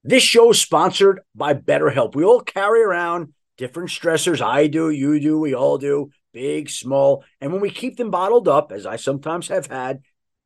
This 0.03 0.23
show 0.23 0.51
is 0.51 0.59
sponsored 0.59 1.21
by 1.35 1.53
BetterHelp. 1.53 2.15
We 2.15 2.23
all 2.23 2.41
carry 2.41 2.81
around 2.81 3.33
different 3.57 3.89
stressors. 3.89 4.41
I 4.41 4.67
do, 4.67 4.89
you 4.89 5.19
do, 5.19 5.39
we 5.39 5.53
all 5.53 5.77
do, 5.77 6.09
big, 6.33 6.69
small. 6.69 7.23
And 7.39 7.51
when 7.51 7.61
we 7.61 7.69
keep 7.69 7.97
them 7.97 8.09
bottled 8.09 8.47
up, 8.47 8.71
as 8.71 8.85
I 8.85 8.95
sometimes 8.95 9.49
have 9.49 9.67
had 9.67 10.01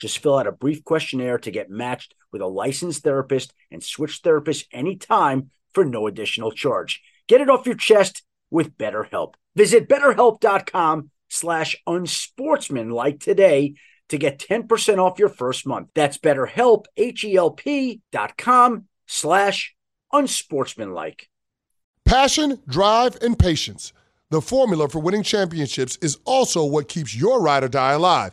Just 0.00 0.18
fill 0.18 0.38
out 0.38 0.46
a 0.46 0.52
brief 0.52 0.84
questionnaire 0.84 1.38
to 1.38 1.50
get 1.50 1.70
matched 1.70 2.14
with 2.32 2.42
a 2.42 2.46
licensed 2.46 3.02
therapist 3.02 3.52
and 3.70 3.82
switch 3.82 4.22
therapists 4.22 4.66
anytime 4.72 5.50
for 5.74 5.84
no 5.84 6.06
additional 6.06 6.50
charge. 6.50 7.02
Get 7.28 7.40
it 7.40 7.50
off 7.50 7.66
your 7.66 7.76
chest 7.76 8.22
with 8.50 8.76
BetterHelp. 8.76 9.34
Visit 9.54 9.88
betterhelp.com 9.88 11.10
slash 11.28 11.76
unsportsmanlike 11.86 13.20
today 13.20 13.74
to 14.08 14.18
get 14.18 14.38
10% 14.38 14.98
off 14.98 15.18
your 15.18 15.28
first 15.28 15.66
month. 15.66 15.88
That's 15.94 16.18
betterhelp, 16.18 16.86
H-E-L-P 16.96 18.00
dot 18.10 18.36
com 18.36 18.86
slash 19.06 19.74
unsportsmanlike. 20.12 21.28
Passion, 22.04 22.58
drive, 22.66 23.16
and 23.22 23.38
patience. 23.38 23.92
The 24.30 24.40
formula 24.40 24.88
for 24.88 25.00
winning 25.00 25.22
championships 25.22 25.96
is 26.02 26.18
also 26.24 26.64
what 26.64 26.88
keeps 26.88 27.14
your 27.14 27.40
ride 27.40 27.64
or 27.64 27.68
die 27.68 27.92
alive. 27.92 28.32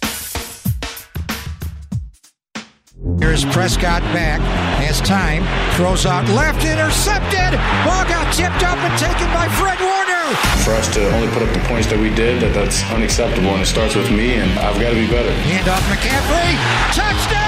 Here's 3.17 3.45
Prescott 3.45 4.05
back, 4.13 4.37
has 4.77 5.01
time, 5.01 5.41
throws 5.73 6.05
out 6.05 6.21
left, 6.37 6.61
intercepted. 6.61 7.57
Ball 7.81 8.05
got 8.05 8.29
tipped 8.29 8.61
up 8.61 8.77
and 8.77 8.93
taken 9.01 9.25
by 9.33 9.49
Fred 9.57 9.81
Warner. 9.81 10.37
For 10.61 10.77
us 10.77 10.85
to 10.93 11.01
only 11.17 11.25
put 11.33 11.41
up 11.41 11.49
the 11.49 11.65
points 11.65 11.89
that 11.89 11.97
we 11.97 12.13
did, 12.13 12.45
that 12.45 12.53
that's 12.53 12.85
unacceptable, 12.93 13.57
and 13.57 13.65
it 13.65 13.69
starts 13.69 13.97
with 13.97 14.13
me, 14.13 14.37
and 14.37 14.53
I've 14.61 14.77
got 14.77 14.93
to 14.93 14.99
be 15.01 15.09
better. 15.09 15.33
Hand 15.49 15.65
off 15.65 15.81
McCaffrey, 15.89 16.53
touchdown! 16.93 17.41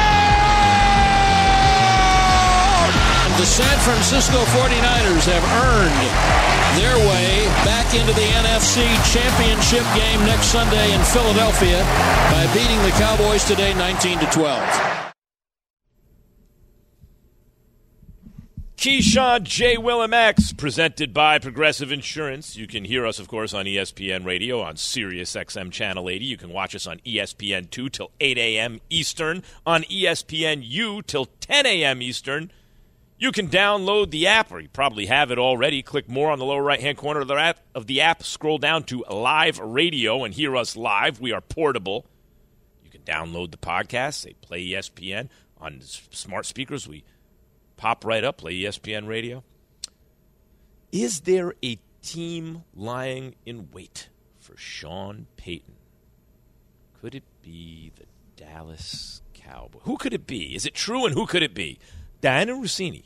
The 3.38 3.46
San 3.46 3.78
Francisco 3.86 4.42
49ers 4.58 5.30
have 5.30 5.46
earned 5.70 6.02
their 6.82 6.98
way 7.14 7.46
back 7.62 7.94
into 7.94 8.14
the 8.18 8.30
NFC 8.42 8.90
Championship 9.06 9.86
game 9.94 10.18
next 10.26 10.50
Sunday 10.50 10.98
in 10.98 11.02
Philadelphia 11.14 11.86
by 12.34 12.50
beating 12.58 12.82
the 12.82 12.94
Cowboys 12.98 13.46
today 13.46 13.78
19 13.78 14.18
to 14.18 14.26
12. 14.34 15.04
Keyshawn 18.84 19.44
J. 19.44 19.78
Will 19.78 20.02
and 20.02 20.12
Max, 20.12 20.52
presented 20.52 21.14
by 21.14 21.40
Progressive 21.40 21.90
Insurance. 21.90 22.58
You 22.58 22.68
can 22.68 22.84
hear 22.84 23.06
us, 23.06 23.18
of 23.18 23.30
course, 23.30 23.54
on 23.54 23.64
ESPN 23.64 24.26
Radio 24.26 24.60
on 24.60 24.76
Sirius 24.76 25.34
XM 25.36 25.72
Channel 25.72 26.10
80. 26.10 26.26
You 26.26 26.36
can 26.36 26.50
watch 26.50 26.76
us 26.76 26.86
on 26.86 27.00
ESPN 27.06 27.70
2 27.70 27.88
till 27.88 28.12
8 28.20 28.38
a.m. 28.38 28.82
Eastern, 28.90 29.42
on 29.66 29.84
ESPN 29.84 30.64
U 30.66 31.02
till 31.02 31.28
10 31.40 31.66
a.m. 31.66 32.02
Eastern. 32.02 32.52
You 33.18 33.32
can 33.32 33.48
download 33.48 34.12
the 34.12 34.28
app, 34.28 34.52
or 34.52 34.60
you 34.60 34.68
probably 34.68 35.06
have 35.06 35.32
it 35.32 35.40
already. 35.40 35.82
Click 35.82 36.10
more 36.10 36.30
on 36.30 36.40
the 36.40 36.46
lower 36.46 36.62
right 36.62 36.82
hand 36.82 36.98
corner 36.98 37.22
of 37.22 37.30
the, 37.30 37.36
app, 37.36 37.60
of 37.74 37.88
the 37.88 38.02
app. 38.02 38.22
Scroll 38.24 38.58
down 38.58 38.84
to 38.84 39.06
Live 39.10 39.60
Radio 39.60 40.26
and 40.26 40.34
hear 40.34 40.58
us 40.58 40.76
live. 40.76 41.22
We 41.22 41.32
are 41.32 41.40
portable. 41.40 42.06
You 42.84 42.92
can 42.92 43.04
download 43.04 43.52
the 43.52 43.58
podcast. 43.58 44.26
They 44.26 44.34
play 44.34 44.68
ESPN 44.68 45.30
on 45.58 45.80
smart 45.80 46.46
speakers. 46.46 46.86
We 46.86 47.06
pop 47.84 48.06
right 48.06 48.24
up, 48.24 48.38
play 48.38 48.54
ESPN 48.54 49.10
radio. 49.10 49.44
Is 50.94 51.20
there 51.22 51.54
a 51.62 51.78
team 52.02 52.64
lying 52.74 53.36
in 53.46 53.72
wait 53.74 54.08
for 54.40 54.56
Sean 54.56 55.28
Payton? 55.36 55.76
Could 57.02 57.14
it 57.14 57.26
be 57.42 57.92
the 57.98 58.06
Dallas 58.42 59.22
Cowboys? 59.34 59.82
Who 59.84 59.98
could 59.98 60.14
it 60.14 60.26
be? 60.26 60.56
Is 60.56 60.66
it 60.66 60.74
true 60.74 61.06
and 61.06 61.14
who 61.14 61.26
could 61.26 61.44
it 61.44 61.54
be? 61.54 61.78
Dianna 62.22 62.58
Russini 62.58 63.04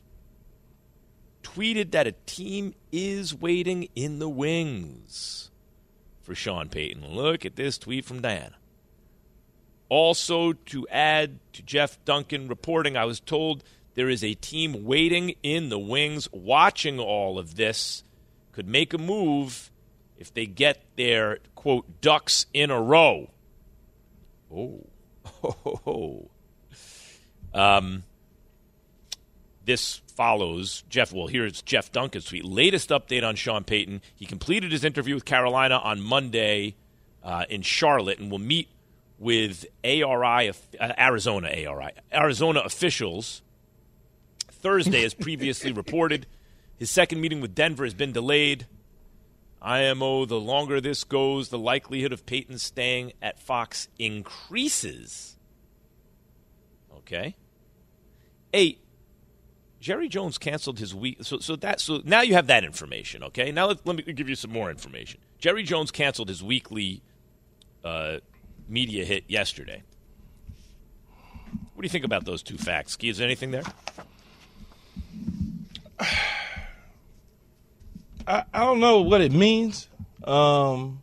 tweeted 1.42 1.90
that 1.90 2.06
a 2.06 2.12
team 2.28 2.76
is 2.92 3.34
waiting 3.34 3.90
in 3.96 4.20
the 4.20 4.30
wings 4.30 5.50
for 6.22 6.36
Sean 6.36 6.70
Payton. 6.70 7.16
Look 7.16 7.48
at 7.48 7.56
this 7.56 7.80
tweet 7.80 8.06
from 8.06 8.22
Dianna. 8.22 8.54
Also, 9.90 10.54
to 10.54 10.88
add 10.90 11.40
to 11.54 11.64
Jeff 11.64 11.98
Duncan 12.06 12.48
reporting, 12.48 12.96
I 12.96 13.06
was 13.06 13.20
told– 13.20 13.64
there 13.98 14.10
is 14.10 14.24
a 14.24 14.36
team 14.36 14.86
waiting 14.86 15.34
in 15.42 15.70
the 15.70 15.80
wings, 15.80 16.30
watching 16.32 17.00
all 17.00 17.40
of 17.40 17.56
this, 17.56 18.04
could 18.52 18.68
make 18.68 18.94
a 18.94 18.98
move 19.00 19.72
if 20.20 20.32
they 20.32 20.46
get 20.46 20.84
their, 20.98 21.40
quote, 21.56 22.00
ducks 22.00 22.46
in 22.54 22.70
a 22.70 22.80
row. 22.80 23.32
Oh. 24.56 24.86
Oh. 25.44 26.30
Um, 27.54 28.04
this 29.66 30.02
follows 30.16 30.84
Jeff. 30.90 31.12
Well, 31.12 31.26
here's 31.26 31.64
Jeff 31.64 31.92
Duncan's 31.92 32.26
tweet. 32.26 32.46
Latest 32.46 32.90
update 32.90 33.28
on 33.28 33.36
Sean 33.36 33.64
Payton. 33.64 34.02
He 34.14 34.28
completed 34.28 34.72
his 34.72 34.84
interview 34.84 35.16
with 35.16 35.26
Carolina 35.26 35.78
on 35.78 36.02
Monday 36.02 36.76
uh, 37.24 37.46
in 37.50 37.64
Charlotte 37.64 38.20
and 38.20 38.30
will 38.30 38.38
meet 38.38 38.68
with 39.18 39.66
ARI, 39.84 40.52
Arizona 40.80 41.48
ARI, 41.48 41.94
Arizona 42.14 42.60
officials 42.60 43.42
Thursday, 44.58 45.04
as 45.04 45.14
previously 45.14 45.72
reported. 45.72 46.26
His 46.78 46.90
second 46.90 47.22
meeting 47.22 47.42
with 47.42 47.56
Denver 47.56 47.84
has 47.84 47.94
been 47.94 48.12
delayed. 48.12 48.68
IMO, 49.62 50.26
the 50.26 50.40
longer 50.40 50.80
this 50.80 51.04
goes, 51.04 51.50
the 51.50 51.58
likelihood 51.58 52.14
of 52.14 52.26
Payton 52.26 52.60
staying 52.60 53.14
at 53.22 53.40
Fox 53.40 53.88
increases. 53.98 55.38
Okay. 57.00 57.36
Eight. 58.54 58.80
Jerry 59.80 60.10
Jones 60.10 60.38
canceled 60.38 60.80
his 60.80 60.94
week. 60.94 61.20
So, 61.22 61.40
so 61.40 61.56
that 61.58 61.80
so 61.80 62.02
now 62.04 62.22
you 62.22 62.34
have 62.34 62.48
that 62.48 62.64
information. 62.64 63.24
Okay. 63.24 63.52
Now 63.52 63.68
let, 63.68 63.86
let 63.86 63.96
me 63.96 64.04
give 64.14 64.30
you 64.30 64.36
some 64.36 64.52
more 64.52 64.70
information. 64.70 65.20
Jerry 65.40 65.64
Jones 65.64 65.92
canceled 65.92 66.30
his 66.30 66.44
weekly 66.44 67.02
uh, 67.84 68.18
media 68.68 69.06
hit 69.06 69.24
yesterday. 69.28 69.84
What 71.74 71.82
do 71.82 71.86
you 71.86 71.90
think 71.90 72.06
about 72.06 72.26
those 72.26 72.44
two 72.44 72.58
facts? 72.58 72.94
Ski, 72.94 73.10
is 73.10 73.18
there 73.18 73.26
anything 73.26 73.52
there? 73.52 73.64
I, 78.28 78.44
I 78.54 78.60
don't 78.60 78.80
know 78.80 79.02
what 79.02 79.22
it 79.22 79.32
means. 79.32 79.90
Um, 80.24 81.02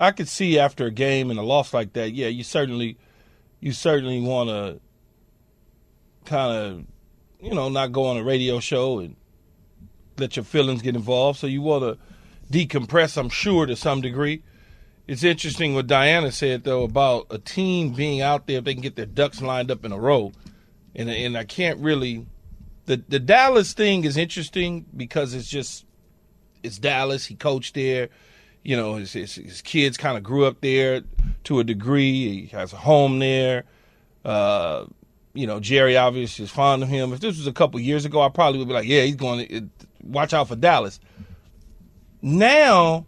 I 0.00 0.10
could 0.10 0.28
see 0.28 0.58
after 0.58 0.86
a 0.86 0.90
game 0.90 1.30
and 1.30 1.38
a 1.38 1.42
loss 1.42 1.72
like 1.72 1.92
that, 1.92 2.12
yeah, 2.12 2.28
you 2.28 2.42
certainly, 2.42 2.98
you 3.60 3.72
certainly 3.72 4.20
want 4.20 4.50
to 4.50 4.80
kind 6.24 6.52
of, 6.52 6.84
you 7.40 7.54
know, 7.54 7.68
not 7.68 7.92
go 7.92 8.06
on 8.06 8.16
a 8.16 8.24
radio 8.24 8.58
show 8.60 8.98
and 8.98 9.16
let 10.18 10.36
your 10.36 10.44
feelings 10.44 10.82
get 10.82 10.96
involved. 10.96 11.38
So 11.38 11.46
you 11.46 11.62
want 11.62 11.82
to 11.84 11.98
decompress, 12.50 13.16
I'm 13.16 13.28
sure, 13.28 13.66
to 13.66 13.76
some 13.76 14.00
degree. 14.00 14.42
It's 15.06 15.22
interesting 15.22 15.74
what 15.74 15.86
Dianna 15.86 16.32
said 16.32 16.64
though 16.64 16.82
about 16.82 17.26
a 17.30 17.38
team 17.38 17.92
being 17.92 18.22
out 18.22 18.46
there 18.46 18.58
if 18.58 18.64
they 18.64 18.72
can 18.72 18.82
get 18.82 18.96
their 18.96 19.04
ducks 19.04 19.42
lined 19.42 19.70
up 19.70 19.84
in 19.84 19.92
a 19.92 19.98
row, 19.98 20.32
and 20.94 21.10
and 21.10 21.36
I 21.36 21.44
can't 21.44 21.78
really 21.80 22.26
the 22.86 23.02
the 23.08 23.18
Dallas 23.18 23.72
thing 23.72 24.04
is 24.04 24.16
interesting 24.16 24.86
because 24.96 25.34
it's 25.34 25.48
just 25.48 25.84
it's 26.62 26.78
Dallas. 26.78 27.26
He 27.26 27.34
coached 27.34 27.74
there. 27.74 28.08
You 28.62 28.76
know, 28.76 28.94
his 28.94 29.12
his, 29.12 29.34
his 29.34 29.62
kids 29.62 29.96
kind 29.96 30.16
of 30.16 30.22
grew 30.22 30.44
up 30.46 30.60
there 30.60 31.02
to 31.44 31.60
a 31.60 31.64
degree. 31.64 32.46
He 32.46 32.56
has 32.56 32.72
a 32.72 32.76
home 32.76 33.18
there. 33.18 33.64
Uh, 34.24 34.86
you 35.34 35.46
know, 35.46 35.60
Jerry 35.60 35.96
obviously 35.96 36.44
is 36.44 36.50
fond 36.50 36.82
of 36.82 36.88
him. 36.88 37.12
If 37.12 37.20
this 37.20 37.36
was 37.36 37.46
a 37.46 37.52
couple 37.52 37.78
years 37.80 38.04
ago, 38.04 38.22
I 38.22 38.28
probably 38.28 38.60
would 38.60 38.68
be 38.68 38.74
like, 38.74 38.86
yeah, 38.86 39.02
he's 39.02 39.16
going 39.16 39.46
to 39.48 39.68
watch 40.02 40.32
out 40.32 40.48
for 40.48 40.56
Dallas. 40.56 41.00
Now, 42.22 43.04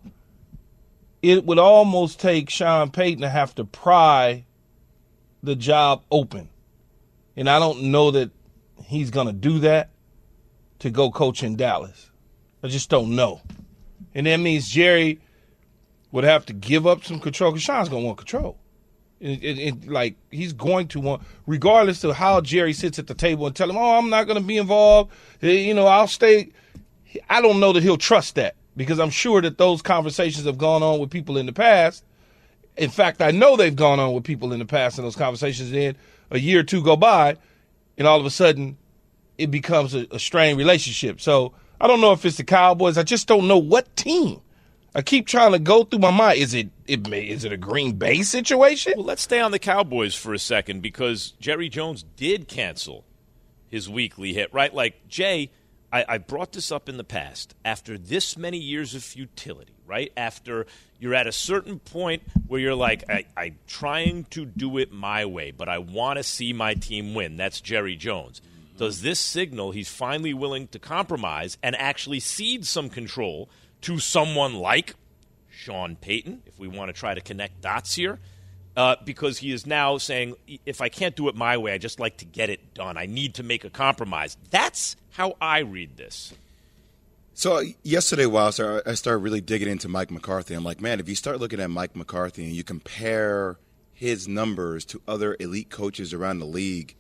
it 1.23 1.47
would 1.47 1.59
almost 1.59 2.21
take 2.21 2.51
Sean 2.51 2.91
Payton 2.91 3.23
to 3.23 3.31
have 3.31 3.55
to 3.55 3.65
pry 3.65 4.45
the 5.43 5.57
job 5.57 6.03
open. 6.11 6.51
And 7.37 7.49
I 7.49 7.59
don't 7.59 7.85
know 7.85 8.11
that 8.11 8.31
he's 8.85 9.11
going 9.11 9.27
to 9.27 9.33
do 9.33 9.61
that 9.61 9.91
to 10.81 10.91
go 10.91 11.11
coach 11.11 11.43
in 11.43 11.57
Dallas. 11.57 12.11
I 12.63 12.69
just 12.69 12.91
don't 12.91 13.15
know. 13.17 13.41
And 14.15 14.27
that 14.27 14.39
means 14.39 14.69
Jerry 14.69 15.21
would 16.13 16.25
have 16.25 16.47
to 16.47 16.53
give 16.53 16.87
up 16.87 17.05
some 17.05 17.21
control 17.21 17.53
because 17.53 17.63
Sean's 17.63 17.89
going 17.89 18.03
to 18.03 18.07
want 18.07 18.19
control. 18.19 18.59
It, 19.21 19.43
it, 19.43 19.59
it, 19.59 19.89
like 19.89 20.17
he's 20.31 20.53
going 20.53 20.89
to 20.89 21.01
want, 21.01 21.23
regardless 21.47 22.05
of 22.05 22.17
how 22.17 22.41
Jerry 22.41 22.73
sits 22.75 22.99
at 22.99 23.07
the 23.07 23.15
table 23.15 23.47
and 23.47 23.57
tell 23.57 23.71
him, 23.71 23.77
"Oh, 23.77 23.97
I'm 23.97 24.11
not 24.11 24.25
going 24.27 24.39
to 24.39 24.47
be 24.47 24.59
involved." 24.59 25.11
Eh, 25.43 25.53
you 25.53 25.75
know, 25.75 25.87
I'll 25.87 26.07
stay. 26.07 26.51
I 27.31 27.41
don't 27.41 27.61
know 27.61 27.73
that 27.73 27.83
he'll 27.83 27.97
trust 27.97 28.35
that 28.35 28.57
because 28.77 28.99
I'm 28.99 29.11
sure 29.11 29.41
that 29.41 29.57
those 29.57 29.81
conversations 29.81 30.45
have 30.45 30.59
gone 30.59 30.83
on 30.83 30.99
with 30.99 31.11
people 31.11 31.39
in 31.39 31.47
the 31.47 31.53
past. 31.53 32.05
In 32.77 32.91
fact, 32.91 33.23
I 33.23 33.31
know 33.31 33.57
they've 33.57 33.75
gone 33.75 33.99
on 33.99 34.13
with 34.13 34.25
people 34.25 34.53
in 34.53 34.59
the 34.59 34.67
past, 34.67 34.99
and 34.99 35.07
those 35.07 35.17
conversations. 35.17 35.71
Then 35.71 35.97
a 36.31 36.39
year 36.39 36.61
or 36.61 36.65
two 36.65 36.83
go 36.83 36.95
by, 36.95 37.37
and 37.99 38.07
all 38.07 38.19
of 38.19 38.27
a 38.27 38.31
sudden 38.31 38.77
it 39.39 39.51
becomes 39.51 39.95
a, 39.95 40.07
a 40.11 40.19
strained 40.19 40.59
relationship. 40.59 41.21
So 41.21 41.53
I 41.81 41.87
don't 41.87 42.01
know 42.01 42.13
if 42.13 42.25
it's 42.25 42.37
the 42.37 42.45
Cowboys. 42.45 42.99
I 42.99 43.03
just 43.03 43.29
don't 43.29 43.49
know 43.49 43.59
what 43.59 43.95
team. 43.97 44.41
I 44.95 45.03
keep 45.03 45.27
trying 45.27 45.53
to 45.53 45.59
go 45.59 45.85
through 45.85 45.99
my 45.99 46.11
mind. 46.11 46.39
Is 46.39 46.55
it, 46.55 46.71
it 46.87 47.07
is 47.13 47.45
it 47.45 47.53
a 47.53 47.59
Green 47.59 47.93
Bay 47.93 48.23
situation? 48.23 48.95
Well, 48.97 49.05
let's 49.05 49.21
stay 49.21 49.41
on 49.41 49.51
the 49.51 49.59
Cowboys 49.59 50.15
for 50.15 50.33
a 50.33 50.39
second 50.39 50.81
because 50.81 51.35
Jerry 51.39 51.69
Jones 51.69 52.03
did 52.17 52.49
cancel 52.49 53.05
his 53.69 53.91
weekly 53.91 54.33
hit, 54.33 54.53
right? 54.55 54.73
Like 54.73 55.07
Jay, 55.07 55.51
I, 55.93 56.05
I 56.09 56.19
brought 56.19 56.53
this 56.53 56.73
up 56.73 56.89
in 56.89 56.97
the 56.97 57.05
past. 57.05 57.55
After 57.63 57.99
this 57.99 58.39
many 58.39 58.59
years 58.59 58.95
of 58.95 59.05
futility, 59.05 59.76
right? 59.87 60.13
After 60.17 60.67
you're 60.99 61.15
at 61.15 61.27
a 61.27 61.33
certain 61.33 61.79
point 61.79 62.23
where 62.47 62.61
you're 62.61 62.75
like, 62.75 63.05
I, 63.09 63.25
I'm 63.37 63.59
trying 63.67 64.25
to 64.31 64.45
do 64.45 64.79
it 64.79 64.93
my 64.93 65.25
way, 65.25 65.51
but 65.51 65.69
I 65.69 65.79
want 65.79 66.19
to 66.19 66.23
see 66.23 66.53
my 66.53 66.75
team 66.75 67.15
win. 67.15 67.37
That's 67.37 67.61
Jerry 67.61 67.97
Jones 67.97 68.41
does 68.77 69.03
this 69.03 69.19
signal 69.19 69.71
he's 69.71 69.89
finally 69.89 70.35
willing 70.35 70.69
to 70.69 70.79
compromise 70.79 71.57
and 71.63 71.75
actually 71.77 72.21
cede 72.21 72.67
some 72.67 72.89
control 72.89 73.49
to 73.83 73.99
someone 73.99 74.55
like 74.55 74.95
Sean 75.51 75.97
Payton, 75.97 76.43
if 76.47 76.59
we 76.59 76.69
want 76.69 76.89
to 76.89 76.93
try 76.93 77.15
to 77.15 77.21
connect 77.21 77.61
dots 77.61 77.95
here? 77.95 78.19
Uh, 78.77 78.97
because 79.05 79.39
he 79.39 79.53
is 79.53 79.65
now 79.65 79.97
saying, 79.97 80.35
if 80.67 80.83
I 80.83 80.91
can't 80.91 81.17
do 81.17 81.29
it 81.29 81.35
my 81.35 81.57
way, 81.57 81.73
I 81.73 81.79
just 81.79 81.99
like 81.99 82.19
to 82.19 82.27
get 82.27 82.51
it 82.51 82.75
done. 82.75 82.99
I 82.99 83.07
need 83.07 83.35
to 83.37 83.43
make 83.43 83.65
a 83.65 83.71
compromise. 83.71 84.37
That's 84.51 84.97
how 85.13 85.37
I 85.41 85.61
read 85.61 85.97
this. 85.97 86.35
So 87.39 87.59
uh, 87.59 87.65
yesterday, 87.83 88.25
while 88.25 88.47
I 88.47 88.95
started 88.95 89.19
really 89.19 89.43
digging 89.43 89.69
into 89.69 89.91
Mike 89.91 90.11
McCarthy, 90.11 90.55
I'm 90.55 90.65
like, 90.65 90.81
man, 90.81 91.01
if 91.01 91.09
you 91.11 91.15
start 91.15 91.39
looking 91.39 91.61
at 91.61 91.69
Mike 91.69 91.95
McCarthy 91.95 92.47
and 92.47 92.55
you 92.55 92.65
compare 92.65 93.59
his 93.93 94.27
numbers 94.27 94.87
to 94.87 95.03
other 95.07 95.37
elite 95.39 95.69
coaches 95.69 96.15
around 96.15 96.39
the 96.39 96.47
league, 96.47 96.97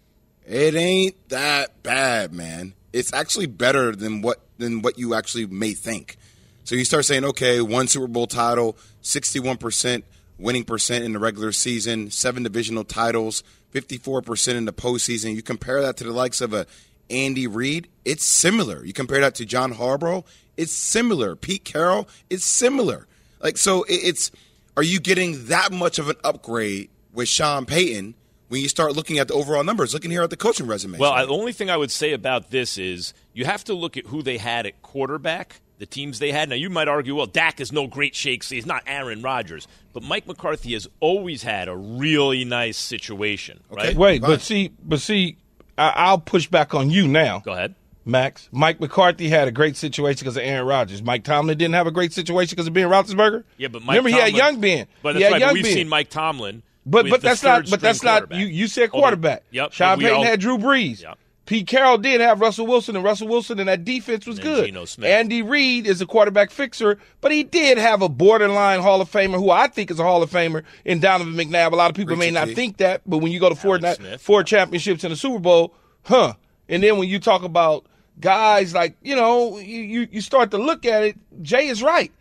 It 0.47 0.77
ain't 0.77 1.29
that 1.29 1.83
bad, 1.83 2.33
man. 2.33 2.75
It's 2.93 3.13
actually 3.13 3.47
better 3.47 3.95
than 3.97 4.23
what 4.23 4.41
than 4.59 4.81
what 4.81 4.99
you 4.99 5.15
actually 5.15 5.47
may 5.47 5.73
think. 5.73 6.17
So 6.65 6.75
you 6.75 6.85
start 6.85 7.05
saying, 7.05 7.25
okay, 7.25 7.61
one 7.61 7.89
Super 7.89 8.07
Bowl 8.07 8.29
title, 8.29 8.79
sixty-one 9.01 9.57
percent 9.57 10.05
winning 10.39 10.65
percent 10.65 11.05
in 11.05 11.13
the 11.13 11.19
regular 11.19 11.51
season, 11.51 12.11
seven 12.11 12.45
divisional 12.45 12.85
titles, 12.85 13.43
fifty-four 13.71 14.23
percent 14.23 14.57
in 14.57 14.67
the 14.67 14.73
postseason. 14.73 15.35
You 15.35 15.43
compare 15.43 15.83
that 15.83 15.97
to 15.97 16.05
the 16.05 16.13
likes 16.13 16.41
of 16.41 16.55
a 16.55 16.67
Andy 17.11 17.47
Reid, 17.47 17.89
it's 18.05 18.25
similar. 18.25 18.85
You 18.85 18.93
compare 18.93 19.21
that 19.21 19.35
to 19.37 19.47
John 19.47 19.75
Harbaugh, 19.75 20.25
it's 20.57 20.73
similar. 20.73 21.37
Pete 21.37 21.65
Carroll, 21.65 22.09
it's 22.31 22.45
similar. 22.45 23.07
Like 23.41 23.57
so, 23.57 23.85
it's 23.89 24.31
are 24.77 24.83
you 24.83 25.01
getting 25.01 25.47
that 25.47 25.73
much 25.73 25.99
of 25.99 26.09
an 26.09 26.17
upgrade 26.25 26.91
with 27.13 27.29
Sean 27.29 27.67
Payton? 27.67 28.15
when 28.49 28.61
you 28.61 28.69
start 28.69 28.95
looking 28.95 29.19
at 29.19 29.29
the 29.29 29.35
overall 29.35 29.65
numbers, 29.65 29.93
looking 29.93 30.11
here 30.11 30.23
at 30.23 30.31
the 30.31 30.37
coaching 30.37 30.67
resume. 30.67 30.99
Well, 30.99 31.13
I, 31.13 31.25
the 31.25 31.33
only 31.33 31.53
thing 31.53 31.71
I 31.71 31.77
would 31.77 31.91
say 31.91 32.13
about 32.13 32.51
this 32.51 32.79
is 32.79 33.13
you 33.33 33.45
have 33.45 33.65
to 33.65 33.75
look 33.75 33.97
at 33.97 34.07
who 34.07 34.23
they 34.23 34.39
had 34.39 34.67
at 34.67 34.83
quarterback, 34.83 35.61
the 35.79 35.87
teams 35.87 36.19
they 36.19 36.33
had. 36.33 36.49
Now, 36.49 36.55
you 36.55 36.71
might 36.71 36.89
argue, 36.89 37.15
well, 37.15 37.27
Dak 37.27 37.61
is 37.61 37.73
no 37.73 37.87
great 37.87 38.15
shakes. 38.15 38.49
He's 38.49 38.67
not 38.67 38.83
Aaron 38.87 39.23
Rodgers. 39.23 39.67
But 39.93 40.03
Mike 40.03 40.27
McCarthy 40.27 40.75
has 40.75 40.87
always 41.01 41.43
had 41.43 41.69
a 41.69 41.77
really 41.77 42.45
nice 42.45 42.79
situation, 42.79 43.61
right? 43.71 43.97
Wait, 43.97 44.21
Fine. 44.21 44.31
but 44.31 44.41
see, 44.41 44.71
but 44.83 45.01
see, 45.01 45.39
I, 45.79 45.93
I'll 45.95 46.19
push 46.19 46.47
back 46.47 46.75
on 46.75 46.91
you 46.91 47.07
now. 47.09 47.41
Go 47.41 47.53
ahead. 47.53 47.75
Max. 48.05 48.49
Mike 48.53 48.81
McCarthy 48.81 49.29
had 49.29 49.49
a 49.49 49.51
great 49.51 49.77
situation 49.77 50.21
because 50.21 50.37
of 50.37 50.45
Aaron 50.45 50.67
Rodgers. 50.67 51.03
Mike 51.03 51.25
Tomlin 51.25 51.59
didn't 51.59 51.75
have 51.75 51.89
a 51.89 51.91
great 51.91 52.13
situation 52.13 52.55
because 52.55 52.69
of 52.69 52.73
Ben 52.73 52.89
Roethlisberger. 52.89 53.43
Yeah, 53.57 53.69
but 53.69 53.83
Mike 53.83 53.97
remember 53.97 54.11
Tomlin, 54.11 54.27
he 54.27 54.39
had 54.39 54.47
young 54.47 54.61
Ben. 54.61 54.87
But 55.03 55.15
that's 55.15 55.33
right. 55.33 55.43
But 55.43 55.55
we've 55.55 55.65
ben. 55.65 55.73
seen 55.73 55.89
Mike 55.89 56.09
Tomlin. 56.09 56.63
But 56.87 57.11
but 57.11 57.21
that's 57.21 57.43
not. 57.43 57.69
But 57.69 57.81
that's 57.81 58.05
not. 58.05 58.33
You 58.33 58.47
you 58.47 58.69
said 58.69 58.91
quarterback. 58.91 59.43
Yep. 59.51 59.73
Sean 59.73 59.99
Payton 59.99 60.19
all- 60.19 60.25
had 60.25 60.39
Drew 60.39 60.57
Brees. 60.57 61.03
Yep. 61.03 61.19
Pete 61.47 61.67
Carroll 61.69 61.97
did 61.99 62.21
have 62.21 62.41
Russell 62.41 62.67
Wilson, 62.67 62.97
and 62.97 63.05
Russell 63.05 63.29
Wilson 63.29 63.59
and 63.61 63.69
that 63.69 63.85
defense 63.85 64.27
was 64.27 64.39
And 64.39 64.45
good. 64.75 64.89
Smith. 64.89 65.09
Andy 65.09 65.43
Reid 65.43 65.87
is 65.87 66.01
a 66.01 66.07
quarterback 66.07 66.51
fixer, 66.51 66.99
but 67.21 67.31
he 67.33 67.45
did 67.45 67.79
have 67.79 68.03
a 68.03 68.09
borderline 68.09 68.81
Hall 68.81 69.01
of 69.01 69.11
Famer, 69.11 69.37
who 69.37 69.51
I 69.51 69.69
think 69.69 69.91
is 69.91 69.99
a 70.01 70.03
Hall 70.03 70.23
of 70.23 70.31
Famer, 70.31 70.65
in 70.85 70.99
Donovan 71.01 71.35
McNabb. 71.35 71.73
A 71.73 71.77
lot 71.77 71.89
of 71.91 71.97
people 71.97 72.17
may 72.17 72.31
not 72.33 72.49
T. 72.49 72.55
think 72.55 72.77
that, 72.79 73.03
but 73.07 73.19
when 73.19 73.31
you 73.33 73.41
go 73.41 73.49
to 73.49 73.55
four, 73.55 73.77
Alex 73.77 74.23
four 74.23 74.43
championships 74.43 75.05
in 75.05 75.11
the 75.11 75.17
Super 75.17 75.39
Bowl, 75.39 75.73
huh? 76.05 76.35
And 76.69 76.83
then 76.83 76.99
when 76.99 77.09
you 77.09 77.19
talk 77.21 77.43
about 77.45 77.87
guys 78.21 78.75
like 78.75 78.97
you 79.03 79.15
know, 79.15 79.59
you 79.59 79.81
you, 79.83 80.09
you 80.11 80.21
start 80.21 80.51
to 80.51 80.59
look 80.59 80.85
at 80.85 81.03
it. 81.05 81.17
Jay 81.43 81.69
is 81.69 81.83
right. 81.83 82.13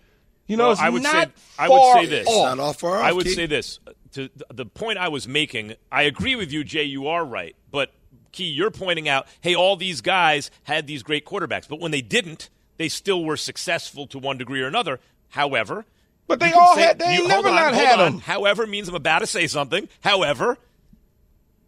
You 0.48 0.58
know, 0.58 0.66
Well, 0.66 0.72
it's 0.74 0.82
I 0.82 0.90
would 0.90 1.02
not 1.02 1.30
say 1.30 1.44
I 1.58 1.70
would 1.70 1.94
say 1.94 2.06
this. 2.06 2.28
off. 2.28 2.56
Not 2.58 2.64
all 2.64 2.74
far 2.74 2.98
I 3.02 3.12
would 3.12 3.26
Keith. 3.26 3.36
say 3.36 3.46
this. 3.48 3.80
To 4.12 4.30
the 4.54 4.66
point 4.68 4.98
I 5.00 5.08
was 5.10 5.28
making, 5.28 5.74
I 5.92 6.04
agree 6.04 6.36
with 6.36 6.52
you, 6.54 6.64
Jay. 6.64 6.84
You 6.84 7.08
are 7.08 7.26
right, 7.26 7.56
but 7.72 7.92
Key, 8.36 8.45
you're 8.50 8.69
pointing 8.71 9.08
out, 9.10 9.28
hey, 9.41 9.56
all 9.56 9.76
these 9.76 10.02
guys 10.02 10.52
had 10.63 10.88
these 10.88 11.02
great 11.04 11.26
quarterbacks, 11.26 11.67
but 11.67 11.80
when 11.80 11.91
they 11.91 12.02
didn't, 12.02 12.50
they 12.78 12.89
still 12.89 13.24
were 13.24 13.38
successful 13.38 14.06
to 14.08 14.19
one 14.19 14.38
degree 14.38 14.62
or 14.62 14.67
another. 14.67 15.00
However, 15.30 15.86
But 16.28 16.39
they 16.39 16.52
all 16.52 16.76
say- 16.76 16.82
had. 16.82 17.00
They 17.00 17.15
you- 17.15 17.28
never 17.28 17.48
on, 17.50 17.56
not 17.56 17.74
had 17.74 18.00
on. 18.00 18.12
them. 18.13 18.19
However 18.21 18.67
means 18.67 18.88
I'm 18.89 18.95
about 18.95 19.19
to 19.19 19.28
say 19.28 19.48
something. 19.48 19.88
However, 20.02 20.58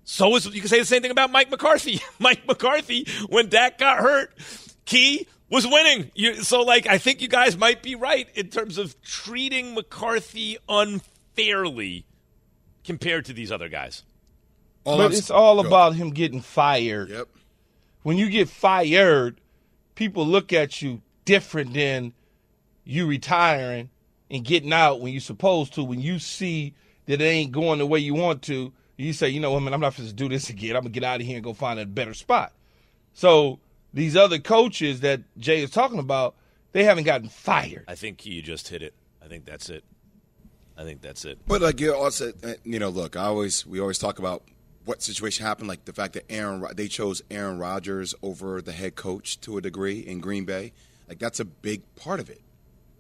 so 0.04 0.36
is 0.36 0.46
you 0.46 0.60
can 0.62 0.68
say 0.70 0.80
the 0.80 0.86
same 0.86 1.02
thing 1.02 1.12
about 1.12 1.32
Mike 1.32 1.50
McCarthy. 1.50 2.02
Mike 2.20 2.46
McCarthy, 2.48 3.08
when 3.30 3.50
Dak 3.50 3.78
got 3.78 4.00
hurt, 4.00 4.34
Key 4.86 5.28
was 5.50 5.66
winning. 5.66 6.12
You, 6.16 6.36
so, 6.44 6.62
like, 6.64 6.88
I 6.88 6.98
think 6.98 7.22
you 7.22 7.28
guys 7.30 7.58
might 7.58 7.82
be 7.82 7.96
right 7.96 8.28
in 8.36 8.50
terms 8.50 8.78
of 8.78 9.02
treating 9.02 9.74
McCarthy 9.74 10.58
unfairly 10.68 12.06
compared 12.84 13.26
to 13.26 13.34
these 13.34 13.52
other 13.52 13.70
guys. 13.70 14.04
All 14.88 14.98
But 14.98 15.04
I'm- 15.04 15.12
it's 15.12 15.30
all 15.30 15.62
Go. 15.62 15.68
about 15.68 15.96
him 15.96 16.12
getting 16.12 16.40
fired. 16.42 17.10
Yep. 17.10 17.28
When 18.04 18.18
you 18.18 18.30
get 18.30 18.48
fired, 18.48 19.42
people 19.96 20.26
look 20.26 20.54
at 20.54 20.82
you 20.82 21.02
different 21.26 21.74
than 21.74 22.14
you 22.86 23.06
retiring 23.06 23.90
and 24.32 24.46
getting 24.46 24.72
out 24.72 25.02
when 25.02 25.12
you're 25.12 25.20
supposed 25.20 25.74
to. 25.74 25.84
When 25.84 26.00
you 26.00 26.20
see 26.20 26.74
that 27.06 27.22
it 27.22 27.26
ain't 27.26 27.52
going 27.52 27.80
the 27.80 27.86
way 27.86 28.00
you 28.00 28.14
want 28.14 28.42
to, 28.44 28.72
you 28.96 29.12
say, 29.12 29.28
you 29.30 29.42
know 29.42 29.52
what, 29.52 29.60
man, 29.60 29.74
I'm 29.74 29.82
not 29.82 29.96
going 29.98 30.08
to 30.08 30.16
do 30.16 30.30
this 30.30 30.50
again. 30.50 30.76
I'm 30.78 30.84
going 30.84 30.94
to 30.94 31.00
get 31.00 31.04
out 31.06 31.20
of 31.20 31.28
here 31.28 31.36
and 31.36 31.44
go 31.44 31.54
find 31.54 31.80
a 31.80 31.86
better 31.86 32.14
spot. 32.14 32.54
So 33.14 33.60
these 33.94 34.16
other 34.16 34.40
coaches 34.40 35.02
that 35.02 35.22
Jay 35.38 35.62
is 35.62 35.70
talking 35.72 36.00
about, 36.00 36.36
they 36.72 36.86
haven't 36.86 37.04
gotten 37.04 37.28
fired. 37.28 37.84
I 37.90 37.96
think 37.96 38.26
you 38.26 38.42
just 38.42 38.70
hit 38.70 38.82
it. 38.82 38.94
I 39.22 39.28
think 39.28 39.44
that's 39.46 39.70
it. 39.70 39.84
I 40.78 40.84
think 40.84 41.02
that's 41.02 41.26
it. 41.26 41.40
But 41.46 41.62
like 41.62 41.80
you 41.82 41.94
also, 41.94 42.32
uh, 42.44 42.54
you 42.64 42.80
know, 42.80 42.90
look, 42.90 43.16
I 43.16 43.24
always 43.24 43.66
we 43.66 43.80
always 43.82 43.98
talk 43.98 44.20
about 44.20 44.44
what 44.88 45.04
situation 45.04 45.46
happened, 45.46 45.68
like 45.68 45.86
the 45.86 45.94
fact 45.94 46.14
that 46.14 46.24
Aaron 46.32 46.66
they 46.76 46.88
chose 46.88 47.22
Aaron 47.30 47.60
Rodgers 47.60 48.16
over 48.24 48.62
the 48.62 48.72
head 48.72 48.96
coach 48.96 49.40
to 49.42 49.58
a 49.58 49.62
degree 49.62 50.00
in 50.00 50.20
Green 50.20 50.46
Bay. 50.46 50.72
Like 51.08 51.20
that's 51.20 51.40
a 51.40 51.46
big 51.46 51.82
part 51.96 52.20
of 52.20 52.30
it. 52.30 52.42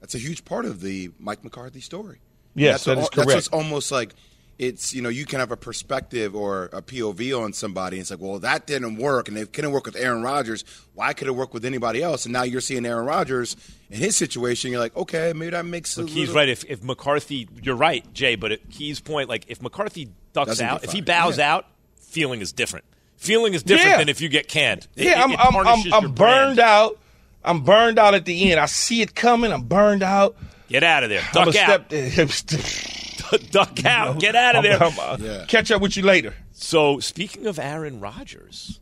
That's 0.02 0.13
a 0.13 0.19
huge 0.19 0.45
part 0.45 0.65
of 0.65 0.82
the 0.82 1.10
Mike 1.19 1.43
McCarthy 1.43 1.82
story. 1.82 2.19
Yes, 2.56 2.84
that's 2.84 2.86
that 2.86 2.95
what- 2.97 3.04
is 3.04 3.10
correct. 3.10 3.28
what's 3.36 3.47
almost 3.50 3.91
like 3.91 4.13
it's 4.60 4.91
you 4.91 5.04
know 5.04 5.10
you 5.10 5.23
can 5.26 5.39
have 5.39 5.52
a 5.52 5.58
perspective 5.58 6.36
or 6.36 6.65
a 6.73 6.82
POV 6.82 7.39
on 7.39 7.54
somebody. 7.54 7.97
And 7.97 8.02
it's 8.02 8.10
like, 8.12 8.19
well, 8.19 8.39
that 8.39 8.65
didn't 8.65 8.97
work, 8.97 9.28
and 9.28 9.38
it 9.38 9.54
couldn't 9.54 9.71
work 9.71 9.86
with 9.86 9.95
Aaron 9.95 10.23
Rodgers. 10.23 10.63
Why 10.95 11.13
could 11.13 11.28
it 11.28 11.36
work 11.36 11.54
with 11.54 11.63
anybody 11.63 12.02
else? 12.02 12.26
And 12.26 12.34
now 12.34 12.41
you're 12.43 12.62
seeing 12.62 12.84
Aaron 12.86 13.06
Rodgers 13.06 13.56
in 13.91 14.00
his 14.00 14.15
situation. 14.15 14.71
You're 14.71 14.80
like, 14.80 14.95
okay, 14.95 15.32
maybe 15.36 15.52
that 15.52 15.65
makes. 15.65 15.95
a 15.97 16.02
But 16.02 16.08
Key's 16.10 16.15
little- 16.30 16.36
right. 16.36 16.50
If, 16.50 16.65
if 16.65 16.84
McCarthy, 16.84 17.47
you're 17.62 17.76
right, 17.76 18.12
Jay. 18.13 18.36
But 18.36 18.52
at 18.52 18.67
Key's 18.71 19.00
point, 19.00 19.30
like 19.30 19.45
if 19.47 19.62
McCarthy 19.62 20.10
ducks 20.34 20.47
Doesn't 20.50 20.65
out, 20.65 20.84
if 20.84 20.91
he 20.91 21.02
bows 21.02 21.38
Yeah. 21.38 21.54
out, 21.54 21.65
feeling 22.08 22.41
is 22.41 22.52
different. 22.52 22.86
Feeling 23.17 23.54
is 23.54 23.63
different 23.63 23.91
Yeah. 23.91 23.98
than 23.98 24.10
if 24.10 24.22
you 24.22 24.30
get 24.30 24.48
canned. 24.48 24.88
It- 24.96 25.06
Yeah, 25.06 25.12
it- 25.22 25.24
I'm, 25.24 25.32
it 25.32 25.39
I'm, 25.39 25.56
I'm, 25.67 25.93
I'm 25.93 26.12
brand. 26.12 26.15
burned 26.15 26.60
out. 26.60 27.00
I'm 27.43 27.62
burned 27.62 27.98
out 28.00 28.13
at 28.13 28.26
the 28.26 28.52
end. 28.52 28.60
I 28.60 28.65
see 28.65 29.02
it 29.02 29.15
coming. 29.15 29.52
I'm 29.52 29.63
burned 29.63 30.04
out. 30.04 30.36
Get 30.70 30.84
out 30.84 31.04
of 31.04 31.10
there. 31.10 31.22
I'm 31.34 31.46
Duck 31.46 31.56
out. 31.56 31.89
step. 32.30 33.41
Duck 33.52 33.86
out. 33.86 34.20
Get 34.20 34.36
out 34.36 34.56
of 34.56 34.63
there. 34.63 34.82
I'm- 34.84 35.00
I'm- 35.00 35.24
Yeah. 35.24 35.46
Catch 35.48 35.72
up 35.72 35.82
with 35.82 35.96
you 35.98 36.04
later. 36.04 36.34
So, 36.52 37.00
speaking 37.00 37.46
of 37.48 37.58
Aaron 37.60 38.00
Rodgers, 38.00 38.80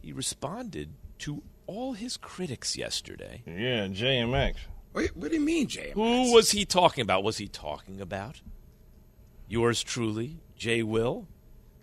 he 0.00 0.12
responded 0.12 0.90
to 1.20 1.42
all 1.66 1.92
his 1.94 2.16
critics 2.16 2.76
yesterday. 2.76 3.42
Yeah, 3.46 3.86
JMX. 3.88 4.56
Wait, 4.92 5.16
what 5.16 5.30
do 5.30 5.36
you 5.36 5.40
mean, 5.40 5.68
JMX? 5.68 5.92
Who 5.94 6.32
was 6.32 6.50
he 6.50 6.64
talking 6.64 7.02
about? 7.02 7.22
Was 7.24 7.38
he 7.38 7.48
talking 7.48 8.00
about 8.00 8.42
yours 9.48 9.82
truly, 9.82 10.38
Jay 10.56 10.82
Will, 10.82 11.28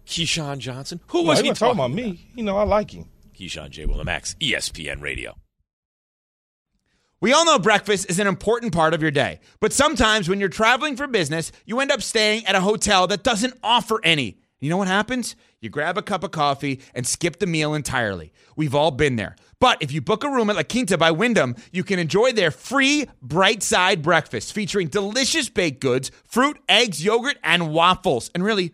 Keyshawn 0.09 0.57
Johnson? 0.57 0.99
Who 1.07 1.23
was 1.23 1.37
no, 1.39 1.43
he 1.43 1.49
he 1.49 1.53
talking 1.53 1.77
talking 1.77 1.79
about 1.79 1.91
me? 1.91 2.27
You 2.35 2.43
know, 2.43 2.57
I 2.57 2.63
like 2.63 2.91
him. 2.91 3.05
Keyshawn 3.37 3.69
J. 3.69 3.85
Will 3.85 4.03
Max, 4.03 4.35
E 4.41 4.53
ESPN 4.53 5.01
Radio. 5.01 5.35
We 7.21 7.33
all 7.33 7.45
know 7.45 7.59
breakfast 7.59 8.09
is 8.09 8.17
an 8.19 8.27
important 8.27 8.73
part 8.73 8.93
of 8.93 9.01
your 9.01 9.11
day, 9.11 9.39
but 9.59 9.73
sometimes 9.73 10.27
when 10.27 10.39
you're 10.39 10.49
traveling 10.49 10.95
for 10.95 11.05
business, 11.05 11.51
you 11.65 11.79
end 11.79 11.91
up 11.91 12.01
staying 12.01 12.45
at 12.45 12.55
a 12.55 12.61
hotel 12.61 13.07
that 13.07 13.23
doesn't 13.23 13.53
offer 13.61 13.99
any. 14.03 14.39
You 14.59 14.69
know 14.69 14.77
what 14.77 14.87
happens? 14.87 15.35
You 15.61 15.69
grab 15.69 15.97
a 15.97 16.01
cup 16.01 16.23
of 16.23 16.31
coffee 16.31 16.81
and 16.93 17.05
skip 17.05 17.39
the 17.39 17.45
meal 17.45 17.73
entirely. 17.73 18.33
We've 18.55 18.75
all 18.75 18.91
been 18.91 19.15
there. 19.15 19.35
But 19.59 19.81
if 19.81 19.91
you 19.91 20.01
book 20.01 20.23
a 20.23 20.29
room 20.29 20.49
at 20.49 20.55
La 20.55 20.63
Quinta 20.63 20.97
by 20.97 21.11
Wyndham, 21.11 21.55
you 21.71 21.83
can 21.83 21.99
enjoy 21.99 22.31
their 22.31 22.51
free 22.51 23.07
bright 23.21 23.63
side 23.63 24.01
breakfast 24.01 24.53
featuring 24.53 24.87
delicious 24.87 25.49
baked 25.49 25.81
goods, 25.81 26.11
fruit, 26.25 26.57
eggs, 26.67 27.03
yogurt, 27.03 27.37
and 27.43 27.73
waffles. 27.73 28.31
And 28.33 28.43
really, 28.43 28.73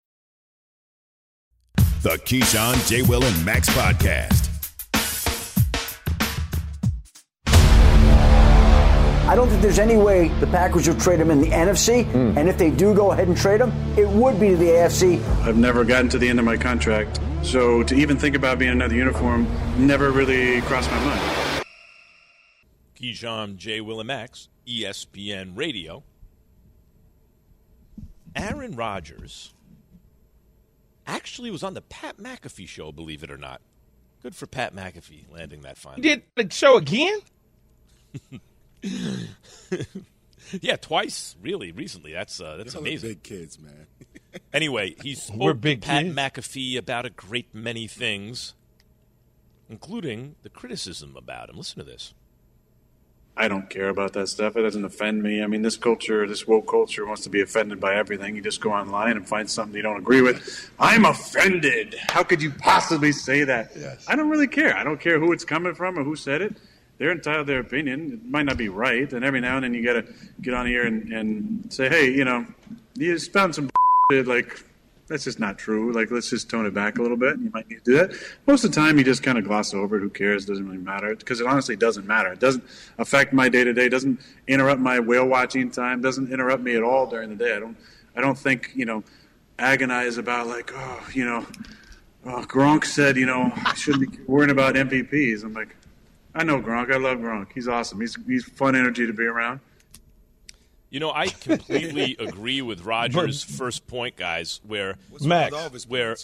The 2.01 2.17
Keyshawn, 2.17 2.89
J. 2.89 3.03
Will, 3.03 3.23
and 3.23 3.45
Max 3.45 3.69
podcast. 3.69 4.49
I 9.29 9.35
don't 9.35 9.47
think 9.47 9.61
there's 9.61 9.77
any 9.77 9.97
way 9.97 10.29
the 10.39 10.47
Packers 10.47 10.87
will 10.87 10.97
trade 10.97 11.19
him 11.19 11.29
in 11.29 11.39
the 11.39 11.49
NFC. 11.49 12.05
Hmm. 12.05 12.35
And 12.39 12.49
if 12.49 12.57
they 12.57 12.71
do 12.71 12.95
go 12.95 13.11
ahead 13.11 13.27
and 13.27 13.37
trade 13.37 13.61
him, 13.61 13.71
it 13.95 14.09
would 14.09 14.39
be 14.39 14.49
to 14.49 14.57
the 14.57 14.65
AFC. 14.65 15.23
I've 15.43 15.57
never 15.57 15.83
gotten 15.83 16.09
to 16.09 16.17
the 16.17 16.27
end 16.27 16.39
of 16.39 16.45
my 16.45 16.57
contract, 16.57 17.19
so 17.43 17.83
to 17.83 17.93
even 17.93 18.17
think 18.17 18.35
about 18.35 18.57
being 18.57 18.71
another 18.71 18.95
uniform 18.95 19.47
never 19.77 20.09
really 20.09 20.59
crossed 20.61 20.89
my 20.89 20.99
mind. 21.05 21.63
Keyshawn 22.99 23.57
J. 23.57 23.79
Will 23.79 23.99
and 23.99 24.07
Max, 24.07 24.49
ESPN 24.67 25.55
Radio. 25.55 26.03
Aaron 28.35 28.75
Rodgers 28.75 29.53
actually 31.07 31.51
was 31.51 31.63
on 31.63 31.73
the 31.73 31.81
Pat 31.81 32.17
McAfee 32.17 32.67
show, 32.67 32.91
believe 32.91 33.23
it 33.23 33.31
or 33.31 33.37
not. 33.37 33.61
Good 34.21 34.35
for 34.35 34.45
Pat 34.47 34.75
McAfee 34.75 35.31
landing 35.31 35.61
that 35.61 35.77
final. 35.77 35.95
He 35.95 36.01
did 36.01 36.23
the 36.35 36.49
show 36.51 36.77
again? 36.77 37.19
yeah, 40.61 40.75
twice, 40.75 41.35
really, 41.41 41.71
recently. 41.71 42.13
That's 42.13 42.39
uh, 42.39 42.57
that's 42.57 42.73
Y'all 42.73 42.83
are 42.83 42.87
amazing. 42.87 43.09
big 43.09 43.23
kids, 43.23 43.59
man. 43.59 43.87
Anyway, 44.53 44.95
he 45.03 45.13
spoke 45.13 45.39
We're 45.41 45.53
big 45.53 45.81
to 45.81 45.87
Pat 45.87 46.03
kids. 46.03 46.15
McAfee 46.15 46.77
about 46.77 47.05
a 47.05 47.09
great 47.09 47.53
many 47.53 47.85
things, 47.85 48.53
including 49.69 50.35
the 50.41 50.49
criticism 50.49 51.17
about 51.17 51.49
him. 51.49 51.57
Listen 51.57 51.79
to 51.79 51.83
this. 51.85 52.13
I 53.41 53.47
don't 53.47 53.67
care 53.71 53.89
about 53.89 54.13
that 54.13 54.27
stuff. 54.27 54.55
It 54.55 54.61
doesn't 54.61 54.85
offend 54.85 55.23
me. 55.23 55.41
I 55.41 55.47
mean, 55.47 55.63
this 55.63 55.75
culture, 55.75 56.27
this 56.27 56.45
woke 56.45 56.67
culture 56.67 57.07
wants 57.07 57.23
to 57.23 57.29
be 57.31 57.41
offended 57.41 57.79
by 57.79 57.95
everything. 57.95 58.35
You 58.35 58.43
just 58.43 58.61
go 58.61 58.71
online 58.71 59.17
and 59.17 59.27
find 59.27 59.49
something 59.49 59.75
you 59.75 59.81
don't 59.81 59.97
agree 59.97 60.21
with. 60.21 60.69
I'm 60.79 61.05
offended. 61.05 61.95
How 62.09 62.21
could 62.21 62.39
you 62.39 62.51
possibly 62.51 63.11
say 63.11 63.43
that? 63.45 63.71
Yes. 63.75 64.05
I 64.07 64.15
don't 64.15 64.29
really 64.29 64.45
care. 64.45 64.77
I 64.77 64.83
don't 64.83 65.01
care 65.01 65.19
who 65.19 65.31
it's 65.31 65.43
coming 65.43 65.73
from 65.73 65.97
or 65.97 66.03
who 66.03 66.15
said 66.15 66.43
it. 66.43 66.55
They're 66.99 67.11
entitled 67.11 67.47
to 67.47 67.53
their 67.53 67.61
opinion. 67.61 68.11
It 68.13 68.29
might 68.29 68.45
not 68.45 68.57
be 68.57 68.69
right. 68.69 69.11
And 69.11 69.25
every 69.25 69.41
now 69.41 69.55
and 69.55 69.63
then 69.63 69.73
you 69.73 69.83
got 69.83 69.93
to 69.93 70.05
get 70.39 70.53
on 70.53 70.67
here 70.67 70.85
and, 70.85 71.11
and 71.11 71.73
say, 71.73 71.89
hey, 71.89 72.11
you 72.11 72.25
know, 72.25 72.45
you 72.93 73.11
just 73.15 73.33
found 73.33 73.55
some 73.55 73.71
like 74.11 74.63
that's 75.07 75.23
just 75.23 75.39
not 75.39 75.57
true. 75.57 75.91
Like, 75.91 76.11
let's 76.11 76.29
just 76.29 76.49
tone 76.49 76.65
it 76.65 76.73
back 76.73 76.97
a 76.97 77.01
little 77.01 77.17
bit. 77.17 77.37
You 77.39 77.49
might 77.53 77.69
need 77.69 77.83
to 77.83 77.91
do 77.91 77.97
that. 77.97 78.13
Most 78.47 78.63
of 78.63 78.71
the 78.71 78.79
time, 78.79 78.97
you 78.97 79.03
just 79.03 79.23
kind 79.23 79.37
of 79.37 79.43
gloss 79.43 79.73
over 79.73 79.97
it. 79.97 79.99
Who 80.01 80.09
cares? 80.09 80.45
It 80.45 80.47
Doesn't 80.47 80.65
really 80.65 80.77
matter 80.77 81.15
because 81.15 81.41
it 81.41 81.47
honestly 81.47 81.75
doesn't 81.75 82.07
matter. 82.07 82.31
It 82.33 82.39
doesn't 82.39 82.63
affect 82.97 83.33
my 83.33 83.49
day 83.49 83.63
to 83.63 83.73
day. 83.73 83.89
Doesn't 83.89 84.19
interrupt 84.47 84.79
my 84.79 84.99
whale 84.99 85.25
watching 85.27 85.69
time. 85.69 86.01
Doesn't 86.01 86.31
interrupt 86.31 86.63
me 86.63 86.75
at 86.75 86.83
all 86.83 87.07
during 87.07 87.29
the 87.29 87.35
day. 87.35 87.55
I 87.55 87.59
don't. 87.59 87.77
I 88.15 88.21
don't 88.21 88.37
think 88.37 88.71
you 88.75 88.85
know. 88.85 89.03
Agonize 89.59 90.17
about 90.17 90.47
like, 90.47 90.71
oh, 90.73 91.07
you 91.13 91.23
know, 91.23 91.45
oh, 92.25 92.43
Gronk 92.47 92.83
said, 92.83 93.15
you 93.15 93.27
know, 93.27 93.51
I 93.63 93.75
shouldn't 93.75 94.11
be 94.11 94.23
worrying 94.23 94.49
about 94.49 94.73
MVPs. 94.73 95.43
I'm 95.43 95.53
like, 95.53 95.75
I 96.33 96.43
know 96.43 96.59
Gronk. 96.59 96.91
I 96.91 96.97
love 96.97 97.19
Gronk. 97.19 97.47
He's 97.53 97.67
awesome. 97.67 97.99
He's 98.01 98.17
he's 98.25 98.43
fun 98.43 98.75
energy 98.75 99.05
to 99.05 99.13
be 99.13 99.25
around. 99.25 99.59
You 100.91 100.99
know, 100.99 101.11
I 101.11 101.27
completely 101.27 102.15
agree 102.19 102.61
with 102.61 102.83
Rodgers' 102.83 103.43
first 103.43 103.87
point, 103.87 104.17
guys. 104.17 104.61
Where 104.63 104.97
What's 105.09 105.25
wrong 105.25 105.45
with 105.45 105.53
all 105.53 105.65
of 105.65 105.73
his 105.73 105.87
where, 105.87 106.15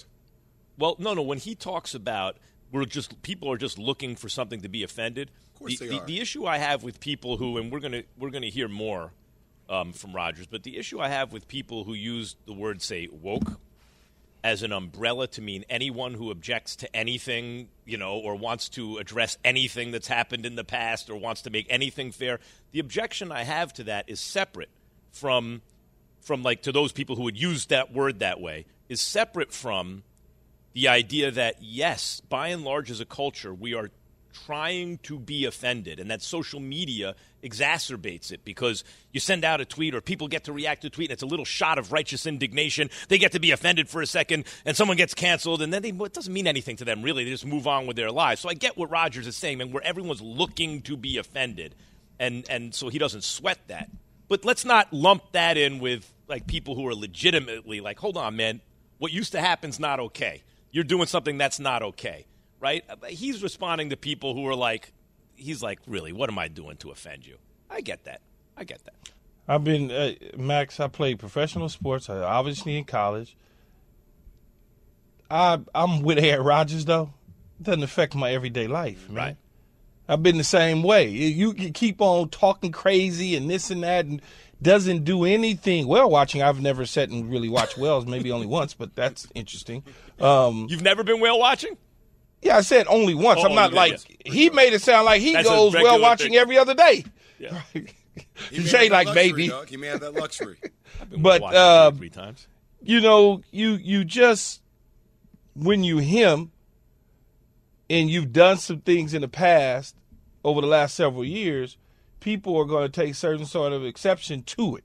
well, 0.77 0.95
no, 0.99 1.15
no. 1.15 1.23
When 1.23 1.39
he 1.39 1.55
talks 1.55 1.95
about 1.95 2.37
we're 2.71 2.85
just 2.85 3.21
people 3.21 3.51
are 3.51 3.57
just 3.57 3.79
looking 3.79 4.15
for 4.15 4.29
something 4.29 4.61
to 4.61 4.69
be 4.69 4.83
offended. 4.83 5.31
Of 5.53 5.59
course 5.59 5.79
the, 5.79 5.85
they 5.85 5.95
the, 5.95 6.01
are. 6.01 6.05
the 6.05 6.19
issue 6.19 6.45
I 6.45 6.57
have 6.57 6.83
with 6.83 6.99
people 6.99 7.37
who, 7.37 7.57
and 7.57 7.71
we're 7.71 7.79
gonna 7.79 8.03
we're 8.17 8.29
gonna 8.29 8.47
hear 8.47 8.67
more 8.67 9.13
um, 9.69 9.93
from 9.93 10.13
Rogers, 10.13 10.47
but 10.47 10.63
the 10.63 10.77
issue 10.77 10.99
I 10.99 11.07
have 11.09 11.31
with 11.31 11.47
people 11.47 11.83
who 11.85 11.93
use 11.93 12.35
the 12.45 12.53
word 12.53 12.81
say 12.81 13.07
woke 13.11 13.59
as 14.47 14.63
an 14.63 14.71
umbrella 14.71 15.27
to 15.27 15.41
mean 15.41 15.65
anyone 15.69 16.13
who 16.13 16.31
objects 16.31 16.77
to 16.77 16.95
anything, 16.95 17.67
you 17.83 17.97
know, 17.97 18.13
or 18.13 18.33
wants 18.33 18.69
to 18.69 18.97
address 18.97 19.37
anything 19.43 19.91
that's 19.91 20.07
happened 20.07 20.45
in 20.45 20.55
the 20.55 20.63
past 20.63 21.09
or 21.09 21.17
wants 21.17 21.41
to 21.41 21.49
make 21.49 21.67
anything 21.69 22.13
fair. 22.13 22.39
The 22.71 22.79
objection 22.79 23.29
I 23.29 23.43
have 23.43 23.73
to 23.73 23.83
that 23.83 24.05
is 24.07 24.21
separate 24.21 24.69
from 25.11 25.61
from 26.21 26.43
like 26.43 26.61
to 26.61 26.71
those 26.71 26.93
people 26.93 27.17
who 27.17 27.23
would 27.23 27.39
use 27.39 27.65
that 27.65 27.91
word 27.91 28.19
that 28.19 28.39
way 28.39 28.65
is 28.87 29.01
separate 29.01 29.51
from 29.51 30.03
the 30.71 30.87
idea 30.87 31.29
that 31.29 31.57
yes, 31.61 32.21
by 32.21 32.47
and 32.47 32.63
large 32.63 32.89
as 32.89 33.01
a 33.01 33.05
culture, 33.05 33.53
we 33.53 33.73
are 33.73 33.91
trying 34.45 34.97
to 34.99 35.19
be 35.19 35.45
offended 35.45 35.99
and 35.99 36.11
that 36.11 36.21
social 36.21 36.59
media 36.59 37.15
exacerbates 37.43 38.31
it 38.31 38.43
because 38.43 38.83
you 39.11 39.19
send 39.19 39.43
out 39.43 39.61
a 39.61 39.65
tweet 39.65 39.95
or 39.95 40.01
people 40.01 40.27
get 40.27 40.43
to 40.43 40.53
react 40.53 40.81
to 40.81 40.87
a 40.87 40.89
tweet 40.89 41.09
and 41.09 41.13
it's 41.13 41.23
a 41.23 41.27
little 41.27 41.45
shot 41.45 41.77
of 41.77 41.91
righteous 41.91 42.25
indignation. 42.25 42.89
They 43.09 43.17
get 43.17 43.31
to 43.33 43.39
be 43.39 43.51
offended 43.51 43.89
for 43.89 44.01
a 44.01 44.07
second 44.07 44.45
and 44.65 44.75
someone 44.75 44.97
gets 44.97 45.13
canceled 45.13 45.61
and 45.61 45.73
then 45.73 45.81
they, 45.81 45.89
it 45.89 46.13
doesn't 46.13 46.33
mean 46.33 46.47
anything 46.47 46.75
to 46.77 46.85
them 46.85 47.01
really. 47.01 47.23
They 47.23 47.31
just 47.31 47.45
move 47.45 47.67
on 47.67 47.87
with 47.87 47.95
their 47.95 48.11
lives. 48.11 48.41
So 48.41 48.49
i 48.49 48.53
get 48.53 48.77
what 48.77 48.89
Rodgers 48.89 49.27
is 49.27 49.35
saying 49.35 49.57
man 49.57 49.71
where 49.71 49.83
everyone's 49.83 50.21
looking 50.21 50.81
to 50.83 50.97
be 50.97 51.17
offended 51.17 51.75
and 52.19 52.45
and 52.49 52.73
so 52.73 52.89
he 52.89 52.99
doesn't 52.99 53.23
sweat 53.23 53.59
that. 53.67 53.89
But 54.27 54.45
let's 54.45 54.65
not 54.65 54.91
lump 54.91 55.31
that 55.31 55.57
in 55.57 55.79
with 55.79 56.11
like 56.27 56.47
people 56.47 56.75
who 56.75 56.87
are 56.87 56.95
legitimately 56.95 57.81
like 57.81 57.99
hold 57.99 58.17
on 58.17 58.35
man. 58.35 58.61
What 58.99 59.11
used 59.11 59.33
to 59.33 59.41
happen's 59.41 59.79
not 59.79 59.99
okay. 59.99 60.43
You're 60.71 60.83
doing 60.83 61.07
something 61.07 61.37
that's 61.37 61.59
not 61.59 61.81
okay 61.83 62.25
right? 62.59 62.83
He's 63.07 63.43
responding 63.43 63.89
to 63.89 63.97
people 63.97 64.33
who 64.33 64.47
are 64.47 64.55
like, 64.55 64.93
he's 65.35 65.61
like, 65.61 65.79
really, 65.87 66.11
what 66.11 66.29
am 66.29 66.39
I 66.39 66.47
doing 66.47 66.77
to 66.77 66.91
offend 66.91 67.25
you? 67.25 67.37
I 67.69 67.81
get 67.81 68.05
that. 68.05 68.21
I 68.55 68.63
get 68.63 68.83
that. 68.85 68.95
I've 69.47 69.63
been 69.63 69.91
uh, 69.91 70.13
Max. 70.35 70.79
I 70.79 70.87
played 70.87 71.19
professional 71.19 71.69
sports. 71.69 72.09
I, 72.09 72.17
obviously 72.17 72.77
in 72.77 72.83
college. 72.83 73.35
I 75.29 75.59
I'm 75.73 76.01
with 76.01 76.17
Aaron 76.19 76.45
Rodgers 76.45 76.85
though. 76.85 77.13
It 77.59 77.63
doesn't 77.63 77.83
affect 77.83 78.15
my 78.15 78.31
everyday 78.31 78.67
life, 78.67 79.09
man. 79.09 79.15
Right. 79.15 79.37
I've 80.09 80.23
been 80.23 80.37
the 80.37 80.43
same 80.43 80.83
way. 80.83 81.09
You 81.09 81.53
keep 81.53 82.01
on 82.01 82.29
talking 82.29 82.71
crazy 82.71 83.35
and 83.35 83.49
this 83.49 83.69
and 83.69 83.83
that, 83.83 84.05
and 84.05 84.21
doesn't 84.61 85.03
do 85.03 85.25
anything. 85.25 85.87
Well, 85.87 86.09
watching. 86.09 86.41
I've 86.41 86.61
never 86.61 86.85
sat 86.85 87.09
and 87.09 87.29
really 87.29 87.49
watched 87.49 87.77
Wells. 87.77 88.05
Maybe 88.05 88.31
only 88.31 88.47
once, 88.47 88.73
but 88.73 88.95
that's 88.95 89.27
interesting. 89.35 89.83
Um, 90.19 90.67
You've 90.69 90.81
never 90.81 91.03
been 91.03 91.19
whale 91.19 91.39
watching? 91.39 91.77
Yeah, 92.41 92.57
I 92.57 92.61
said 92.61 92.87
only 92.87 93.15
once. 93.15 93.41
Oh, 93.43 93.47
I'm 93.47 93.55
not 93.55 93.73
like 93.73 93.91
yes. 93.91 94.05
he 94.25 94.49
made 94.49 94.73
it 94.73 94.81
sound 94.81 95.05
like 95.05 95.21
he 95.21 95.33
That's 95.33 95.47
goes 95.47 95.73
well 95.73 95.99
watching 95.99 96.31
thing. 96.31 96.37
every 96.37 96.57
other 96.57 96.73
day. 96.73 97.05
Yeah. 97.39 97.61
He 98.51 98.59
may 98.59 98.65
Jay 98.65 98.89
like 98.89 99.07
luxury, 99.07 99.31
baby. 99.31 99.47
dog. 99.47 99.69
He 99.69 99.77
may 99.77 99.87
have 99.87 100.01
that 100.01 100.13
luxury. 100.13 100.57
But, 101.15 101.41
watching 101.41 101.57
uh, 101.57 101.91
three 101.91 102.09
times. 102.09 102.47
you 102.81 102.99
know, 103.01 103.43
you 103.51 103.73
you 103.73 104.03
just 104.03 104.61
when 105.55 105.83
you 105.83 105.99
him 105.99 106.51
and 107.87 108.09
you've 108.09 108.33
done 108.33 108.57
some 108.57 108.81
things 108.81 109.13
in 109.13 109.21
the 109.21 109.27
past 109.27 109.95
over 110.43 110.61
the 110.61 110.67
last 110.67 110.95
several 110.95 111.23
years, 111.23 111.77
people 112.19 112.57
are 112.57 112.65
going 112.65 112.89
to 112.89 113.01
take 113.01 113.13
certain 113.13 113.45
sort 113.45 113.73
of 113.73 113.85
exception 113.85 114.41
to 114.43 114.77
it, 114.77 114.83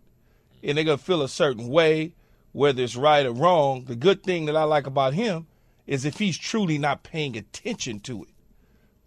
and 0.63 0.77
they're 0.77 0.85
going 0.85 0.99
to 0.99 1.05
feel 1.05 1.23
a 1.23 1.29
certain 1.29 1.69
way, 1.69 2.15
whether 2.53 2.83
it's 2.83 2.97
right 2.97 3.25
or 3.25 3.33
wrong. 3.33 3.85
The 3.85 3.97
good 3.97 4.23
thing 4.23 4.45
that 4.47 4.57
I 4.57 4.65
like 4.65 4.87
about 4.87 5.15
him 5.15 5.47
is 5.93 6.07
if 6.07 6.19
he's 6.19 6.39
truly 6.39 6.79
not 6.79 7.03
paying 7.03 7.37
attention 7.37 8.01
to 8.01 8.23
it. 8.23 8.31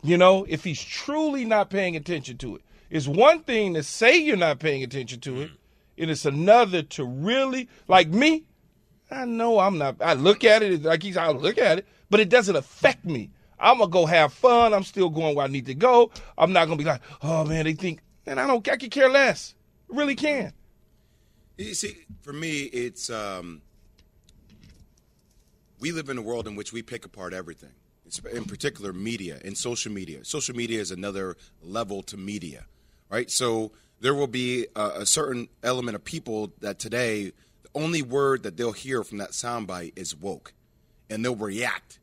You 0.03 0.19
know, 0.19 0.45
if 0.47 0.63
he's 0.63 0.83
truly 0.83 1.43
not 1.43 1.71
paying 1.71 1.95
attention 1.95 2.37
to 2.37 2.57
it, 2.57 2.61
it's 2.91 3.07
one 3.07 3.39
thing 3.39 3.73
to 3.73 3.81
say 3.81 4.15
you're 4.17 4.37
not 4.37 4.59
paying 4.59 4.83
attention 4.83 5.19
to 5.21 5.41
it, 5.41 5.51
and 5.97 6.11
it's 6.11 6.25
another 6.25 6.83
to 6.83 7.03
really, 7.03 7.69
like 7.87 8.09
me, 8.09 8.43
I 9.09 9.25
know 9.25 9.57
I'm 9.57 9.79
not. 9.79 9.95
I 9.99 10.13
look 10.13 10.43
at 10.43 10.61
it 10.61 10.83
like 10.83 11.01
he's. 11.01 11.17
I 11.17 11.31
look 11.31 11.57
at 11.57 11.79
it, 11.79 11.87
but 12.11 12.19
it 12.19 12.29
doesn't 12.29 12.55
affect 12.55 13.03
me. 13.03 13.31
I'm 13.59 13.79
gonna 13.79 13.89
go 13.89 14.05
have 14.05 14.31
fun. 14.31 14.71
I'm 14.71 14.83
still 14.83 15.09
going 15.09 15.35
where 15.35 15.45
I 15.45 15.49
need 15.49 15.65
to 15.65 15.73
go. 15.73 16.11
I'm 16.37 16.53
not 16.53 16.65
gonna 16.65 16.77
be 16.77 16.83
like, 16.83 17.01
oh 17.23 17.45
man, 17.45 17.65
they 17.65 17.73
think, 17.73 18.01
and 18.27 18.39
I 18.39 18.45
don't. 18.45 18.67
I 18.69 18.77
can 18.77 18.91
care 18.91 19.09
less. 19.09 19.55
Really 19.87 20.15
can. 20.15 20.53
You 21.57 21.73
see, 21.73 22.05
for 22.21 22.33
me, 22.33 22.63
it's 22.65 23.09
um, 23.09 23.63
we 25.79 25.91
live 25.91 26.09
in 26.09 26.17
a 26.17 26.21
world 26.21 26.47
in 26.47 26.55
which 26.55 26.73
we 26.73 26.81
pick 26.81 27.05
apart 27.05 27.33
everything. 27.33 27.71
It's 28.05 28.19
in 28.19 28.45
particular, 28.45 28.93
media 28.93 29.39
and 29.43 29.57
social 29.57 29.91
media. 29.91 30.23
Social 30.23 30.55
media 30.55 30.79
is 30.79 30.91
another 30.91 31.37
level 31.63 32.03
to 32.03 32.17
media, 32.17 32.65
right? 33.09 33.31
So 33.31 33.71
there 33.99 34.13
will 34.13 34.27
be 34.27 34.67
a, 34.75 34.87
a 35.01 35.05
certain 35.05 35.47
element 35.63 35.95
of 35.95 36.03
people 36.03 36.51
that 36.61 36.77
today, 36.77 37.31
the 37.63 37.69
only 37.73 38.01
word 38.01 38.43
that 38.43 38.57
they'll 38.57 38.73
hear 38.73 39.03
from 39.03 39.17
that 39.17 39.31
soundbite 39.31 39.93
is 39.95 40.15
woke, 40.15 40.53
and 41.09 41.25
they'll 41.25 41.35
react 41.35 41.99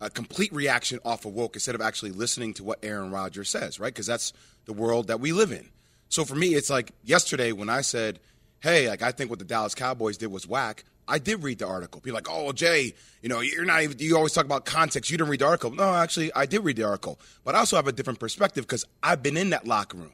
a 0.00 0.10
complete 0.10 0.52
reaction 0.52 0.98
off 1.04 1.24
of 1.24 1.32
woke 1.32 1.56
instead 1.56 1.74
of 1.74 1.80
actually 1.80 2.12
listening 2.12 2.54
to 2.54 2.64
what 2.64 2.78
Aaron 2.82 3.10
Rodgers 3.10 3.48
says, 3.48 3.80
right? 3.80 3.92
Because 3.92 4.06
that's 4.06 4.32
the 4.66 4.72
world 4.72 5.08
that 5.08 5.20
we 5.20 5.32
live 5.32 5.52
in. 5.52 5.68
So 6.08 6.24
for 6.24 6.34
me, 6.34 6.54
it's 6.54 6.70
like 6.70 6.92
yesterday 7.02 7.52
when 7.52 7.68
I 7.68 7.80
said, 7.80 8.20
"Hey, 8.66 8.88
like 8.88 9.02
I 9.02 9.12
think 9.12 9.30
what 9.30 9.38
the 9.38 9.44
Dallas 9.44 9.74
Cowboys 9.74 10.16
did 10.16 10.26
was 10.26 10.46
whack." 10.46 10.84
I 11.08 11.18
did 11.18 11.44
read 11.44 11.60
the 11.60 11.68
article. 11.68 12.02
Are 12.04 12.12
like, 12.12 12.26
"Oh, 12.28 12.50
Jay, 12.52 12.92
you 13.22 13.28
know, 13.28 13.40
you're 13.40 13.64
not 13.64 13.82
even. 13.82 13.96
You 14.00 14.16
always 14.16 14.32
talk 14.32 14.44
about 14.44 14.64
context. 14.64 15.08
You 15.08 15.16
didn't 15.16 15.30
read 15.30 15.40
the 15.40 15.46
article." 15.46 15.70
No, 15.70 15.94
actually, 15.94 16.34
I 16.34 16.46
did 16.46 16.64
read 16.64 16.76
the 16.76 16.82
article, 16.82 17.20
but 17.44 17.54
I 17.54 17.58
also 17.58 17.76
have 17.76 17.86
a 17.86 17.92
different 17.92 18.18
perspective 18.18 18.64
because 18.64 18.84
I've 19.02 19.22
been 19.22 19.36
in 19.36 19.50
that 19.50 19.66
locker 19.68 19.96
room. 19.96 20.12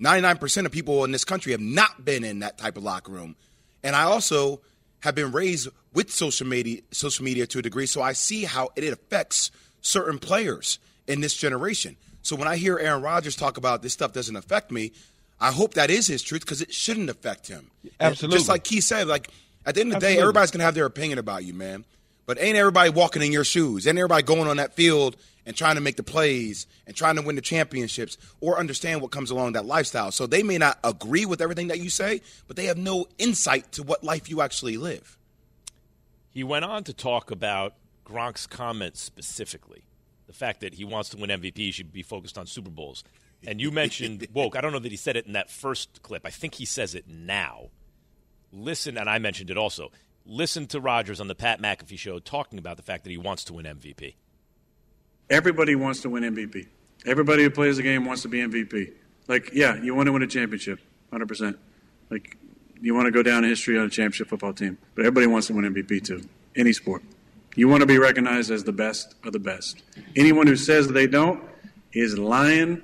Ninety-nine 0.00 0.38
percent 0.38 0.66
of 0.66 0.72
people 0.72 1.04
in 1.04 1.12
this 1.12 1.24
country 1.24 1.52
have 1.52 1.60
not 1.60 2.04
been 2.04 2.24
in 2.24 2.40
that 2.40 2.58
type 2.58 2.76
of 2.76 2.82
locker 2.82 3.12
room, 3.12 3.36
and 3.84 3.94
I 3.94 4.02
also 4.02 4.60
have 5.00 5.14
been 5.14 5.30
raised 5.30 5.68
with 5.92 6.10
social 6.10 6.48
media, 6.48 6.80
social 6.90 7.24
media 7.24 7.46
to 7.46 7.60
a 7.60 7.62
degree, 7.62 7.86
so 7.86 8.02
I 8.02 8.12
see 8.12 8.42
how 8.42 8.70
it 8.74 8.84
affects 8.92 9.52
certain 9.82 10.18
players 10.18 10.80
in 11.06 11.20
this 11.20 11.34
generation. 11.34 11.96
So 12.22 12.34
when 12.36 12.48
I 12.48 12.56
hear 12.56 12.78
Aaron 12.78 13.02
Rodgers 13.02 13.36
talk 13.36 13.58
about 13.58 13.82
this 13.82 13.92
stuff 13.92 14.12
doesn't 14.14 14.34
affect 14.34 14.72
me, 14.72 14.92
I 15.40 15.52
hope 15.52 15.74
that 15.74 15.90
is 15.90 16.06
his 16.06 16.22
truth 16.22 16.42
because 16.42 16.62
it 16.62 16.72
shouldn't 16.72 17.10
affect 17.10 17.48
him. 17.48 17.70
And 17.82 17.92
Absolutely. 18.00 18.38
Just 18.38 18.48
like 18.48 18.64
Keith 18.64 18.84
said, 18.84 19.08
like 19.08 19.28
at 19.66 19.74
the 19.74 19.80
end 19.80 19.92
of 19.92 20.00
the 20.00 20.06
day, 20.06 20.18
everybody's 20.18 20.50
gonna 20.50 20.64
have 20.64 20.74
their 20.74 20.86
opinion 20.86 21.18
about 21.18 21.44
you, 21.44 21.54
man. 21.54 21.84
But 22.26 22.40
ain't 22.40 22.56
everybody 22.56 22.90
walking 22.90 23.22
in 23.22 23.32
your 23.32 23.44
shoes? 23.44 23.86
Ain't 23.86 23.98
everybody 23.98 24.22
going 24.22 24.48
on 24.48 24.56
that 24.56 24.74
field 24.74 25.16
and 25.44 25.54
trying 25.54 25.74
to 25.74 25.80
make 25.82 25.96
the 25.96 26.02
plays 26.02 26.66
and 26.86 26.96
trying 26.96 27.16
to 27.16 27.22
win 27.22 27.36
the 27.36 27.42
championships 27.42 28.16
or 28.40 28.58
understand 28.58 29.02
what 29.02 29.10
comes 29.10 29.30
along 29.30 29.52
that 29.52 29.66
lifestyle? 29.66 30.10
So 30.10 30.26
they 30.26 30.42
may 30.42 30.56
not 30.56 30.78
agree 30.82 31.26
with 31.26 31.42
everything 31.42 31.68
that 31.68 31.80
you 31.80 31.90
say, 31.90 32.22
but 32.46 32.56
they 32.56 32.64
have 32.64 32.78
no 32.78 33.06
insight 33.18 33.72
to 33.72 33.82
what 33.82 34.02
life 34.02 34.30
you 34.30 34.40
actually 34.40 34.78
live. 34.78 35.18
He 36.30 36.42
went 36.42 36.64
on 36.64 36.82
to 36.84 36.94
talk 36.94 37.30
about 37.30 37.74
Gronk's 38.06 38.46
comments 38.46 39.00
specifically. 39.00 39.84
The 40.26 40.32
fact 40.32 40.60
that 40.60 40.74
he 40.74 40.84
wants 40.84 41.10
to 41.10 41.18
win 41.18 41.28
MVP, 41.28 41.58
he 41.58 41.70
should 41.70 41.92
be 41.92 42.02
focused 42.02 42.38
on 42.38 42.46
Super 42.46 42.70
Bowls. 42.70 43.04
And 43.46 43.60
you 43.60 43.70
mentioned 43.70 44.26
woke. 44.32 44.56
I 44.56 44.60
don't 44.60 44.72
know 44.72 44.78
that 44.78 44.90
he 44.90 44.96
said 44.96 45.16
it 45.16 45.26
in 45.26 45.32
that 45.32 45.50
first 45.50 46.02
clip. 46.02 46.22
I 46.24 46.30
think 46.30 46.54
he 46.54 46.64
says 46.64 46.94
it 46.94 47.06
now. 47.08 47.70
Listen, 48.52 48.96
and 48.96 49.08
I 49.08 49.18
mentioned 49.18 49.50
it 49.50 49.58
also. 49.58 49.90
Listen 50.26 50.66
to 50.68 50.80
Rodgers 50.80 51.20
on 51.20 51.28
the 51.28 51.34
Pat 51.34 51.60
McAfee 51.60 51.98
show 51.98 52.18
talking 52.18 52.58
about 52.58 52.76
the 52.76 52.82
fact 52.82 53.04
that 53.04 53.10
he 53.10 53.18
wants 53.18 53.44
to 53.44 53.52
win 53.52 53.66
MVP. 53.66 54.14
Everybody 55.28 55.74
wants 55.74 56.00
to 56.02 56.10
win 56.10 56.22
MVP. 56.22 56.66
Everybody 57.06 57.42
who 57.42 57.50
plays 57.50 57.76
the 57.76 57.82
game 57.82 58.04
wants 58.04 58.22
to 58.22 58.28
be 58.28 58.38
MVP. 58.38 58.92
Like, 59.28 59.50
yeah, 59.52 59.80
you 59.82 59.94
want 59.94 60.06
to 60.06 60.12
win 60.12 60.22
a 60.22 60.26
championship, 60.26 60.80
100%. 61.12 61.56
Like, 62.10 62.36
you 62.80 62.94
want 62.94 63.06
to 63.06 63.10
go 63.10 63.22
down 63.22 63.44
in 63.44 63.50
history 63.50 63.78
on 63.78 63.86
a 63.86 63.90
championship 63.90 64.28
football 64.28 64.52
team, 64.52 64.78
but 64.94 65.02
everybody 65.02 65.26
wants 65.26 65.46
to 65.48 65.54
win 65.54 65.64
MVP 65.72 66.04
too, 66.04 66.22
any 66.56 66.72
sport. 66.72 67.02
You 67.56 67.68
want 67.68 67.80
to 67.80 67.86
be 67.86 67.98
recognized 67.98 68.50
as 68.50 68.64
the 68.64 68.72
best 68.72 69.14
of 69.24 69.32
the 69.32 69.38
best. 69.38 69.82
Anyone 70.16 70.46
who 70.46 70.56
says 70.56 70.88
they 70.88 71.06
don't 71.06 71.42
is 71.92 72.18
lying 72.18 72.82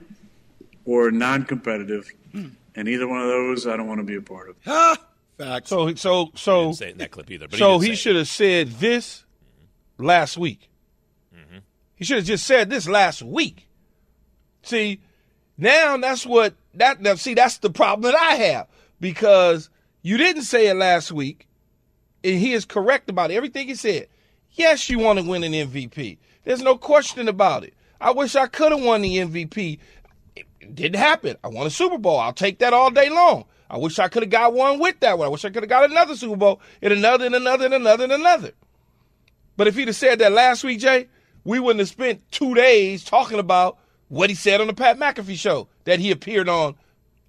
or 0.84 1.10
non 1.10 1.44
competitive, 1.44 2.10
and 2.32 2.88
either 2.88 3.08
one 3.08 3.20
of 3.20 3.28
those 3.28 3.66
I 3.66 3.76
don't 3.76 3.86
want 3.86 4.00
to 4.00 4.04
be 4.04 4.16
a 4.16 4.22
part 4.22 4.50
of. 4.50 4.98
Facts. 5.38 5.70
So 5.70 5.94
so 5.94 6.30
so 6.34 6.64
didn't 6.64 6.76
say 6.76 6.88
it 6.88 6.92
in 6.92 6.98
that 6.98 7.10
clip 7.10 7.30
either, 7.30 7.48
but 7.48 7.54
he 7.54 7.58
so 7.58 7.80
did 7.80 7.88
he, 7.88 7.94
should 7.94 8.16
have 8.16 8.28
said 8.28 8.72
this 8.72 9.24
last 9.96 10.36
week. 10.36 10.68
Mm-hmm. 11.34 11.58
He 11.94 12.04
should 12.04 12.18
have 12.18 12.26
just 12.26 12.44
said 12.44 12.68
this 12.68 12.86
last 12.86 13.22
week. 13.22 13.66
See, 14.62 15.00
now 15.56 15.96
that's 15.96 16.26
what 16.26 16.54
that 16.74 17.00
now 17.00 17.14
see 17.14 17.34
that's 17.34 17.58
the 17.58 17.70
problem 17.70 18.12
that 18.12 18.18
I 18.18 18.34
have 18.34 18.68
because 19.00 19.70
you 20.02 20.18
didn't 20.18 20.42
say 20.42 20.66
it 20.68 20.74
last 20.74 21.10
week, 21.10 21.48
and 22.22 22.38
he 22.38 22.52
is 22.52 22.64
correct 22.66 23.08
about 23.08 23.30
everything 23.30 23.68
he 23.68 23.74
said. 23.74 24.08
Yes, 24.52 24.90
you 24.90 24.98
want 24.98 25.18
to 25.18 25.24
win 25.24 25.44
an 25.44 25.52
MVP. 25.52 26.18
There's 26.44 26.62
no 26.62 26.76
question 26.76 27.28
about 27.28 27.64
it. 27.64 27.74
I 28.00 28.10
wish 28.12 28.34
I 28.34 28.46
could 28.46 28.72
have 28.72 28.82
won 28.82 29.02
the 29.02 29.18
MVP. 29.18 29.78
It 30.60 30.74
didn't 30.74 30.98
happen. 30.98 31.36
I 31.42 31.48
won 31.48 31.66
a 31.66 31.70
Super 31.70 31.98
Bowl. 31.98 32.18
I'll 32.18 32.32
take 32.32 32.58
that 32.60 32.72
all 32.72 32.90
day 32.90 33.08
long. 33.08 33.44
I 33.68 33.78
wish 33.78 33.98
I 33.98 34.08
could 34.08 34.22
have 34.22 34.30
got 34.30 34.52
one 34.52 34.78
with 34.80 34.98
that 35.00 35.16
one. 35.18 35.26
I 35.26 35.30
wish 35.30 35.44
I 35.44 35.50
could 35.50 35.62
have 35.62 35.70
got 35.70 35.88
another 35.90 36.16
Super 36.16 36.36
Bowl 36.36 36.60
and 36.82 36.92
another 36.92 37.26
and 37.26 37.34
another 37.34 37.66
and 37.66 37.74
another 37.74 38.04
and 38.04 38.12
another. 38.12 38.52
But 39.56 39.68
if 39.68 39.76
he'd 39.76 39.88
have 39.88 39.96
said 39.96 40.18
that 40.18 40.32
last 40.32 40.64
week, 40.64 40.80
Jay, 40.80 41.08
we 41.44 41.60
wouldn't 41.60 41.80
have 41.80 41.88
spent 41.88 42.22
two 42.30 42.54
days 42.54 43.04
talking 43.04 43.38
about 43.38 43.78
what 44.08 44.28
he 44.28 44.34
said 44.36 44.60
on 44.60 44.66
the 44.66 44.74
Pat 44.74 44.98
McAfee 44.98 45.36
show 45.36 45.68
that 45.84 46.00
he 46.00 46.10
appeared 46.10 46.48
on 46.48 46.74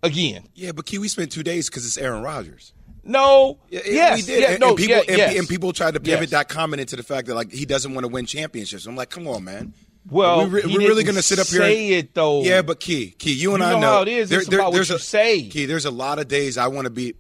again. 0.02 0.44
Yeah, 0.56 0.72
but 0.72 0.86
Key, 0.86 0.98
we 0.98 1.08
spent 1.08 1.32
two 1.32 1.44
days 1.44 1.70
because 1.70 1.86
it's 1.86 1.98
Aaron 1.98 2.24
Rodgers. 2.24 2.74
No. 3.04 3.60
Yeah, 3.70 3.82
yes. 3.86 4.16
we 4.18 4.34
did. 4.34 4.42
yeah, 4.42 4.52
and, 4.52 4.60
no, 4.60 4.70
and 4.70 4.78
people 4.78 4.96
yeah, 4.96 5.04
and, 5.08 5.18
yes. 5.18 5.38
and 5.40 5.48
people 5.48 5.74
tried 5.74 5.94
to 5.96 6.00
pivot 6.00 6.22
Yes. 6.22 6.30
that 6.32 6.50
comment 6.50 6.82
into 6.82 6.96
the 6.96 7.04
fact 7.04 7.28
that 7.28 7.36
like 7.36 7.52
he 7.52 7.66
doesn't 7.66 7.94
want 7.94 8.06
to 8.06 8.08
win 8.12 8.26
championships. 8.26 8.86
I'm 8.86 8.96
like, 8.96 9.10
come 9.10 9.28
on, 9.28 9.44
man. 9.44 9.74
Well, 10.10 10.48
we, 10.48 10.62
are 10.62 10.68
really 10.68 11.04
going 11.04 11.16
to 11.16 11.22
sit 11.22 11.40
up 11.40 11.48
here. 11.48 11.62
say 11.62 11.90
it, 11.90 12.14
though. 12.14 12.42
Yeah, 12.42 12.62
but 12.64 12.80
Key, 12.80 13.12
Key, 13.12 13.34
you 13.34 13.54
and 13.54 13.62
You 13.62 13.70
I 13.70 13.72
know 13.74 13.80
know, 13.80 13.88
how 13.88 14.02
it 14.02 14.08
is. 14.08 14.32
It's 14.32 14.48
about 14.48 14.66
what 14.66 14.74
there's 14.74 14.90
you 14.90 14.96
a, 14.96 15.00
say. 15.00 15.48
Key, 15.48 15.66
there's 15.66 15.86
a 15.86 15.92
lot 15.92 16.18
of 16.20 16.28
days 16.28 16.58
I 16.58 16.68
want 16.68 16.86
to 16.86 16.92
be, 16.92 17.14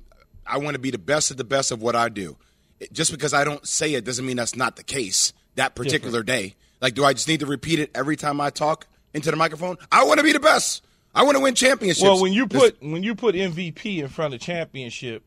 I 0.45 0.57
want 0.57 0.73
to 0.73 0.79
be 0.79 0.89
the 0.91 0.97
best 0.97 1.31
of 1.31 1.37
the 1.37 1.43
best 1.43 1.71
of 1.71 1.81
what 1.81 1.95
I 1.95 2.09
do. 2.09 2.37
It- 2.79 2.91
just 2.91 3.11
because 3.11 3.33
I 3.33 3.43
don't 3.43 3.65
say 3.67 3.93
it 3.93 4.03
doesn't 4.03 4.25
mean 4.25 4.37
that's 4.37 4.55
not 4.55 4.75
the 4.77 4.83
case 4.83 5.33
that 5.55 5.75
particular 5.75 6.23
day. 6.23 6.55
Like, 6.81 6.95
do 6.95 7.05
I 7.05 7.13
just 7.13 7.27
need 7.27 7.41
to 7.41 7.45
repeat 7.45 7.79
it 7.79 7.91
every 7.93 8.15
time 8.15 8.41
I 8.41 8.49
talk 8.49 8.87
into 9.13 9.29
the 9.29 9.37
microphone? 9.37 9.77
I 9.91 10.03
want 10.05 10.17
to 10.17 10.23
be 10.23 10.33
the 10.33 10.39
best. 10.39 10.83
I 11.13 11.23
want 11.23 11.37
to 11.37 11.43
win 11.43 11.53
championships. 11.53 12.01
Well, 12.01 12.21
when 12.21 12.33
you 12.33 12.47
put 12.47 12.81
when 12.81 13.03
you 13.03 13.13
put 13.15 13.35
MVP 13.35 13.99
in 13.99 14.07
front 14.07 14.33
of 14.33 14.39
championship, 14.39 15.23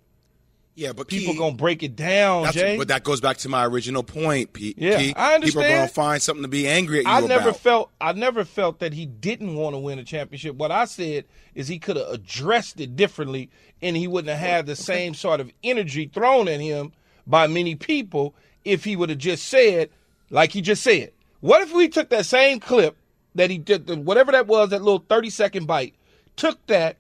yeah, 0.75 0.93
but 0.93 1.09
people 1.09 1.33
Key- 1.35 1.39
gonna 1.39 1.55
break 1.55 1.83
it 1.83 1.95
down, 1.97 2.51
Jay. 2.53 2.77
but 2.77 2.89
that 2.89 3.05
goes 3.05 3.21
back 3.21 3.37
to 3.39 3.49
my 3.49 3.65
original 3.65 4.03
point, 4.03 4.53
Pete. 4.53 4.77
Yeah, 4.79 4.99
Key. 4.99 5.15
I 5.17 5.35
understand. 5.35 5.45
People 5.45 5.63
are 5.63 5.77
going 5.77 5.89
to 5.89 5.95
find 5.95 6.23
something 6.23 6.43
to 6.43 6.49
be 6.49 6.67
angry 6.67 6.99
at 7.01 7.05
you 7.05 7.11
I 7.11 7.21
never 7.21 7.51
about. 7.51 7.61
felt 7.61 7.91
I 8.01 8.13
never 8.13 8.45
felt 8.45 8.81
that 8.81 8.93
he 8.93 9.07
didn't 9.07 9.55
want 9.55 9.75
to 9.75 9.79
win 9.79 9.99
a 9.99 10.05
championship. 10.05 10.57
What 10.57 10.73
I 10.73 10.85
said 10.87 11.25
is 11.55 11.69
he 11.69 11.79
could 11.79 11.97
have 11.97 12.09
addressed 12.09 12.81
it 12.81 12.97
differently 12.97 13.51
and 13.83 13.97
he 13.97 14.09
wouldn't 14.09 14.31
have 14.37 14.39
had 14.47 14.67
the 14.67 14.75
same 14.77 15.15
sort 15.15 15.41
of 15.41 15.51
energy 15.63 16.11
thrown 16.13 16.49
at 16.49 16.59
him 16.61 16.93
by 17.27 17.47
many 17.47 17.75
people 17.77 18.35
if 18.65 18.85
he 18.85 18.97
would 18.97 19.11
have 19.11 19.19
just 19.19 19.47
said 19.47 19.91
like 20.31 20.53
he 20.53 20.61
just 20.61 20.83
said. 20.83 21.13
What 21.41 21.63
if 21.63 21.73
we 21.73 21.89
took 21.89 22.09
that 22.09 22.27
same 22.27 22.59
clip 22.59 22.97
that 23.37 23.51
he 23.51 23.59
did 23.59 23.89
whatever 24.05 24.33
that 24.33 24.47
was 24.47 24.71
that 24.71 24.83
little 24.83 25.05
30 25.09 25.31
second 25.31 25.67
bite 25.67 25.95
took 26.37 26.65
that 26.67 26.97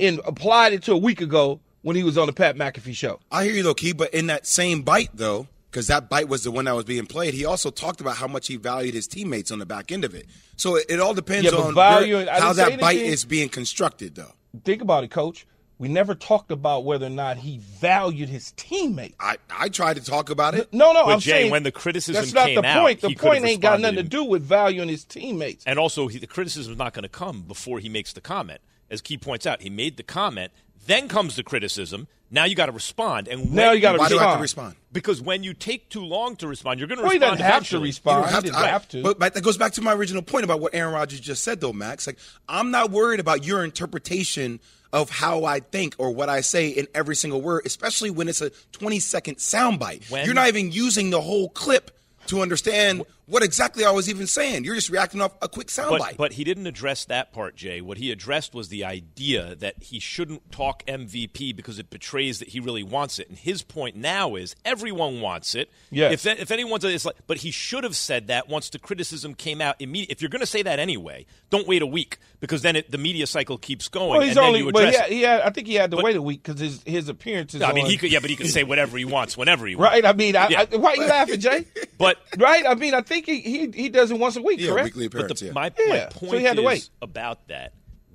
and 0.00 0.20
applied 0.26 0.72
it 0.72 0.82
to 0.84 0.92
a 0.92 0.96
week 0.96 1.20
ago 1.20 1.60
when 1.84 1.94
he 1.96 2.02
was 2.02 2.18
on 2.18 2.26
the 2.26 2.32
Pat 2.32 2.56
McAfee 2.56 2.94
show. 2.96 3.20
I 3.30 3.44
hear 3.44 3.52
you 3.54 3.62
though, 3.62 3.74
Key, 3.74 3.92
but 3.92 4.12
in 4.12 4.26
that 4.26 4.46
same 4.46 4.82
bite 4.82 5.10
though, 5.14 5.46
because 5.70 5.86
that 5.88 6.08
bite 6.08 6.28
was 6.28 6.42
the 6.44 6.50
one 6.50 6.64
that 6.64 6.74
was 6.74 6.84
being 6.84 7.06
played, 7.06 7.34
he 7.34 7.44
also 7.44 7.70
talked 7.70 8.00
about 8.00 8.16
how 8.16 8.26
much 8.26 8.46
he 8.48 8.56
valued 8.56 8.94
his 8.94 9.06
teammates 9.06 9.50
on 9.52 9.58
the 9.58 9.66
back 9.66 9.92
end 9.92 10.04
of 10.04 10.14
it. 10.14 10.26
So 10.56 10.76
it, 10.76 10.86
it 10.88 10.98
all 11.00 11.14
depends 11.14 11.50
Yeah, 11.52 11.58
on 11.58 11.74
value- 11.74 12.16
where- 12.16 12.30
how 12.40 12.52
that 12.54 12.80
bite 12.80 12.96
is 12.98 13.24
being 13.24 13.48
constructed 13.48 14.14
though. 14.16 14.32
Think 14.64 14.82
about 14.82 15.04
it, 15.04 15.10
coach. 15.10 15.46
We 15.76 15.88
never 15.88 16.14
talked 16.14 16.52
about 16.52 16.84
whether 16.84 17.06
or 17.06 17.10
not 17.10 17.36
he 17.38 17.58
valued 17.58 18.28
his 18.28 18.52
teammates. 18.52 19.16
I, 19.18 19.36
I 19.50 19.68
tried 19.68 19.96
to 19.96 20.04
talk 20.04 20.30
about 20.30 20.54
it. 20.54 20.72
No, 20.72 20.92
no, 20.92 21.04
But 21.04 21.12
I'm 21.14 21.18
Jay, 21.18 21.30
saying 21.32 21.50
when 21.50 21.64
the 21.64 21.72
criticism 21.72 22.14
that's 22.22 22.32
not 22.32 22.46
came 22.46 22.62
the 22.62 22.66
out, 22.66 22.80
point. 22.82 23.00
The 23.00 23.08
he 23.08 23.14
could 23.16 23.24
have 23.24 23.32
point 23.42 23.44
ain't 23.44 23.60
got 23.60 23.80
nothing 23.80 23.96
to 23.96 24.04
do 24.04 24.22
with 24.24 24.42
valuing 24.42 24.88
his 24.88 25.02
teammates. 25.04 25.64
And 25.66 25.76
also, 25.80 26.06
he, 26.06 26.18
the 26.20 26.28
criticism 26.28 26.72
is 26.74 26.78
not 26.78 26.94
going 26.94 27.02
to 27.02 27.08
come 27.08 27.42
before 27.42 27.80
he 27.80 27.88
makes 27.88 28.12
the 28.12 28.20
comment. 28.20 28.60
As 28.88 29.00
Key 29.00 29.18
points 29.18 29.46
out, 29.46 29.62
he 29.62 29.68
made 29.68 29.96
the 29.96 30.04
comment, 30.04 30.52
then 30.86 31.08
comes 31.08 31.36
the 31.36 31.42
criticism. 31.42 32.06
Now 32.30 32.44
you 32.46 32.56
got 32.56 32.66
to 32.66 32.72
respond. 32.72 33.28
And 33.28 33.52
Now 33.52 33.70
you 33.72 33.80
gotta 33.80 33.98
Why 33.98 34.04
have 34.04 34.10
to 34.10 34.16
respond. 34.16 34.40
respond? 34.42 34.74
Because 34.92 35.20
when 35.20 35.44
you 35.44 35.54
take 35.54 35.88
too 35.88 36.04
long 36.04 36.34
to 36.36 36.48
respond, 36.48 36.80
you're 36.80 36.88
going 36.88 36.98
to 36.98 37.04
Well, 37.04 37.12
respond 37.12 37.38
doesn't 37.38 37.52
have 37.52 37.68
to 37.68 37.78
respond. 37.78 38.26
You 38.26 38.32
have 38.32 38.44
didn't 38.44 38.56
I- 38.56 38.66
have 38.68 38.88
to. 38.88 39.02
But, 39.02 39.18
but 39.20 39.34
that 39.34 39.42
goes 39.42 39.56
back 39.56 39.72
to 39.74 39.82
my 39.82 39.92
original 39.94 40.22
point 40.22 40.44
about 40.44 40.58
what 40.60 40.74
Aaron 40.74 40.92
Rodgers 40.94 41.20
just 41.20 41.44
said, 41.44 41.60
though, 41.60 41.72
Max. 41.72 42.06
Like, 42.06 42.18
I'm 42.48 42.70
not 42.72 42.90
worried 42.90 43.20
about 43.20 43.44
your 43.44 43.62
interpretation 43.64 44.58
of 44.92 45.10
how 45.10 45.44
I 45.44 45.60
think 45.60 45.94
or 45.98 46.10
what 46.12 46.28
I 46.28 46.40
say 46.40 46.68
in 46.68 46.86
every 46.94 47.14
single 47.16 47.40
word, 47.40 47.62
especially 47.66 48.10
when 48.10 48.28
it's 48.28 48.40
a 48.40 48.50
20 48.72 48.98
second 49.00 49.36
soundbite. 49.36 50.10
When- 50.10 50.24
You're 50.24 50.34
not 50.34 50.48
even 50.48 50.72
using 50.72 51.10
the 51.10 51.20
whole 51.20 51.50
clip 51.50 51.90
to 52.28 52.40
understand 52.40 53.02
what 53.26 53.42
exactly 53.42 53.84
I 53.84 53.90
was 53.90 54.08
even 54.10 54.26
saying. 54.26 54.64
You're 54.64 54.74
just 54.74 54.90
reacting 54.90 55.20
off 55.20 55.32
a 55.40 55.48
quick 55.48 55.68
soundbite. 55.68 55.98
But, 55.98 56.16
but 56.16 56.32
he 56.34 56.44
didn't 56.44 56.66
address 56.66 57.04
that 57.06 57.32
part, 57.32 57.56
Jay. 57.56 57.80
What 57.80 57.98
he 57.98 58.10
addressed 58.10 58.54
was 58.54 58.68
the 58.68 58.84
idea 58.84 59.54
that 59.56 59.82
he 59.82 59.98
shouldn't 60.00 60.50
talk 60.52 60.84
MVP 60.86 61.56
because 61.56 61.78
it 61.78 61.90
betrays 61.90 62.38
that 62.40 62.48
he 62.48 62.60
really 62.60 62.82
wants 62.82 63.18
it. 63.18 63.28
And 63.28 63.38
his 63.38 63.62
point 63.62 63.96
now 63.96 64.34
is 64.34 64.54
everyone 64.64 65.20
wants 65.20 65.54
it. 65.54 65.70
Yes. 65.90 66.12
If 66.12 66.22
that, 66.24 66.38
if 66.38 66.50
anyone's 66.50 66.84
it's 66.84 67.04
like, 67.04 67.16
but 67.26 67.38
he 67.38 67.50
should 67.50 67.84
have 67.84 67.96
said 67.96 68.26
that 68.26 68.48
once 68.48 68.68
the 68.70 68.78
criticism 68.78 69.34
came 69.34 69.60
out. 69.60 69.76
Immediately, 69.80 70.12
if 70.12 70.20
you're 70.22 70.28
going 70.28 70.40
to 70.40 70.46
say 70.46 70.62
that 70.62 70.78
anyway, 70.78 71.26
don't 71.50 71.66
wait 71.66 71.82
a 71.82 71.86
week 71.86 72.18
because 72.40 72.62
then 72.62 72.76
it, 72.76 72.90
the 72.90 72.98
media 72.98 73.26
cycle 73.26 73.56
keeps 73.56 73.88
going. 73.88 74.10
Well, 74.10 74.20
he's 74.20 74.30
and 74.30 74.36
then 74.38 74.44
only. 74.44 74.58
you 74.60 74.72
But 74.72 74.88
address 74.88 75.08
he 75.08 75.22
it. 75.24 75.28
had, 75.28 75.40
I 75.40 75.50
think 75.50 75.66
he 75.66 75.74
had 75.74 75.90
to 75.92 75.96
But- 75.96 76.04
wait 76.04 76.16
a 76.16 76.22
week 76.22 76.42
because 76.42 76.60
his 76.60 76.82
his 76.84 77.08
appearances. 77.08 77.62
I 77.62 77.72
mean, 77.72 77.84
on- 77.86 77.90
he 77.90 77.96
could. 77.96 78.12
Yeah, 78.12 78.20
but 78.20 78.28
he 78.30 78.36
can 78.36 78.48
say 78.48 78.64
whatever 78.64 78.98
he 78.98 79.04
wants 79.06 79.36
whenever 79.36 79.66
he 79.66 79.76
wants. 79.76 79.92
Right. 79.92 80.04
I 80.04 80.12
mean, 80.12 80.36
I, 80.36 80.48
Yeah. 80.48 80.64
I, 80.70 80.76
why 80.76 80.90
are 80.92 80.96
you 80.96 81.06
laughing, 81.06 81.40
Jay? 81.40 81.64
But 81.96 82.18
right. 82.38 82.66
I 82.66 82.74
mean, 82.74 82.92
I 82.92 83.02
think 83.02 83.13
he 83.22 83.40
he, 83.40 83.70
he 83.70 83.88
does 83.88 84.10
it 84.10 84.18
once 84.18 84.36
a 84.36 84.42
week. 84.42 84.60
Yeah, 84.60 84.70
correct? 84.70 84.84
weekly 84.96 85.08
But 85.08 85.30
appearance. 85.30 85.40
the, 85.40 85.46
yeah. 85.46 85.52
my, 85.52 85.72
Yeah, 85.78 86.08
my 86.20 86.28
so 86.28 86.38
he 86.38 86.44
had 86.44 86.56
to 86.56 86.62
is 86.62 86.66
wait. 86.66 86.90
about 87.02 87.48
that. 87.48 87.72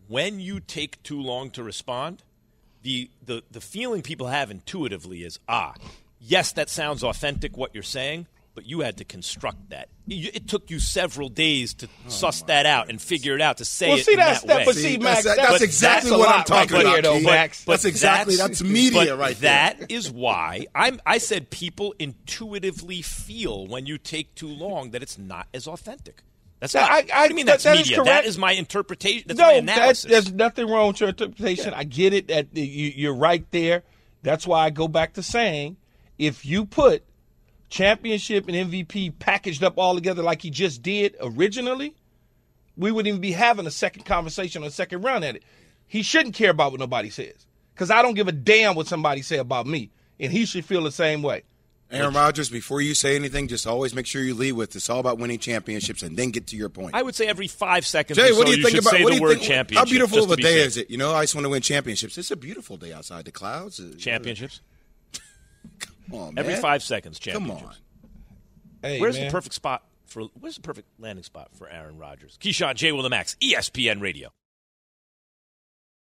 When 0.08 0.40
you 0.40 0.60
take 0.60 1.02
too 1.04 1.22
long 1.22 1.52
to 1.52 1.64
respond, 1.64 2.24
the, 2.82 3.10
the 3.26 3.44
the 3.52 3.62
feeling 3.62 4.02
people 4.02 4.28
have 4.28 4.50
intuitively 4.50 5.24
is 5.24 5.40
ah, 5.48 5.74
yes, 6.20 6.52
that 6.54 6.70
sounds 6.70 7.04
authentic 7.04 7.56
what 7.58 7.74
you're 7.74 7.84
saying, 7.84 8.28
but 8.56 8.66
you 8.66 8.82
had 8.82 8.98
to 8.98 9.06
construct 9.06 9.70
that. 9.70 9.90
It 10.08 10.48
took 10.48 10.70
you 10.72 10.80
several 10.80 11.30
days 11.30 11.74
to 11.76 11.88
oh 11.88 12.10
suss 12.10 12.42
that 12.44 12.66
out 12.66 12.90
and 12.90 13.00
figure 13.02 13.36
it 13.36 13.42
out 13.42 13.58
to 13.58 13.66
say 13.66 13.90
Well, 13.90 13.98
it 14.00 14.06
see, 14.06 14.14
in 14.14 14.20
that's 14.20 14.42
that 14.42 14.48
that. 14.48 14.58
way. 14.58 14.66
But 14.66 14.76
see, 14.76 14.98
Max, 14.98 15.24
that's- 15.24 15.38
that's, 15.38 15.50
that's 15.52 15.62
exactly 15.64 16.10
that's 16.10 16.20
what 16.20 16.30
I'm 16.36 16.44
talking 16.44 16.74
right 16.76 16.82
about, 16.82 16.92
There, 16.94 17.02
though, 17.04 17.18
Keith. 17.18 17.26
Max. 17.28 17.64
That's 17.64 17.86
exactly- 17.86 18.36
that's 18.36 18.62
media 18.64 19.06
but 19.12 19.20
right 19.20 19.40
there. 19.40 19.76
That 19.78 19.92
is 19.92 20.12
why 20.12 20.66
I'm. 20.76 21.00
I 21.06 21.20
said 21.20 21.50
people 21.52 21.94
intuitively 22.00 23.02
feel 23.02 23.68
when 23.68 23.86
you 23.86 23.98
take 23.98 24.36
too 24.36 24.48
long 24.50 24.92
that 24.92 25.02
it's 25.04 25.18
not 25.18 25.48
as 25.54 25.68
authentic. 25.68 26.24
That's 26.60 26.74
That- 26.74 26.82
not. 26.82 26.92
I- 26.92 26.96
what 27.04 27.14
I- 27.14 27.28
do 27.28 27.30
you 27.34 27.36
mean 27.36 27.46
that- 27.46 27.52
that's 27.54 27.64
that 27.64 27.74
is 27.76 27.82
media? 27.84 27.96
correct. 27.98 28.08
That 28.08 28.26
is 28.26 28.38
my 28.38 28.52
interpretation. 28.54 29.24
That's 29.28 29.40
my 29.40 29.46
no, 29.46 29.54
that, 29.54 29.78
analysis. 29.78 30.10
there's 30.12 30.32
nothing 30.34 30.68
wrong 30.68 30.88
with 30.90 31.00
your 31.00 31.10
interpretation. 31.10 31.74
I 31.74 31.84
get 31.86 32.14
it. 32.14 32.28
That 32.30 32.48
you, 32.54 32.92
you're 32.96 33.16
right 33.16 33.46
there. 33.52 33.84
That's 34.24 34.46
why 34.46 34.66
I 34.66 34.70
go 34.70 34.88
back 34.90 35.14
to 35.14 35.24
saying, 35.24 35.78
if 36.18 36.46
you 36.46 36.66
put 36.66 37.04
championship 37.70 38.48
and 38.48 38.72
MVP 38.72 39.20
packaged 39.20 39.64
up 39.64 39.78
all 39.78 39.96
together 39.96 40.24
like 40.24 40.42
he 40.42 40.50
just 40.50 40.82
did 40.82 41.16
originally, 41.22 41.96
we 42.76 42.92
wouldn't 42.92 43.08
even 43.08 43.22
be 43.22 43.32
having 43.32 43.68
a 43.68 43.72
second 43.72 44.06
conversation 44.06 44.64
or 44.64 44.68
a 44.68 44.72
second 44.72 45.04
run 45.04 45.24
at 45.24 45.36
it. 45.36 45.44
He 45.88 46.04
shouldn't 46.04 46.36
care 46.36 46.52
about 46.52 46.72
what 46.72 46.80
nobody 46.80 47.10
says 47.10 47.46
because 47.74 47.92
I 47.92 48.02
don't 48.02 48.14
give 48.14 48.28
a 48.28 48.34
damn 48.34 48.76
what 48.76 48.88
somebody 48.88 49.22
say 49.22 49.38
about 49.38 49.66
me, 49.66 49.92
and 50.20 50.32
he 50.32 50.46
should 50.46 50.66
feel 50.66 50.84
the 50.84 50.92
same 50.92 51.22
way. 51.22 51.44
Aaron 51.92 52.14
Rodgers, 52.14 52.50
before 52.50 52.82
you 52.82 52.94
say 52.94 53.16
anything, 53.16 53.48
just 53.48 53.66
always 53.66 53.96
make 53.96 54.06
sure 54.06 54.22
you 54.22 54.36
lead 54.36 54.52
with 54.52 54.76
it's 54.76 54.90
all 54.92 55.00
about 55.00 55.18
winning 55.18 55.40
championships 55.40 56.04
and 56.04 56.16
then 56.16 56.30
get 56.30 56.46
to 56.48 56.56
your 56.56 56.70
point. 56.70 56.94
I 56.94 57.02
would 57.02 57.16
say 57.16 57.26
every 57.26 57.48
five 57.48 57.84
seconds. 57.84 58.18
Jay, 58.18 58.30
or 58.30 58.36
what 58.36 58.48
so 58.48 58.54
do 58.54 58.60
you, 58.60 58.64
think 58.64 58.76
should 58.76 58.84
about 58.84 58.92
say 58.92 59.04
what 59.04 59.10
the 59.10 59.16
do 59.16 59.16
you 59.16 59.22
word 59.24 59.38
think, 59.38 59.44
championship? 59.44 59.88
How 59.88 59.90
beautiful 59.90 60.24
of 60.24 60.32
a 60.32 60.36
be 60.36 60.44
day 60.44 60.58
safe. 60.58 60.68
is 60.68 60.78
it? 60.78 60.90
You 60.92 60.98
know, 60.98 61.16
I 61.16 61.24
just 61.24 61.34
want 61.34 61.46
to 61.46 61.50
win 61.50 61.64
championships. 61.64 62.18
It's 62.20 62.30
a 62.30 62.36
beautiful 62.36 62.78
day 62.78 62.94
outside 62.94 63.26
the 63.26 63.32
clouds. 63.32 63.82
Championships. 63.98 64.62
Come 66.10 66.20
on, 66.20 66.38
Every 66.40 66.54
man. 66.54 66.62
five 66.62 66.84
seconds, 66.84 67.20
Come 67.20 67.52
on. 67.52 67.74
Hey, 68.82 69.00
where's 69.00 69.18
man. 69.18 69.28
the 69.28 69.32
perfect 69.32 69.54
spot 69.56 69.84
for? 70.06 70.24
Where's 70.40 70.56
the 70.56 70.62
perfect 70.62 70.88
landing 71.00 71.24
spot 71.24 71.50
for 71.54 71.70
Aaron 71.70 71.98
Rodgers? 71.98 72.38
Keyshawn 72.42 72.76
J. 72.76 72.92
Will 72.92 73.04
the 73.04 73.10
Max, 73.10 73.36
ESPN 73.42 74.02
Radio. 74.02 74.30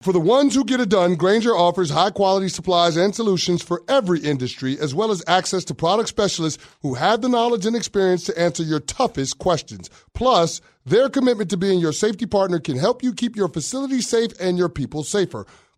For 0.02 0.14
the 0.14 0.20
ones 0.20 0.56
who 0.56 0.64
get 0.66 0.80
it 0.80 0.90
done, 0.90 1.14
Grainger 1.14 1.56
offers 1.56 1.92
high 1.92 2.10
quality 2.10 2.48
supplies 2.50 2.98
and 2.98 3.14
solutions 3.14 3.62
for 3.62 3.84
every 3.88 4.20
industry, 4.20 4.80
as 4.80 4.96
well 4.96 5.12
as 5.12 5.24
access 5.28 5.64
to 5.66 5.76
product 5.76 6.10
specialists 6.10 6.64
who 6.82 6.96
have 6.96 7.22
the 7.22 7.30
knowledge 7.30 7.68
and 7.68 7.76
experience 7.76 8.24
to 8.24 8.40
answer 8.40 8.64
your 8.64 8.80
toughest 8.80 9.38
questions. 9.38 9.92
Plus, 10.16 10.60
their 10.88 11.08
commitment 11.08 11.52
to 11.52 11.58
being 11.58 11.80
your 11.80 11.94
safety 11.94 12.26
partner 12.26 12.60
can 12.60 12.78
help 12.80 13.04
you 13.04 13.14
keep 13.14 13.36
your 13.36 13.48
facility 13.48 14.02
safe 14.02 14.32
and 14.40 14.58
your 14.58 14.70
people 14.70 15.04
safer. 15.04 15.46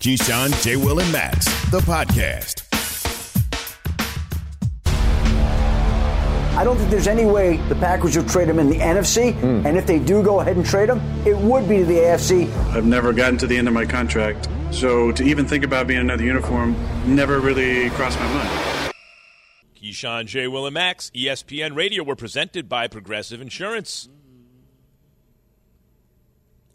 Keyshawn, 0.00 0.62
J. 0.62 0.76
Will, 0.76 1.00
and 1.00 1.10
Max, 1.10 1.46
the 1.72 1.80
podcast. 1.80 2.64
I 6.56 6.62
don't 6.62 6.76
think 6.76 6.88
there's 6.88 7.08
any 7.08 7.26
way 7.26 7.56
the 7.68 7.74
Packers 7.74 8.16
will 8.16 8.24
trade 8.24 8.48
him 8.48 8.60
in 8.60 8.70
the 8.70 8.78
NFC, 8.78 9.34
hmm. 9.34 9.66
and 9.66 9.76
if 9.76 9.88
they 9.88 9.98
do 9.98 10.22
go 10.22 10.38
ahead 10.38 10.56
and 10.56 10.64
trade 10.64 10.88
him, 10.88 11.00
it 11.26 11.36
would 11.36 11.68
be 11.68 11.78
to 11.78 11.84
the 11.84 11.96
AFC. 11.96 12.48
I've 12.68 12.86
never 12.86 13.12
gotten 13.12 13.38
to 13.38 13.48
the 13.48 13.56
end 13.56 13.66
of 13.66 13.74
my 13.74 13.84
contract, 13.84 14.48
so 14.70 15.10
to 15.10 15.24
even 15.24 15.48
think 15.48 15.64
about 15.64 15.88
being 15.88 15.98
another 15.98 16.22
uniform 16.22 16.76
never 17.04 17.40
really 17.40 17.90
crossed 17.90 18.20
my 18.20 18.32
mind. 18.32 18.92
Keyshawn 19.74 20.26
J. 20.26 20.46
Will 20.46 20.66
and 20.66 20.74
Max, 20.74 21.10
ESPN 21.10 21.74
Radio, 21.74 22.04
were 22.04 22.16
presented 22.16 22.68
by 22.68 22.86
Progressive 22.86 23.40
Insurance. 23.40 24.08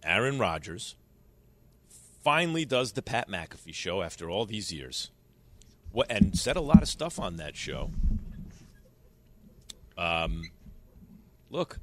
Aaron 0.03 0.38
Rodgers 0.38 0.97
finally 2.24 2.65
does 2.65 2.93
the 2.93 3.01
Pat 3.01 3.30
McAfee 3.30 3.74
show 3.74 4.01
after 4.01 4.30
all 4.30 4.45
these 4.45 4.71
years. 4.71 5.11
What 5.91 6.09
and 6.09 6.38
said 6.38 6.55
a 6.55 6.61
lot 6.61 6.82
of 6.82 6.88
stuff 6.88 7.19
on 7.19 7.38
that 7.38 7.55
show. 7.55 7.91
Um, 9.97 10.49
look, 11.51 11.78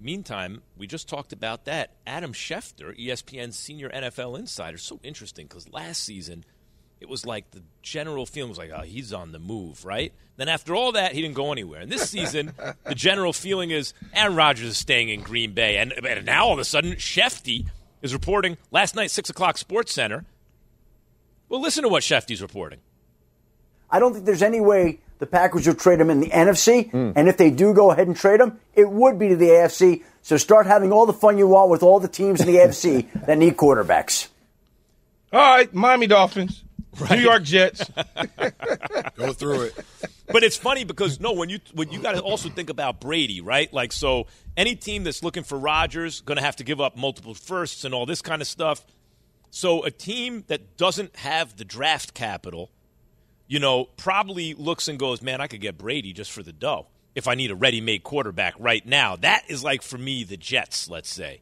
meantime, 0.00 0.62
we 0.78 0.86
just 0.86 1.08
talked 1.08 1.32
about 1.32 1.66
that. 1.66 1.90
Adam 2.06 2.32
Schefter, 2.32 2.98
ESPN's 2.98 3.58
senior 3.58 3.90
NFL 3.90 4.38
insider, 4.38 4.78
so 4.78 4.98
interesting 5.02 5.46
because 5.46 5.70
last 5.70 6.02
season 6.02 6.44
it 7.00 7.08
was 7.08 7.24
like 7.24 7.50
the 7.50 7.62
general 7.82 8.26
feeling 8.26 8.50
was 8.50 8.58
like, 8.58 8.70
oh, 8.74 8.82
he's 8.82 9.12
on 9.12 9.32
the 9.32 9.38
move, 9.38 9.84
right? 9.84 10.12
Then 10.36 10.48
after 10.48 10.74
all 10.74 10.92
that, 10.92 11.12
he 11.12 11.22
didn't 11.22 11.34
go 11.34 11.50
anywhere. 11.50 11.80
And 11.80 11.90
this 11.90 12.08
season, 12.10 12.52
the 12.84 12.94
general 12.94 13.32
feeling 13.32 13.70
is 13.70 13.94
Aaron 14.12 14.36
Rodgers 14.36 14.68
is 14.68 14.76
staying 14.76 15.08
in 15.08 15.22
Green 15.22 15.52
Bay. 15.52 15.78
And, 15.78 15.92
and 15.92 16.26
now 16.26 16.46
all 16.46 16.52
of 16.52 16.58
a 16.58 16.64
sudden, 16.64 16.92
Schefty 16.92 17.66
is 18.02 18.12
reporting 18.12 18.56
last 18.70 18.94
night, 18.94 19.10
6 19.10 19.30
o'clock 19.30 19.58
Sports 19.58 19.92
Center. 19.92 20.24
Well, 21.48 21.60
listen 21.60 21.82
to 21.82 21.88
what 21.88 22.02
Schefty's 22.02 22.42
reporting. 22.42 22.80
I 23.90 23.98
don't 23.98 24.12
think 24.12 24.24
there's 24.24 24.42
any 24.42 24.60
way 24.60 25.00
the 25.18 25.26
Packers 25.26 25.66
will 25.66 25.74
trade 25.74 26.00
him 26.00 26.08
in 26.08 26.20
the 26.20 26.30
NFC, 26.30 26.90
hmm. 26.90 27.10
and 27.16 27.28
if 27.28 27.36
they 27.36 27.50
do 27.50 27.74
go 27.74 27.90
ahead 27.90 28.06
and 28.06 28.16
trade 28.16 28.40
him, 28.40 28.58
it 28.74 28.88
would 28.88 29.18
be 29.18 29.28
to 29.28 29.36
the 29.36 29.48
AFC. 29.48 30.02
So 30.22 30.36
start 30.36 30.66
having 30.66 30.92
all 30.92 31.06
the 31.06 31.12
fun 31.12 31.38
you 31.38 31.48
want 31.48 31.70
with 31.70 31.82
all 31.82 32.00
the 32.00 32.08
teams 32.08 32.40
in 32.40 32.46
the 32.46 32.54
AFC 32.56 33.26
that 33.26 33.36
need 33.36 33.56
quarterbacks. 33.56 34.28
All 35.32 35.40
right, 35.40 35.72
Miami 35.72 36.06
Dolphins, 36.06 36.64
New 37.10 37.16
York 37.16 37.42
Jets. 37.42 37.88
Go 39.16 39.32
through 39.32 39.62
it. 39.62 39.84
But 40.26 40.44
it's 40.44 40.56
funny 40.56 40.84
because 40.84 41.20
no, 41.20 41.32
when 41.32 41.48
you 41.48 41.58
when 41.72 41.90
you 41.90 42.00
got 42.00 42.12
to 42.12 42.20
also 42.20 42.48
think 42.48 42.70
about 42.70 43.00
Brady, 43.00 43.40
right? 43.40 43.72
Like 43.72 43.92
so, 43.92 44.26
any 44.56 44.76
team 44.76 45.04
that's 45.04 45.22
looking 45.22 45.42
for 45.42 45.58
Rodgers 45.58 46.20
going 46.20 46.36
to 46.36 46.44
have 46.44 46.56
to 46.56 46.64
give 46.64 46.80
up 46.80 46.96
multiple 46.96 47.34
firsts 47.34 47.84
and 47.84 47.94
all 47.94 48.06
this 48.06 48.22
kind 48.22 48.40
of 48.40 48.48
stuff. 48.48 48.84
So 49.50 49.84
a 49.84 49.90
team 49.90 50.44
that 50.46 50.76
doesn't 50.76 51.16
have 51.16 51.56
the 51.56 51.64
draft 51.64 52.14
capital, 52.14 52.70
you 53.48 53.58
know, 53.58 53.86
probably 53.96 54.54
looks 54.54 54.86
and 54.86 54.98
goes, 54.98 55.22
"Man, 55.22 55.40
I 55.40 55.46
could 55.48 55.60
get 55.60 55.76
Brady 55.78 56.12
just 56.12 56.30
for 56.30 56.42
the 56.42 56.52
dough 56.52 56.86
if 57.14 57.26
I 57.26 57.34
need 57.34 57.50
a 57.50 57.56
ready-made 57.56 58.04
quarterback 58.04 58.54
right 58.58 58.86
now." 58.86 59.16
That 59.16 59.44
is 59.48 59.64
like 59.64 59.82
for 59.82 59.98
me 59.98 60.22
the 60.22 60.36
Jets, 60.36 60.88
let's 60.88 61.10
say. 61.10 61.40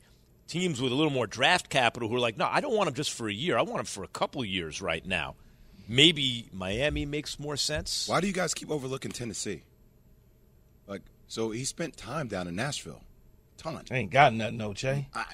Teams 0.48 0.80
with 0.80 0.90
a 0.90 0.94
little 0.94 1.12
more 1.12 1.26
draft 1.26 1.68
capital 1.68 2.08
who 2.08 2.16
are 2.16 2.20
like, 2.20 2.36
"No, 2.36 2.46
I 2.50 2.60
don't 2.60 2.74
want 2.74 2.88
him 2.88 2.94
just 2.94 3.12
for 3.12 3.28
a 3.28 3.32
year. 3.32 3.56
I 3.58 3.62
want 3.62 3.80
him 3.80 3.84
for 3.86 4.02
a 4.02 4.08
couple 4.08 4.44
years 4.44 4.80
right 4.82 5.04
now." 5.06 5.36
Maybe 5.86 6.48
Miami 6.52 7.06
makes 7.06 7.38
more 7.38 7.56
sense. 7.56 8.08
Why 8.08 8.20
do 8.20 8.26
you 8.26 8.32
guys 8.32 8.52
keep 8.54 8.70
overlooking 8.70 9.10
Tennessee? 9.12 9.62
Like, 10.86 11.02
so 11.28 11.50
he 11.50 11.64
spent 11.64 11.96
time 11.96 12.28
down 12.28 12.48
in 12.48 12.56
Nashville, 12.56 13.02
ton. 13.56 13.82
Ain't 13.90 14.10
got 14.10 14.32
nothing, 14.34 14.56
no 14.56 14.72
Jay. 14.74 15.08
I, 15.14 15.24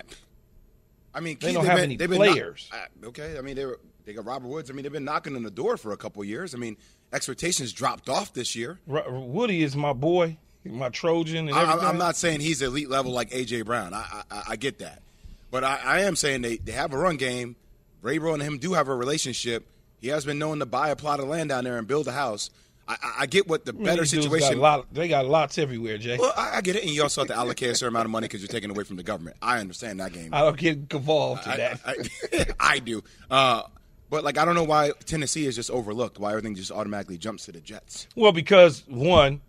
I 1.14 1.20
mean, 1.20 1.38
They 1.40 1.48
Keith, 1.48 1.54
don't 1.54 1.64
they've 1.64 1.74
been- 1.74 1.84
any 1.84 1.96
they've 1.96 2.10
knock- 2.10 2.18
players. 2.18 2.70
okay, 3.04 3.38
I 3.38 3.40
mean 3.40 3.54
they 3.56 3.64
were 3.66 3.80
they 4.04 4.12
got 4.14 4.24
Robert 4.26 4.48
Woods. 4.48 4.70
I 4.70 4.74
mean 4.74 4.82
they've 4.82 4.92
been 4.92 5.04
knocking 5.04 5.36
on 5.36 5.42
the 5.44 5.50
door 5.50 5.76
for 5.76 5.92
a 5.92 5.96
couple 5.96 6.22
of 6.22 6.28
years. 6.28 6.54
I 6.54 6.58
mean 6.58 6.76
expectations 7.12 7.72
dropped 7.72 8.08
off 8.08 8.32
this 8.32 8.56
year. 8.56 8.80
Ro- 8.86 9.20
Woody 9.20 9.62
is 9.62 9.76
my 9.76 9.92
boy, 9.92 10.38
my 10.64 10.88
Trojan, 10.88 11.48
and 11.48 11.56
I, 11.56 11.62
everything. 11.62 11.84
I- 11.84 11.88
I'm 11.90 11.98
not 11.98 12.16
saying 12.16 12.40
he's 12.40 12.62
elite 12.62 12.88
level 12.88 13.12
like 13.12 13.30
AJ 13.30 13.64
Brown. 13.64 13.92
I 13.94 14.22
I, 14.30 14.42
I 14.50 14.56
get 14.56 14.78
that, 14.78 15.02
but 15.50 15.64
I, 15.64 15.80
I 15.84 16.00
am 16.00 16.16
saying 16.16 16.42
they, 16.42 16.56
they 16.56 16.72
have 16.72 16.92
a 16.92 16.98
run 16.98 17.16
game. 17.16 17.56
Vrabel 18.02 18.34
and 18.34 18.42
him 18.42 18.58
do 18.58 18.74
have 18.74 18.88
a 18.88 18.94
relationship. 18.94 19.66
He 20.00 20.08
has 20.08 20.24
been 20.26 20.38
known 20.38 20.58
to 20.58 20.66
buy 20.66 20.90
a 20.90 20.96
plot 20.96 21.20
of 21.20 21.28
land 21.28 21.48
down 21.48 21.64
there 21.64 21.78
and 21.78 21.86
build 21.86 22.06
a 22.06 22.12
house. 22.12 22.50
I, 22.86 22.96
I, 23.20 23.26
get 23.26 23.48
what 23.48 23.64
the 23.64 23.72
better 23.72 24.02
these 24.02 24.10
situation. 24.10 24.54
Got 24.54 24.58
lot, 24.58 24.86
they 24.92 25.08
got 25.08 25.24
lots 25.26 25.56
everywhere, 25.56 25.96
Jay. 25.96 26.18
Well, 26.18 26.34
I, 26.36 26.56
I 26.56 26.60
get 26.60 26.76
it, 26.76 26.82
and 26.82 26.92
you 26.92 27.02
also 27.02 27.22
have 27.22 27.28
to 27.28 27.34
allocate 27.34 27.70
a 27.70 27.74
certain 27.74 27.94
amount 27.94 28.04
of 28.04 28.10
money 28.10 28.26
because 28.26 28.42
you're 28.42 28.48
taking 28.48 28.70
away 28.70 28.84
from 28.84 28.96
the 28.96 29.02
government. 29.02 29.38
I 29.40 29.58
understand 29.58 30.00
that 30.00 30.12
game. 30.12 30.34
I 30.34 30.40
don't 30.40 30.58
get 30.58 30.92
involved 30.92 31.46
in 31.46 31.56
that. 31.56 31.80
I, 31.86 32.46
I 32.74 32.78
do. 32.80 33.02
Uh, 33.30 33.62
but 34.10 34.22
like, 34.22 34.36
I 34.36 34.44
don't 34.44 34.54
know 34.54 34.64
why 34.64 34.92
Tennessee 35.06 35.46
is 35.46 35.56
just 35.56 35.70
overlooked. 35.70 36.18
Why 36.18 36.30
everything 36.30 36.54
just 36.56 36.70
automatically 36.70 37.16
jumps 37.16 37.46
to 37.46 37.52
the 37.52 37.60
Jets. 37.60 38.06
Well, 38.14 38.32
because 38.32 38.84
one, 38.86 39.40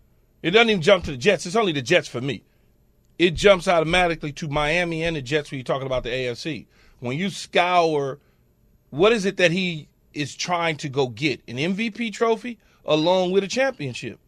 it 0.46 0.52
doesn't 0.52 0.70
even 0.70 0.80
jump 0.80 1.02
to 1.02 1.10
the 1.10 1.16
Jets. 1.16 1.44
It's 1.44 1.56
only 1.56 1.72
the 1.72 1.82
Jets 1.82 2.06
for 2.06 2.20
me. 2.20 2.44
It 3.18 3.34
jumps 3.34 3.66
automatically 3.66 4.30
to 4.34 4.46
Miami 4.46 5.02
and 5.02 5.16
the 5.16 5.20
Jets 5.20 5.50
when 5.50 5.58
you're 5.58 5.64
talking 5.64 5.88
about 5.88 6.04
the 6.04 6.10
AFC. 6.10 6.66
When 7.00 7.18
you 7.18 7.30
scour, 7.30 8.20
what 8.90 9.10
is 9.10 9.24
it 9.24 9.38
that 9.38 9.50
he 9.50 9.88
is 10.14 10.36
trying 10.36 10.76
to 10.76 10.88
go 10.88 11.08
get? 11.08 11.42
An 11.48 11.56
MVP 11.56 12.12
trophy 12.12 12.60
along 12.84 13.32
with 13.32 13.42
a 13.42 13.48
championship. 13.48 14.20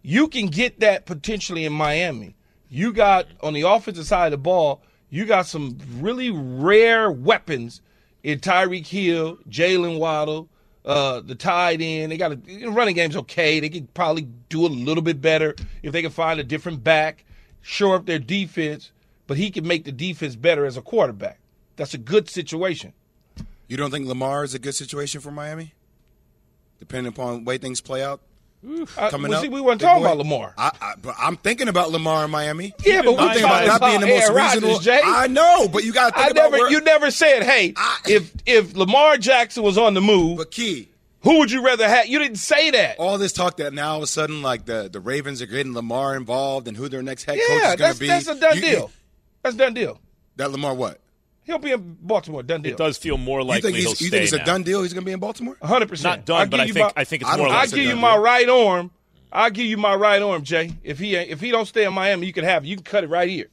You 0.00 0.28
can 0.28 0.46
get 0.46 0.80
that 0.80 1.04
potentially 1.04 1.66
in 1.66 1.74
Miami. 1.74 2.34
You 2.70 2.94
got 2.94 3.26
on 3.42 3.52
the 3.52 3.68
offensive 3.68 4.06
side 4.06 4.28
of 4.28 4.30
the 4.30 4.38
ball, 4.38 4.80
you 5.10 5.26
got 5.26 5.44
some 5.44 5.76
really 5.98 6.30
rare 6.30 7.12
weapons 7.12 7.82
in 8.22 8.38
Tyreek 8.38 8.86
Hill, 8.86 9.36
Jaylen 9.46 9.98
Waddle, 9.98 10.48
uh, 10.84 11.20
the 11.20 11.34
tight 11.34 11.80
end. 11.80 12.12
They 12.12 12.16
got 12.16 12.32
a 12.32 12.38
you 12.46 12.66
know, 12.66 12.72
running 12.72 12.94
game's 12.94 13.16
okay. 13.16 13.60
They 13.60 13.68
could 13.68 13.92
probably 13.94 14.28
do 14.48 14.66
a 14.66 14.68
little 14.68 15.02
bit 15.02 15.20
better 15.20 15.54
if 15.82 15.92
they 15.92 16.02
can 16.02 16.10
find 16.10 16.40
a 16.40 16.44
different 16.44 16.82
back, 16.82 17.24
shore 17.60 17.96
up 17.96 18.06
their 18.06 18.18
defense. 18.18 18.92
But 19.26 19.36
he 19.36 19.50
can 19.50 19.66
make 19.66 19.84
the 19.84 19.92
defense 19.92 20.36
better 20.36 20.66
as 20.66 20.76
a 20.76 20.82
quarterback. 20.82 21.38
That's 21.76 21.94
a 21.94 21.98
good 21.98 22.28
situation. 22.28 22.92
You 23.68 23.76
don't 23.76 23.90
think 23.90 24.06
Lamar 24.06 24.44
is 24.44 24.52
a 24.52 24.58
good 24.58 24.74
situation 24.74 25.20
for 25.20 25.30
Miami, 25.30 25.72
depending 26.78 27.12
upon 27.12 27.44
way 27.44 27.56
things 27.56 27.80
play 27.80 28.02
out? 28.02 28.20
Uh, 28.96 29.10
coming 29.10 29.30
well, 29.30 29.38
up. 29.38 29.42
see, 29.44 29.48
we 29.48 29.60
weren't 29.60 29.80
talking 29.80 30.02
boy. 30.02 30.06
about 30.06 30.18
Lamar. 30.18 30.54
I, 30.56 30.70
I, 30.80 30.94
I'm 31.18 31.36
thinking 31.36 31.66
about 31.66 31.90
Lamar 31.90 32.24
in 32.24 32.30
Miami. 32.30 32.72
Yeah, 32.84 33.02
but 33.02 33.16
I'm 33.18 33.28
we 33.28 33.34
thinking 33.34 33.44
about 33.44 33.66
that 33.66 33.80
being 33.80 34.00
the 34.00 34.06
most 34.06 34.22
Aaron 34.22 34.34
Rodgers, 34.36 34.62
reasonable. 34.62 34.80
Jay. 34.80 35.00
I 35.04 35.26
know, 35.26 35.66
but 35.68 35.82
you 35.84 35.92
got 35.92 36.10
to 36.10 36.14
think 36.14 36.26
I 36.28 36.30
about 36.30 36.52
never, 36.52 36.62
where, 36.62 36.70
you 36.70 36.80
never 36.80 37.10
said, 37.10 37.42
hey, 37.42 37.74
if 38.06 38.32
if 38.46 38.76
Lamar 38.76 39.16
Jackson 39.16 39.64
was 39.64 39.76
on 39.76 39.94
the 39.94 40.00
move, 40.00 40.38
But 40.38 40.52
key, 40.52 40.88
who 41.22 41.40
would 41.40 41.50
you 41.50 41.64
rather 41.64 41.88
have? 41.88 42.06
You 42.06 42.20
didn't 42.20 42.36
say 42.38 42.70
that. 42.70 42.98
all 43.00 43.18
this 43.18 43.32
talk 43.32 43.56
that 43.56 43.72
now 43.72 43.90
all 43.92 43.96
of 43.96 44.04
a 44.04 44.06
sudden, 44.06 44.42
like 44.42 44.64
the, 44.64 44.88
the 44.92 45.00
Ravens 45.00 45.42
are 45.42 45.46
getting 45.46 45.74
Lamar 45.74 46.14
involved 46.16 46.68
and 46.68 46.76
who 46.76 46.88
their 46.88 47.02
next 47.02 47.24
head 47.24 47.38
coach 47.48 47.62
is 47.62 47.76
going 47.76 47.92
to 47.94 47.98
be. 47.98 48.06
that's 48.06 48.28
a 48.28 48.38
done 48.38 48.56
You- 48.56 48.62
deal. 48.62 48.90
That's 49.42 49.56
a 49.56 49.58
done 49.58 49.74
deal. 49.74 50.00
That 50.36 50.52
Lamar 50.52 50.72
what? 50.74 51.00
He'll 51.44 51.58
be 51.58 51.72
in 51.72 51.96
Baltimore. 52.00 52.42
Done 52.42 52.62
deal. 52.62 52.72
It 52.72 52.78
does 52.78 52.96
feel 52.98 53.18
more 53.18 53.40
You 53.40 53.46
likely 53.46 53.72
think, 53.72 53.82
he'll 53.82 53.90
he's, 53.90 54.00
you 54.02 54.10
think 54.10 54.24
it's 54.24 54.32
a 54.32 54.44
done 54.44 54.62
deal? 54.62 54.82
He's 54.82 54.92
going 54.92 55.02
to 55.02 55.06
be 55.06 55.12
in 55.12 55.18
Baltimore? 55.20 55.56
hundred 55.62 55.88
percent. 55.88 56.20
Not 56.20 56.24
done, 56.26 56.50
but 56.50 56.60
I 56.60 56.68
think 56.68 56.92
I 56.96 57.04
think 57.04 57.22
it's 57.22 57.30
I 57.30 57.36
more 57.36 57.46
think 57.48 57.56
I 57.58 57.62
it's 57.64 57.72
a 57.72 57.76
likely. 57.76 57.80
give 57.86 57.96
you 57.96 58.00
my 58.00 58.14
deal. 58.14 58.22
right 58.22 58.48
arm. 58.48 58.90
I'll 59.32 59.50
give 59.50 59.66
you 59.66 59.76
my 59.76 59.94
right 59.94 60.22
arm, 60.22 60.42
Jay. 60.44 60.72
If 60.84 60.98
he 60.98 61.16
if 61.16 61.40
he 61.40 61.50
don't 61.50 61.66
stay 61.66 61.84
in 61.84 61.92
Miami, 61.94 62.26
you 62.26 62.32
can 62.32 62.44
have 62.44 62.64
it. 62.64 62.68
You 62.68 62.76
can 62.76 62.84
cut 62.84 63.02
it 63.02 63.08
right 63.08 63.28
here, 63.28 63.46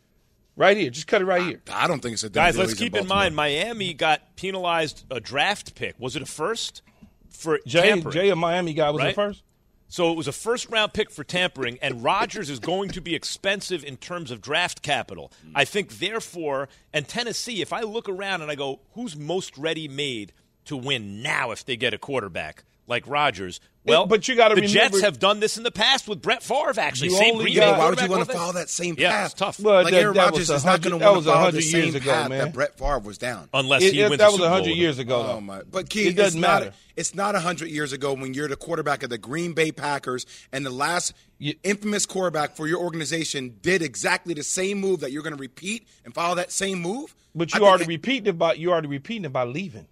right 0.56 0.76
here. 0.78 0.90
Just 0.90 1.08
cut 1.08 1.22
it 1.22 1.26
right 1.26 1.42
here. 1.42 1.62
I 1.72 1.88
don't 1.88 2.00
think 2.02 2.14
it's 2.14 2.24
a 2.24 2.30
done 2.30 2.44
Guys, 2.46 2.54
deal. 2.56 2.60
let's 2.62 2.72
He's 2.74 2.80
keep 2.80 2.94
in, 2.96 3.04
Baltimore. 3.08 3.16
mind 3.18 3.36
Miami 3.36 3.94
got 3.94 4.36
penalized 4.36 5.06
a 5.10 5.20
draft 5.20 5.74
pick. 5.76 5.96
Was 5.98 6.16
it 6.16 6.22
a 6.22 6.26
first 6.26 6.82
for 7.30 7.60
Jay, 7.66 7.90
tampering? 7.90 8.14
Jay, 8.14 8.30
a 8.30 8.36
Miami 8.36 8.74
guy 8.74 8.90
was 8.92 9.00
right? 9.02 9.08
the 9.16 9.22
first. 9.22 9.44
So 9.92 10.12
it 10.12 10.16
was 10.16 10.28
a 10.28 10.32
first 10.32 10.70
round 10.70 10.94
pick 10.94 11.10
for 11.10 11.24
tampering, 11.24 11.80
and 11.82 12.04
Rodgers 12.04 12.50
is 12.50 12.60
going 12.60 12.92
to 12.92 13.02
be 13.02 13.16
expensive 13.16 13.84
in 13.84 13.98
terms 13.98 14.30
of 14.30 14.40
draft 14.40 14.84
capital. 14.84 15.32
I 15.56 15.66
think, 15.66 15.98
therefore, 15.98 16.70
and 16.94 17.08
Tennessee, 17.08 17.62
if 17.62 17.74
I 17.74 17.82
look 17.82 18.08
around 18.08 18.44
and 18.44 18.52
I 18.52 18.56
go, 18.56 18.82
who's 18.94 19.18
most 19.18 19.58
ready 19.58 19.88
made 19.88 20.32
to 20.66 20.78
win 20.78 21.24
now 21.24 21.50
if 21.50 21.66
they 21.66 21.76
get 21.76 21.96
a 21.96 21.98
quarterback 21.98 22.64
like 22.86 23.08
Rodgers? 23.08 23.60
Well, 23.90 24.06
but 24.06 24.28
you 24.28 24.36
gotta 24.36 24.56
the 24.56 24.62
remember- 24.62 24.80
Jets 24.90 25.02
have 25.02 25.20
done 25.20 25.40
this 25.40 25.58
in 25.58 25.64
the 25.64 25.72
past 25.72 26.08
with 26.08 26.22
Brett 26.22 26.42
Favre, 26.44 26.80
actually. 26.80 27.10
Same 27.10 27.34
only 27.34 27.46
Green 27.46 27.56
got- 27.58 27.78
Why 27.78 27.90
would 27.90 28.02
you 28.02 28.08
want 28.10 28.28
to 28.28 28.34
follow 28.34 28.54
that 28.54 28.70
same 28.70 28.96
Yeah, 28.98 29.12
path? 29.12 29.26
it's 29.32 29.34
tough. 29.34 29.60
Well, 29.60 29.84
like 29.84 29.92
that- 29.94 30.02
Aaron 30.02 30.16
Rodgers 30.18 30.50
is 30.50 30.64
not 30.66 30.82
going 30.82 30.94
to 30.94 31.00
that 31.00 31.06
want 31.06 31.16
was 31.18 31.26
to 31.26 31.32
follow 31.32 31.44
hundred 31.46 31.62
the 31.64 31.66
years 31.68 31.86
same 31.94 31.96
ago, 31.96 32.12
path 32.12 32.30
man. 32.30 32.38
that 32.40 32.54
Brett 32.54 32.78
Favre 32.78 33.00
was 33.00 33.18
down. 33.18 33.50
Unless 33.54 33.84
It- 33.84 33.94
he 33.94 34.02
it- 34.02 34.10
wins 34.10 34.20
that 34.20 34.26
a 34.26 34.28
was 34.28 34.36
Super 34.36 34.46
Bowl 34.50 34.54
hundred 34.58 34.72
years 34.76 35.00
ago. 35.00 35.34
Oh 35.38 35.42
my! 35.42 35.62
But 35.70 35.90
Key, 35.90 36.08
It 36.08 36.16
doesn't 36.16 36.38
it's 36.40 36.42
matter. 36.42 36.66
Not, 36.66 36.74
it's 36.96 37.16
not 37.16 37.36
hundred 37.36 37.70
years 37.72 37.92
ago 37.94 38.14
when 38.14 38.34
you're 38.34 38.48
the 38.48 38.56
quarterback 38.56 39.04
of 39.04 39.10
the 39.10 39.18
Green 39.18 39.54
Bay 39.54 39.72
Packers, 39.72 40.26
and 40.52 40.66
the 40.66 40.70
last 40.70 41.14
You- 41.38 41.56
infamous 41.64 42.06
quarterback 42.06 42.56
for 42.56 42.68
your 42.68 42.80
organization 42.80 43.56
did 43.62 43.82
exactly 43.82 44.34
the 44.34 44.44
same 44.44 44.80
move 44.80 45.00
that 45.00 45.12
you're 45.12 45.24
going 45.24 45.36
to 45.36 45.40
repeat 45.42 45.88
and 46.06 46.14
follow 46.14 46.36
that 46.36 46.52
same 46.52 46.80
move. 46.82 47.16
But 47.36 47.50
you 47.54 47.60
think 47.60 47.64
already 47.70 47.84
it- 47.86 47.88
repeating 47.88 48.28
it 48.28 48.38
by 48.38 48.54
you 48.54 48.72
already 48.72 48.88
repeating 48.88 49.26
it 49.26 49.32
by 49.34 49.44
leaving. 49.46 49.86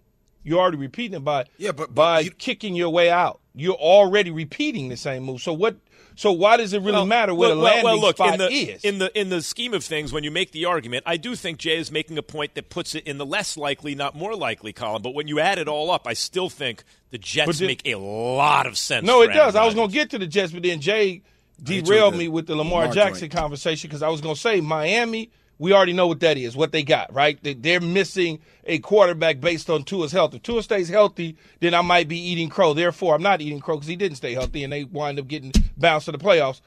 You're 0.44 0.60
already 0.60 0.76
repeating 0.78 1.16
it 1.16 1.24
by 1.24 1.44
Yeah, 1.58 1.72
but- 1.72 1.88
but 1.88 1.94
by 1.94 2.20
you- 2.20 2.30
kicking 2.30 2.74
your 2.74 2.90
way 2.90 3.10
out. 3.10 3.40
You're 3.58 3.74
already 3.74 4.30
repeating 4.30 4.88
the 4.88 4.96
same 4.96 5.24
move. 5.24 5.40
So 5.42 5.52
what? 5.52 5.76
So 6.16 6.32
why 6.32 6.56
does 6.56 6.72
it 6.72 6.78
really 6.80 6.92
Well, 6.92 7.06
matter 7.06 7.32
where 7.32 7.50
well, 7.50 7.56
the 7.58 7.62
landing 7.62 7.84
well, 7.84 8.00
look, 8.00 8.16
spot 8.16 8.32
in 8.34 8.38
the, 8.40 8.48
is? 8.50 8.84
In 8.84 8.98
the 8.98 9.16
in 9.20 9.28
the 9.28 9.40
scheme 9.40 9.72
of 9.72 9.84
things, 9.84 10.12
when 10.12 10.24
you 10.24 10.32
make 10.32 10.50
the 10.50 10.64
argument, 10.64 11.04
I 11.06 11.16
do 11.16 11.36
think 11.36 11.58
Jay 11.58 11.76
is 11.76 11.92
making 11.92 12.18
a 12.18 12.22
point 12.22 12.54
that 12.54 12.70
puts 12.70 12.96
it 12.96 13.06
in 13.06 13.18
the 13.18 13.26
less 13.26 13.56
likely, 13.56 13.94
not 13.94 14.16
more 14.16 14.34
likely 14.34 14.72
column. 14.72 15.02
But 15.02 15.14
when 15.14 15.28
you 15.28 15.38
add 15.38 15.58
it 15.58 15.68
all 15.68 15.90
up, 15.92 16.06
I 16.08 16.14
still 16.14 16.48
think 16.48 16.82
the 17.10 17.18
Jets 17.18 17.46
But 17.46 17.56
the- 17.58 17.66
make 17.68 17.82
a 17.86 17.94
lot 17.96 18.66
of 18.66 18.76
sense. 18.76 19.06
no, 19.06 19.22
it 19.22 19.28
does. 19.28 19.54
I 19.54 19.64
was 19.64 19.74
going 19.76 19.88
to 19.90 19.94
get 19.94 20.10
to 20.10 20.18
the 20.18 20.26
Jets, 20.26 20.52
but 20.52 20.62
then 20.64 20.80
Jay 20.80 21.22
derailed 21.62 22.16
me 22.16 22.26
with 22.28 22.46
the 22.46 22.56
Lamar, 22.56 22.82
Lamar 22.82 22.94
Jackson 22.94 23.28
joint. 23.28 23.32
conversation 23.32 23.88
because 23.88 24.02
I 24.02 24.08
was 24.08 24.20
going 24.20 24.34
to 24.34 24.40
say 24.40 24.60
Miami. 24.60 25.30
We 25.58 25.72
already 25.72 25.92
know 25.92 26.06
what 26.06 26.20
that 26.20 26.38
is, 26.38 26.56
what 26.56 26.70
they 26.72 26.82
got, 26.84 27.12
right? 27.12 27.42
They- 27.42 27.54
They're 27.54 27.80
missing 27.80 28.38
a 28.64 28.78
quarterback 28.78 29.40
based 29.40 29.68
on 29.68 29.82
Tua's 29.84 30.12
health. 30.12 30.34
If 30.34 30.42
Tua 30.42 30.62
stays 30.62 30.88
healthy, 30.88 31.36
then 31.60 31.74
I 31.74 31.82
might 31.82 32.06
be 32.08 32.18
eating 32.18 32.48
crow. 32.48 32.74
Therefore, 32.74 33.14
I'm 33.14 33.22
not 33.22 33.40
eating 33.40 33.60
crow 33.60 33.76
because 33.76 33.88
he 33.88 33.96
didn't 33.96 34.16
stay 34.18 34.34
healthy, 34.34 34.62
and 34.62 34.72
they 34.72 34.84
wind 34.84 35.18
up 35.18 35.26
getting 35.26 35.52
bounced 35.76 36.06
to 36.06 36.12
the 36.12 36.18
playoffs. 36.18 36.60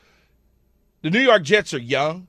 The 1.03 1.09
New 1.09 1.21
York 1.21 1.43
Jets 1.43 1.73
are 1.73 1.79
young. 1.79 2.27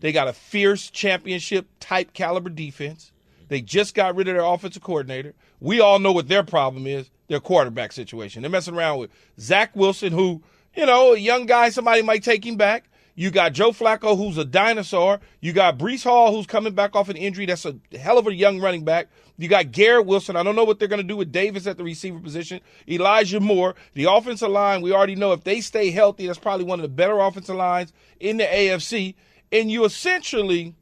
They 0.00 0.12
got 0.12 0.28
a 0.28 0.32
fierce 0.32 0.90
championship 0.90 1.66
type 1.78 2.12
caliber 2.12 2.50
defense. 2.50 3.12
They 3.48 3.60
just 3.60 3.94
got 3.94 4.14
rid 4.16 4.28
of 4.28 4.34
their 4.34 4.44
offensive 4.44 4.82
coordinator. 4.82 5.34
We 5.60 5.80
all 5.80 5.98
know 5.98 6.12
what 6.12 6.28
their 6.28 6.42
problem 6.42 6.86
is 6.86 7.10
their 7.28 7.40
quarterback 7.40 7.92
situation. 7.92 8.42
They're 8.42 8.50
messing 8.50 8.74
around 8.74 8.98
with 8.98 9.10
Zach 9.38 9.74
Wilson, 9.76 10.12
who, 10.12 10.42
you 10.74 10.86
know, 10.86 11.12
a 11.12 11.18
young 11.18 11.46
guy, 11.46 11.70
somebody 11.70 12.02
might 12.02 12.22
take 12.24 12.44
him 12.44 12.56
back. 12.56 12.89
You 13.14 13.30
got 13.30 13.52
Joe 13.52 13.70
Flacco, 13.70 14.16
who's 14.16 14.38
a 14.38 14.44
dinosaur. 14.44 15.20
You 15.40 15.52
got 15.52 15.78
Breece 15.78 16.04
Hall, 16.04 16.34
who's 16.34 16.46
coming 16.46 16.74
back 16.74 16.96
off 16.96 17.08
an 17.08 17.16
injury. 17.16 17.46
That's 17.46 17.66
a 17.66 17.76
hell 17.98 18.18
of 18.18 18.26
a 18.26 18.34
young 18.34 18.60
running 18.60 18.84
back. 18.84 19.08
You 19.36 19.48
got 19.48 19.72
Garrett 19.72 20.06
Wilson. 20.06 20.36
I 20.36 20.42
don't 20.42 20.54
know 20.54 20.64
what 20.64 20.78
they're 20.78 20.88
going 20.88 21.00
to 21.00 21.06
do 21.06 21.16
with 21.16 21.32
Davis 21.32 21.66
at 21.66 21.76
the 21.76 21.84
receiver 21.84 22.18
position. 22.18 22.60
Elijah 22.88 23.40
Moore. 23.40 23.74
The 23.94 24.04
offensive 24.04 24.50
line, 24.50 24.82
we 24.82 24.92
already 24.92 25.14
know 25.14 25.32
if 25.32 25.44
they 25.44 25.60
stay 25.60 25.90
healthy, 25.90 26.26
that's 26.26 26.38
probably 26.38 26.66
one 26.66 26.78
of 26.78 26.82
the 26.82 26.88
better 26.88 27.18
offensive 27.18 27.56
lines 27.56 27.92
in 28.20 28.36
the 28.36 28.44
AFC. 28.44 29.14
And 29.50 29.70
you 29.70 29.84
essentially 29.84 30.74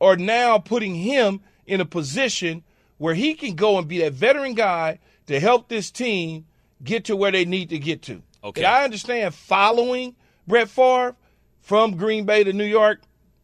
are 0.00 0.16
now 0.16 0.58
putting 0.58 0.94
him 0.94 1.40
in 1.66 1.80
a 1.80 1.86
position 1.86 2.62
where 2.98 3.14
he 3.14 3.34
can 3.34 3.54
go 3.54 3.78
and 3.78 3.88
be 3.88 3.98
that 3.98 4.12
veteran 4.12 4.54
guy 4.54 4.98
to 5.26 5.40
help 5.40 5.68
this 5.68 5.90
team 5.90 6.44
get 6.82 7.04
to 7.06 7.16
where 7.16 7.32
they 7.32 7.44
need 7.44 7.70
to 7.70 7.78
get 7.78 8.02
to. 8.02 8.22
Okay. 8.42 8.62
And 8.62 8.66
I 8.66 8.84
understand 8.84 9.34
following 9.34 10.16
Brett 10.46 10.68
Favre 10.68 11.16
from 11.60 11.96
Green 11.96 12.24
Bay 12.24 12.44
to 12.44 12.52
New 12.52 12.64
York. 12.64 13.00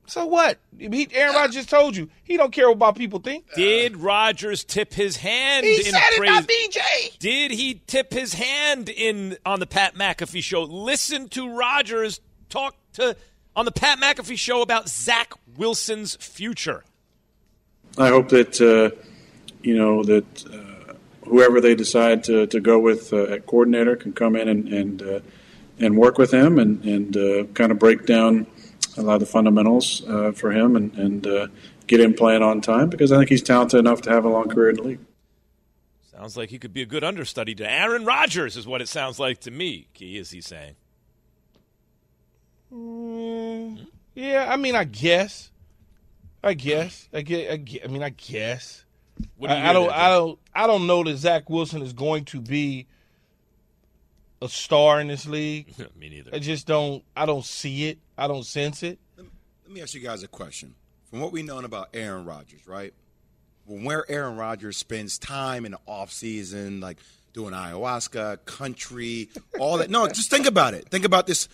So 0.06 0.24
what? 0.26 0.58
He, 0.78 1.08
Aaron 1.12 1.34
Rodgers 1.34 1.54
just 1.56 1.70
told 1.70 1.96
you 1.96 2.08
he 2.22 2.36
don't 2.36 2.52
care 2.52 2.70
about 2.70 2.96
people 2.96 3.18
think. 3.18 3.44
Did 3.54 3.96
Rodgers 3.96 4.62
tip 4.62 4.94
his 4.94 5.16
hand 5.16 5.66
He 5.66 5.78
in 5.78 5.84
said 5.84 6.00
it, 6.12 6.24
not 6.24 6.46
me, 6.46 6.68
Jay. 6.70 7.10
Did 7.18 7.50
he 7.50 7.82
tip 7.86 8.12
his 8.12 8.34
hand 8.34 8.88
in 8.88 9.36
on 9.44 9.58
the 9.58 9.66
Pat 9.66 9.96
McAfee 9.96 10.44
show? 10.44 10.62
Listen 10.62 11.28
to 11.30 11.52
Rodgers 11.52 12.20
talk 12.48 12.76
to 12.94 13.16
on 13.56 13.64
the 13.64 13.72
Pat 13.72 13.98
McAfee 13.98 14.38
show 14.38 14.62
about 14.62 14.88
Zach 14.88 15.32
Wilson's 15.56 16.14
future. 16.16 16.84
I 17.98 18.08
hope 18.08 18.28
that 18.28 18.60
uh, 18.60 18.96
you 19.62 19.76
know 19.76 20.04
that 20.04 20.46
uh, 20.46 20.94
whoever 21.24 21.60
they 21.60 21.74
decide 21.74 22.22
to, 22.24 22.46
to 22.46 22.60
go 22.60 22.78
with 22.78 23.12
uh, 23.12 23.24
at 23.24 23.46
coordinator 23.46 23.96
can 23.96 24.12
come 24.12 24.36
in 24.36 24.48
and 24.48 24.68
and, 24.68 25.02
uh, 25.02 25.20
and 25.79 25.97
work 25.97 26.18
with 26.18 26.33
him 26.33 26.59
and 26.59 26.85
and 26.85 27.16
uh, 27.16 27.45
kind 27.55 27.72
of 27.72 27.79
break 27.79 28.07
down 28.07 28.47
a 28.97 29.03
lot 29.03 29.14
of 29.14 29.20
the 29.20 29.27
fundamentals 29.27 30.03
uh, 30.09 30.33
for 30.33 30.51
him 30.51 30.77
and 30.77 30.95
and 30.95 31.27
uh, 31.27 31.47
get 31.87 32.01
him 32.01 32.14
playing 32.14 32.43
on 32.43 32.61
time 32.61 32.89
because 32.89 33.12
I 33.12 33.18
think 33.18 33.31
he's 33.31 33.43
talented 33.43 33.79
enough 33.79 34.03
to 34.03 34.11
have 34.11 34.24
a 34.24 34.29
long 34.29 34.49
career 34.49 34.70
in 34.70 34.77
the 34.77 34.83
league. 34.83 35.01
Sounds 36.11 36.37
like 36.37 36.49
he 36.49 36.59
could 36.59 36.72
be 36.72 36.81
a 36.81 36.87
good 36.87 37.05
understudy 37.05 37.55
to 37.57 37.70
Aaron 37.70 38.07
Rodgers, 38.07 38.57
is 38.57 38.66
what 38.66 38.81
it 38.81 38.89
sounds 38.89 39.18
like 39.18 39.41
to 39.41 39.51
me. 39.51 39.89
Key 39.93 40.16
is 40.16 40.31
he 40.31 40.41
saying? 40.41 40.74
Mm, 42.72 43.87
yeah, 44.14 44.47
I 44.49 44.57
mean, 44.57 44.74
I 44.74 44.85
guess. 44.85 45.51
I 46.43 46.55
guess. 46.55 47.09
I 47.12 47.20
get. 47.20 47.51
I, 47.51 47.57
get, 47.57 47.85
I 47.85 47.89
mean, 47.89 48.03
I 48.03 48.11
guess. 48.11 48.85
What 49.37 49.49
do 49.49 49.55
you 49.55 49.61
I, 49.61 49.70
I 49.70 49.72
don't. 49.72 49.91
I 49.91 50.09
don't. 50.09 50.39
I 50.55 50.66
don't 50.66 50.87
know 50.87 51.05
that 51.05 51.16
Zach 51.18 51.51
Wilson 51.51 51.83
is 51.83 51.93
going 51.93 52.24
to 52.27 52.41
be 52.41 52.87
a 54.43 54.49
star 54.49 55.01
in 55.01 55.09
this 55.09 55.26
league. 55.26 55.74
Me 55.97 56.09
neither. 56.09 56.30
I 56.34 56.39
just 56.39 56.66
don't. 56.66 57.03
I 57.16 57.26
don't 57.26 57.45
see 57.45 57.89
it. 57.89 57.99
I 58.16 58.26
don't 58.26 58.45
sense 58.45 58.82
it. 58.82 58.99
Let 59.16 59.26
me 59.70 59.82
ask 59.82 59.95
you 59.95 60.01
guys 60.01 60.22
a 60.22 60.28
question. 60.28 60.74
From 61.11 61.20
what 61.20 61.32
we 61.32 61.43
know 61.43 61.59
about 61.59 61.89
Aaron 61.95 62.24
Rodgers, 62.24 62.66
right? 62.66 62.93
When 63.64 63.84
where 63.84 64.05
Aaron 64.09 64.37
Rodgers 64.37 64.76
spends 64.76 65.18
time 65.18 65.64
in 65.64 65.72
the 65.72 65.78
off 65.87 66.12
season, 66.12 66.80
like 66.80 66.99
doing 67.32 67.53
ayahuasca, 67.53 68.45
country, 68.45 69.28
all 69.59 69.78
that. 69.78 69.91
No, 69.91 70.07
just 70.09 70.30
think 70.30 70.47
about 70.47 70.74
it. 70.74 70.89
Think 70.89 71.05
about 71.05 71.26
this 71.26 71.49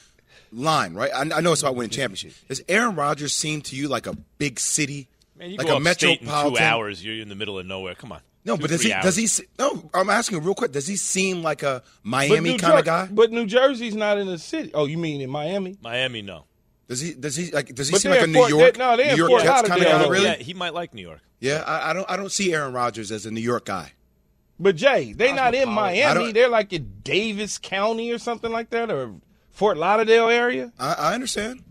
line, 0.53 0.95
right? 0.95 1.11
I, 1.15 1.21
I 1.21 1.41
know 1.41 1.53
it's 1.53 1.63
about 1.63 1.75
winning 1.75 1.91
championships. 1.91 2.41
Does 2.49 2.63
Aaron 2.69 2.95
Rodgers 2.95 3.33
seem 3.33 3.63
to 3.63 3.77
you 3.77 3.89
like 3.89 4.07
a 4.07 4.15
big 4.39 4.61
city, 4.61 5.09
Man, 5.39 5.51
you 5.51 5.57
like 5.57 5.67
go 5.67 5.75
a 5.75 5.81
upstate 5.81 6.21
in 6.21 6.29
two 6.29 6.59
hours, 6.59 7.05
you're 7.05 7.21
in 7.21 7.29
the 7.29 7.35
middle 7.35 7.59
of 7.59 7.67
nowhere. 7.67 7.95
Come 7.95 8.13
on. 8.13 8.21
No, 8.45 8.57
but 8.57 8.71
does 8.71 8.83
he? 8.83 8.93
hours. 8.93 9.05
Does 9.17 9.39
he? 9.39 9.45
No, 9.59 9.89
I'm 9.95 10.11
asking 10.11 10.43
real 10.43 10.55
quick. 10.55 10.73
Does 10.73 10.87
he 10.87 10.97
seem 10.97 11.43
like 11.43 11.63
a 11.63 11.83
Miami 12.03 12.51
New 12.53 12.59
kind 12.59 12.79
of 12.79 12.85
guy? 12.85 13.09
But 13.11 13.31
New 13.31 13.47
Jersey's 13.47 13.95
not 13.95 14.19
in 14.19 14.27
the 14.27 14.39
city. 14.39 14.71
Oh, 14.75 14.87
you 14.87 14.99
mean 14.99 15.21
in 15.21 15.31
Miami? 15.31 15.77
Miami, 15.81 16.23
no. 16.23 16.45
Does 16.89 17.01
he? 17.01 17.15
Does 17.15 17.37
he? 17.37 17.51
Like? 17.53 17.73
Does 17.75 17.89
he 17.89 17.93
But 17.93 18.01
seem 18.01 18.11
like 18.11 18.23
a 18.23 18.27
New 18.27 18.35
Fort- 18.35 18.51
York? 18.51 18.73
they- 18.75 18.79
no, 18.79 18.97
they're 18.97 19.13
New 19.13 19.17
York 19.17 19.31
Fort 19.31 19.43
Jets 19.43 19.69
kind 19.69 19.81
of 19.83 19.87
Lauderdale, 19.89 19.93
guy, 19.99 20.05
though. 20.05 20.11
really? 20.11 20.25
Yeah, 20.27 20.35
he 20.35 20.55
might 20.55 20.75
like 20.75 20.93
New 20.93 21.03
York. 21.03 21.21
Yeah, 21.41 21.63
I, 21.67 21.91
I 21.91 21.93
don't. 21.93 22.11
I 22.11 22.17
don't 22.17 22.33
see 22.33 22.53
Aaron 22.53 22.73
Rodgers 22.73 23.13
as 23.13 23.27
a 23.27 23.31
New 23.31 23.41
York 23.41 23.65
guy. 23.67 23.93
But 24.59 24.77
Jay, 24.77 25.13
they're 25.13 25.35
not 25.35 25.55
in 25.55 25.69
Miami. 25.69 26.33
They're 26.33 26.49
like 26.49 26.73
in 26.73 26.93
Davis 27.03 27.59
County 27.59 28.11
or 28.13 28.19
something 28.19 28.51
like 28.53 28.71
that, 28.71 28.91
or 28.91 29.15
Fort 29.51 29.77
Lauderdale 29.77 30.29
area. 30.29 30.73
I, 30.79 30.93
I 30.95 31.15
understand. 31.15 31.63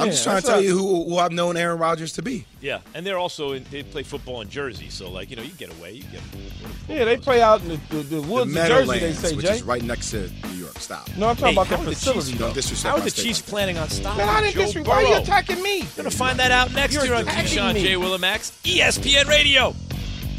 I'm 0.00 0.06
Yeah, 0.06 0.12
just 0.12 0.24
trying 0.24 0.40
to 0.40 0.46
tell 0.46 0.56
not- 0.56 0.64
you 0.64 0.76
who, 0.76 1.04
who 1.04 1.18
I've 1.18 1.30
known 1.32 1.56
Aaron 1.56 1.78
Rodgers 1.78 2.12
to 2.14 2.22
be. 2.22 2.46
Yeah, 2.60 2.80
and 2.94 3.06
they're 3.06 3.18
also 3.18 3.52
in, 3.52 3.64
they 3.70 3.82
play 3.82 4.02
football 4.02 4.40
in 4.40 4.48
Jersey, 4.48 4.88
so 4.90 5.10
like 5.10 5.30
you 5.30 5.36
know 5.36 5.42
you 5.42 5.52
get 5.52 5.70
away, 5.78 5.92
you 5.92 6.02
get. 6.04 6.20
Yeah, 6.88 7.04
they 7.04 7.16
play 7.18 7.40
out 7.42 7.60
in 7.62 7.68
the, 7.68 7.76
the, 7.90 7.96
the 7.96 8.02
The 8.16 8.22
woods 8.22 8.50
of 8.50 8.56
Jersey. 8.56 8.70
They 8.70 8.80
Meadowlands, 8.80 9.18
say, 9.18 9.36
which 9.36 9.46
Jay. 9.46 9.52
is 9.56 9.62
right 9.62 9.82
next 9.82 10.10
to 10.12 10.30
New 10.48 10.54
York. 10.54 10.78
Stop. 10.78 11.08
No, 11.16 11.28
I'm 11.28 11.36
talking 11.36 11.48
Hey, 11.48 11.52
about 11.52 11.66
how 11.66 11.76
their 11.76 11.86
are 11.86 11.90
the 11.90 11.94
facility. 11.94 12.20
Chiefs- 12.20 12.38
though. 12.38 12.44
Don't 12.46 12.54
disrespect 12.54 12.90
How 12.96 13.00
are 13.00 13.04
the 13.04 13.10
Chiefs 13.10 13.42
planning 13.42 13.76
on 13.78 13.88
stopping 13.90 14.18
Man, 14.26 14.28
I 14.28 14.40
didn't 14.40 14.54
Joe 14.54 14.60
disrespect. 14.62 14.88
Why 14.88 14.94
are 15.04 15.08
you 15.08 15.16
attacking 15.16 15.62
me? 15.62 15.78
You're 15.78 15.86
gonna 15.96 16.10
find 16.10 16.38
that 16.38 16.50
out 16.50 16.72
next 16.72 16.94
You're 16.94 17.04
year 17.04 17.14
on 17.14 17.22
attacking 17.22 17.58
Keyshawn 17.58 17.74
me. 17.74 17.82
J. 17.82 17.96
Will 17.98 18.12
and 18.14 18.20
Max, 18.22 18.50
ESPN 18.64 19.26
Radio. 19.28 19.72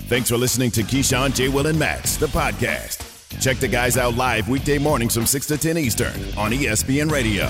Thanks 0.07 0.29
for 0.29 0.37
listening 0.37 0.71
to 0.71 0.81
Keyshawn, 0.83 1.33
J. 1.35 1.47
Will, 1.49 1.67
and 1.67 1.77
Max, 1.79 2.17
the 2.17 2.25
podcast. 2.27 3.07
Check 3.39 3.57
the 3.57 3.67
guys 3.67 3.97
out 3.97 4.15
live 4.15 4.49
weekday 4.49 4.77
mornings 4.77 5.13
from 5.15 5.25
6 5.25 5.45
to 5.47 5.57
10 5.57 5.77
Eastern 5.77 6.13
on 6.37 6.51
ESPN 6.51 7.09
Radio. 7.11 7.49